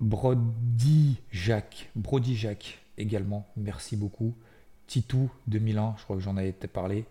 Brody 0.00 1.20
Jacques, 1.30 1.90
Brody 1.94 2.34
Jacques 2.36 2.80
également, 2.98 3.46
merci 3.56 3.96
beaucoup. 3.96 4.34
Titou 4.86 5.30
2001, 5.46 5.94
je 5.98 6.04
crois 6.04 6.16
que 6.16 6.22
j'en 6.22 6.36
avais 6.36 6.52
parlé. 6.52 7.06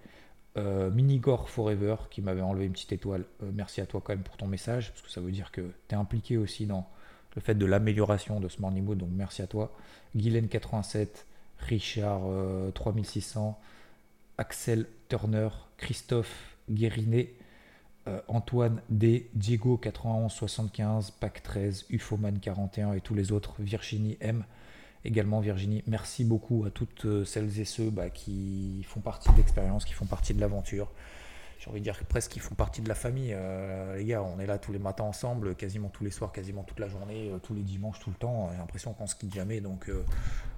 Euh, 0.55 0.91
Minigore 0.91 1.49
Forever 1.49 1.95
qui 2.11 2.21
m'avait 2.21 2.41
enlevé 2.41 2.65
une 2.65 2.73
petite 2.73 2.91
étoile. 2.91 3.25
Euh, 3.41 3.51
merci 3.53 3.81
à 3.81 3.85
toi 3.87 4.01
quand 4.03 4.13
même 4.13 4.23
pour 4.23 4.37
ton 4.37 4.47
message, 4.47 4.91
parce 4.91 5.01
que 5.01 5.09
ça 5.09 5.21
veut 5.21 5.31
dire 5.31 5.51
que 5.51 5.61
tu 5.87 5.95
es 5.95 5.97
impliqué 5.97 6.37
aussi 6.37 6.65
dans 6.65 6.87
le 7.35 7.41
fait 7.41 7.55
de 7.55 7.65
l'amélioration 7.65 8.39
de 8.39 8.47
ce 8.47 8.61
morning 8.61 8.83
mood, 8.83 8.97
donc 8.97 9.09
merci 9.11 9.41
à 9.41 9.47
toi. 9.47 9.75
Guylaine87, 10.15 11.07
Richard 11.63 12.21
3600, 12.73 13.59
euh, 13.59 14.41
Axel 14.41 14.87
Turner, 15.09 15.49
Christophe 15.77 16.55
Guérinet, 16.69 17.33
Antoine 18.27 18.81
D, 18.89 19.29
Diego 19.33 19.79
9175, 19.81 21.11
Pac 21.11 21.41
13, 21.41 21.85
Ufoman 21.89 22.37
41 22.39 22.93
et 22.93 23.01
tous 23.01 23.13
les 23.13 23.31
autres, 23.31 23.55
Virginie 23.59 24.17
M 24.19 24.43
également 25.05 25.39
Virginie. 25.39 25.83
Merci 25.87 26.23
beaucoup 26.23 26.63
à 26.65 26.69
toutes 26.69 27.05
euh, 27.05 27.25
celles 27.25 27.59
et 27.59 27.65
ceux 27.65 27.89
bah, 27.89 28.09
qui 28.09 28.83
font 28.87 29.01
partie 29.01 29.31
de 29.31 29.37
l'expérience, 29.37 29.85
qui 29.85 29.93
font 29.93 30.05
partie 30.05 30.33
de 30.33 30.39
l'aventure. 30.39 30.89
J'ai 31.63 31.69
envie 31.69 31.79
de 31.79 31.85
dire 31.85 31.97
presque 32.09 32.31
qu'ils 32.31 32.41
font 32.41 32.55
partie 32.55 32.81
de 32.81 32.89
la 32.89 32.95
famille. 32.95 33.31
Euh, 33.33 33.95
les 33.95 34.03
gars, 34.03 34.21
on 34.21 34.37
est 34.37 34.45
là 34.45 34.57
tous 34.57 34.73
les 34.73 34.79
matins 34.79 35.05
ensemble, 35.05 35.55
quasiment 35.55 35.87
tous 35.87 36.03
les 36.03 36.11
soirs, 36.11 36.33
quasiment 36.33 36.63
toute 36.63 36.79
la 36.79 36.89
journée, 36.89 37.29
euh, 37.31 37.39
tous 37.39 37.53
les 37.53 37.61
dimanches, 37.61 37.99
tout 37.99 38.09
le 38.09 38.17
temps. 38.17 38.49
J'ai 38.51 38.57
l'impression 38.57 38.91
qu'on 38.91 39.07
se 39.07 39.15
quitte 39.15 39.33
jamais. 39.33 39.61
Donc, 39.61 39.89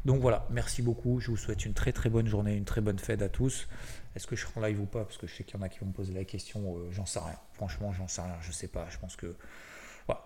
donc 0.03 0.19
voilà, 0.19 0.47
merci 0.49 0.81
beaucoup. 0.81 1.19
Je 1.19 1.29
vous 1.29 1.37
souhaite 1.37 1.63
une 1.63 1.75
très 1.75 1.91
très 1.91 2.09
bonne 2.09 2.25
journée, 2.25 2.55
une 2.55 2.65
très 2.65 2.81
bonne 2.81 2.97
fête 2.97 3.21
à 3.21 3.29
tous. 3.29 3.67
Est-ce 4.15 4.25
que 4.25 4.35
je 4.35 4.47
serai 4.47 4.59
en 4.59 4.63
live 4.63 4.81
ou 4.81 4.87
pas? 4.87 5.03
Parce 5.03 5.17
que 5.17 5.27
je 5.27 5.35
sais 5.35 5.43
qu'il 5.43 5.59
y 5.59 5.59
en 5.59 5.61
a 5.61 5.69
qui 5.69 5.77
vont 5.77 5.85
me 5.85 5.93
poser 5.93 6.13
la 6.13 6.25
question. 6.25 6.75
j'en 6.89 7.05
sais 7.05 7.19
rien. 7.19 7.37
Franchement, 7.53 7.93
j'en 7.93 8.07
sais 8.07 8.21
rien. 8.21 8.37
Je 8.41 8.51
sais 8.51 8.67
pas. 8.67 8.87
Je 8.89 8.97
pense 8.97 9.15
que. 9.15 9.35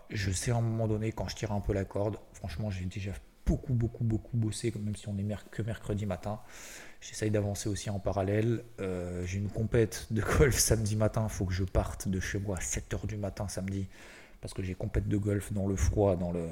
je 0.09 0.31
sais 0.31 0.51
à 0.51 0.55
un 0.55 0.61
moment 0.61 0.87
donné, 0.87 1.11
quand 1.11 1.27
je 1.27 1.35
tire 1.35 1.51
un 1.51 1.59
peu 1.59 1.73
la 1.73 1.83
corde, 1.83 2.15
franchement, 2.31 2.69
j'ai 2.69 2.85
déjà 2.85 3.11
beaucoup, 3.49 3.73
beaucoup, 3.73 4.03
beaucoup 4.03 4.37
bossé, 4.37 4.71
même 4.79 4.95
si 4.95 5.07
on 5.07 5.17
est 5.17 5.25
que 5.49 5.63
mercredi 5.63 6.05
matin. 6.05 6.39
J'essaye 7.01 7.31
d'avancer 7.31 7.67
aussi 7.67 7.89
en 7.89 7.99
parallèle. 7.99 8.63
Euh, 8.79 9.25
j'ai 9.25 9.39
une 9.39 9.49
compète 9.49 10.07
de 10.11 10.21
golf 10.21 10.55
samedi 10.59 10.95
matin. 10.95 11.25
Il 11.27 11.33
faut 11.33 11.45
que 11.45 11.53
je 11.53 11.63
parte 11.63 12.07
de 12.07 12.19
chez 12.19 12.37
moi 12.37 12.57
à 12.57 12.59
7h 12.59 13.07
du 13.07 13.17
matin 13.17 13.47
samedi. 13.47 13.87
Parce 14.41 14.53
que 14.53 14.61
j'ai 14.61 14.75
compète 14.75 15.07
de 15.07 15.17
golf 15.17 15.51
dans 15.51 15.67
le 15.67 15.75
froid, 15.75 16.15
dans, 16.15 16.31
le, 16.31 16.45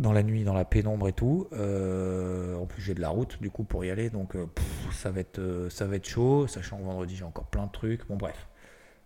dans 0.00 0.12
la 0.12 0.24
nuit, 0.24 0.42
dans 0.42 0.52
la 0.52 0.64
pénombre 0.64 1.06
et 1.08 1.12
tout. 1.12 1.46
Euh, 1.52 2.56
en 2.56 2.66
plus, 2.66 2.82
j'ai 2.82 2.94
de 2.94 3.00
la 3.00 3.10
route 3.10 3.40
du 3.40 3.50
coup 3.50 3.62
pour 3.62 3.84
y 3.84 3.90
aller. 3.90 4.10
Donc, 4.10 4.34
euh, 4.34 4.46
ça, 4.92 5.12
va 5.12 5.20
être, 5.20 5.68
ça 5.70 5.86
va 5.86 5.96
être 5.96 6.08
chaud. 6.08 6.48
Sachant 6.48 6.78
que 6.78 6.82
vendredi, 6.82 7.14
j'ai 7.14 7.24
encore 7.24 7.46
plein 7.46 7.66
de 7.66 7.72
trucs. 7.72 8.06
Bon, 8.08 8.16
bref. 8.16 8.48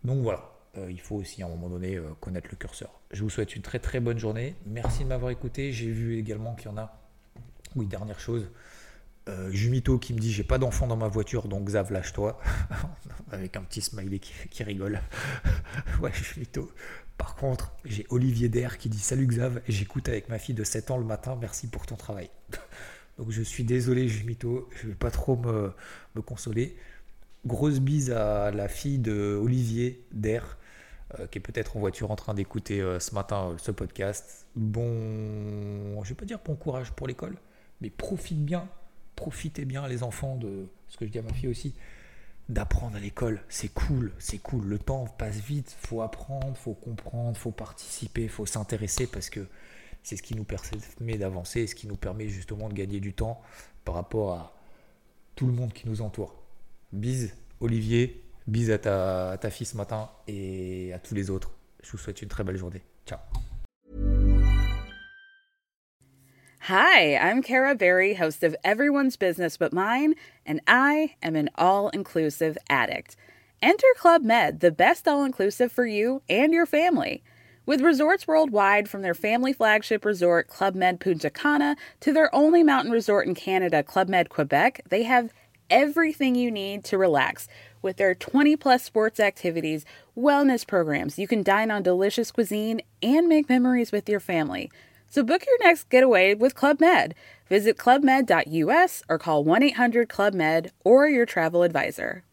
Donc 0.05 0.23
voilà. 0.23 0.41
Euh, 0.79 0.91
il 0.91 1.01
faut 1.01 1.17
aussi 1.17 1.43
à 1.43 1.47
un 1.47 1.49
moment 1.51 1.69
donné 1.69 1.97
euh, 1.97 2.15
connaître 2.21 2.49
le 2.51 2.57
curseur. 2.57 3.01
Je 3.11 3.23
vous 3.23 3.29
souhaite 3.29 3.55
une 3.55 3.63
très 3.63 3.79
très 3.79 4.01
bonne 4.01 4.19
journée. 4.19 4.55
Merci 4.65 5.05
de 5.05 5.09
m'avoir 5.09 5.31
écouté. 5.31 5.71
J'ai 5.71 5.91
vu 5.91 6.19
également 6.19 6.55
qu'il 6.55 6.71
y 6.71 6.73
en 6.73 6.79
a. 6.79 6.99
Oui, 7.77 7.87
dernière 7.87 8.19
chose. 8.19 8.49
Euh, 9.29 9.51
Jumito 9.53 9.99
qui 9.99 10.15
me 10.15 10.19
dit 10.19 10.33
j'ai 10.33 10.43
pas 10.43 10.59
d'enfant 10.59 10.89
dans 10.89 10.97
ma 10.97 11.07
voiture 11.07 11.47
donc 11.47 11.67
Xav 11.67 11.93
lâche-toi 11.93 12.41
avec 13.31 13.57
un 13.57 13.63
petit 13.63 13.81
smiley 13.81 14.19
qui, 14.19 14.65
rigole 14.65 15.01
ouais 16.03 16.11
Jumito 16.13 16.73
par 17.19 17.37
contre 17.37 17.73
j'ai 17.85 18.05
Olivier 18.11 18.49
Der 18.49 18.79
qui 18.79 18.89
dit 18.89 18.99
salut 18.99 19.29
Xav 19.29 19.63
j'écoute 19.69 20.09
avec 20.09 20.29
ma 20.29 20.41
fille 20.41 20.57
de 20.57 20.65
7 20.65 20.91
ans 20.91 20.99
le 20.99 21.05
matin 21.05 21.39
merci 21.41 21.69
pour 21.69 21.87
ton 21.87 21.95
travail 21.95 22.31
donc 23.17 23.31
je 23.31 23.43
suis 23.43 23.63
désolé 23.63 24.09
Jumito 24.09 24.69
je 24.75 24.89
vais 24.89 24.97
pas 24.97 25.13
trop 25.13 25.37
me, 25.37 25.73
me 26.17 26.21
consoler 26.21 26.77
grosse 27.47 27.79
bise 27.79 28.11
à 28.11 28.51
la 28.51 28.67
fille 28.67 28.99
de 28.99 29.39
Olivier 29.41 30.05
Der 30.11 30.59
euh, 31.21 31.27
qui 31.27 31.39
est 31.39 31.41
peut-être 31.41 31.77
en 31.77 31.81
voiture 31.81 32.11
en 32.11 32.17
train 32.17 32.35
d'écouter 32.35 32.81
euh, 32.81 32.99
ce 32.99 33.15
matin 33.15 33.51
euh, 33.51 33.59
ce 33.59 33.71
podcast. 33.71 34.47
Bon, 34.57 36.03
je 36.03 36.09
vais 36.09 36.15
pas 36.15 36.25
dire 36.25 36.39
bon 36.45 36.55
courage 36.55 36.93
pour 36.93 37.07
l'école, 37.07 37.37
mais 37.81 37.91
profite 37.91 38.45
bien, 38.45 38.69
profitez 39.17 39.65
bien 39.65 39.87
les 39.89 40.03
enfants 40.03 40.37
de 40.37 40.69
ce 40.89 40.97
que 40.97 41.07
je 41.07 41.11
dis 41.11 41.19
à 41.19 41.23
ma 41.23 41.33
fille 41.33 41.49
aussi, 41.49 41.75
d'apprendre 42.49 42.97
à 42.97 43.01
l'école. 43.01 43.43
C'est 43.49 43.73
cool, 43.73 44.13
c'est 44.19 44.39
cool. 44.39 44.65
Le 44.65 44.79
temps 44.79 45.05
passe 45.19 45.39
vite, 45.39 45.77
faut 45.81 46.03
apprendre, 46.03 46.57
faut 46.57 46.75
comprendre, 46.75 47.37
faut 47.37 47.53
participer, 47.53 48.29
faut 48.29 48.47
s'intéresser 48.47 49.07
parce 49.07 49.29
que 49.29 49.47
c'est 50.03 50.17
ce 50.17 50.23
qui 50.23 50.35
nous 50.35 50.45
permet 50.45 51.19
d'avancer, 51.19 51.67
ce 51.67 51.75
qui 51.75 51.87
nous 51.87 51.97
permet 51.97 52.29
justement 52.29 52.69
de 52.69 52.75
gagner 52.75 53.01
du 53.01 53.13
temps 53.13 53.41
par 53.85 53.95
rapport 53.95 54.33
à 54.33 54.57
tout 55.37 55.47
le 55.47 55.53
monde 55.53 55.73
qui 55.73 55.89
nous 55.89 56.01
entoure. 56.03 56.43
Bise, 56.93 57.37
Olivier, 57.61 58.23
Bis 58.47 58.71
à 58.71 58.79
ta, 58.79 59.31
à 59.31 59.37
ta 59.39 59.51
fille 59.51 59.67
ce 59.67 59.77
matin 59.77 60.11
et 60.27 60.93
à 60.93 60.99
tous 60.99 61.15
les 61.15 61.31
autres. 61.31 61.51
Je 61.83 61.91
vous 61.91 61.99
souhaite 61.99 62.23
une 62.23 62.29
très 62.29 62.45
belle 62.45 62.57
journée. 62.57 62.83
Ciao. 63.07 63.19
Hi, 66.67 67.17
I'm 67.17 67.43
Kara 67.43 67.75
Berry, 67.75 68.15
host 68.15 68.45
of 68.45 68.55
Everyone's 68.63 69.17
Business 69.17 69.57
But 69.57 69.73
Mine, 69.73 70.15
and 70.47 70.61
I 70.69 71.17
am 71.21 71.35
an 71.35 71.51
all 71.57 71.89
inclusive 71.89 72.57
addict. 72.71 73.17
Enter 73.61 73.87
Club 73.99 74.23
Med, 74.23 74.61
the 74.61 74.71
best 74.71 75.09
all 75.09 75.25
inclusive 75.25 75.73
for 75.73 75.87
you 75.87 76.23
and 76.29 76.53
your 76.53 76.67
family. 76.67 77.25
With 77.67 77.81
resorts 77.81 78.29
worldwide, 78.29 78.89
from 78.89 79.03
their 79.03 79.15
family 79.15 79.53
flagship 79.53 80.05
resort, 80.05 80.47
Club 80.47 80.77
Med 80.77 81.01
Punta 81.01 81.31
Cana, 81.31 81.75
to 82.01 82.13
their 82.13 82.33
only 82.33 82.63
mountain 82.63 82.93
resort 82.93 83.27
in 83.27 83.35
Canada, 83.35 83.83
Club 83.83 84.09
Med 84.09 84.29
Quebec, 84.29 84.83
they 84.89 85.03
have 85.03 85.33
everything 85.69 86.35
you 86.35 86.51
need 86.51 86.85
to 86.85 86.99
relax 86.99 87.49
with 87.83 87.99
their 87.99 88.15
20 88.15 88.57
plus 88.57 88.83
sports 88.83 89.21
activities, 89.21 89.85
wellness 90.17 90.67
programs. 90.67 91.19
You 91.19 91.29
can 91.29 91.43
dine 91.43 91.71
on 91.71 91.83
delicious 91.83 92.31
cuisine 92.31 92.81
and 93.03 93.29
make 93.29 93.49
memories 93.49 93.93
with 93.93 94.09
your 94.09 94.21
family. 94.21 94.71
So 95.09 95.23
book 95.23 95.45
your 95.47 95.59
next 95.63 95.91
getaway 95.91 96.33
with 96.35 96.55
Club 96.55 96.81
Med. 96.81 97.15
Visit 97.51 97.77
clubmed.us 97.77 99.03
or 99.11 99.19
call 99.19 99.45
1 99.45 99.63
800 99.63 100.09
Club 100.09 100.33
Med 100.33 100.73
or 100.85 101.07
your 101.07 101.27
travel 101.27 101.65
advisor. 101.65 102.25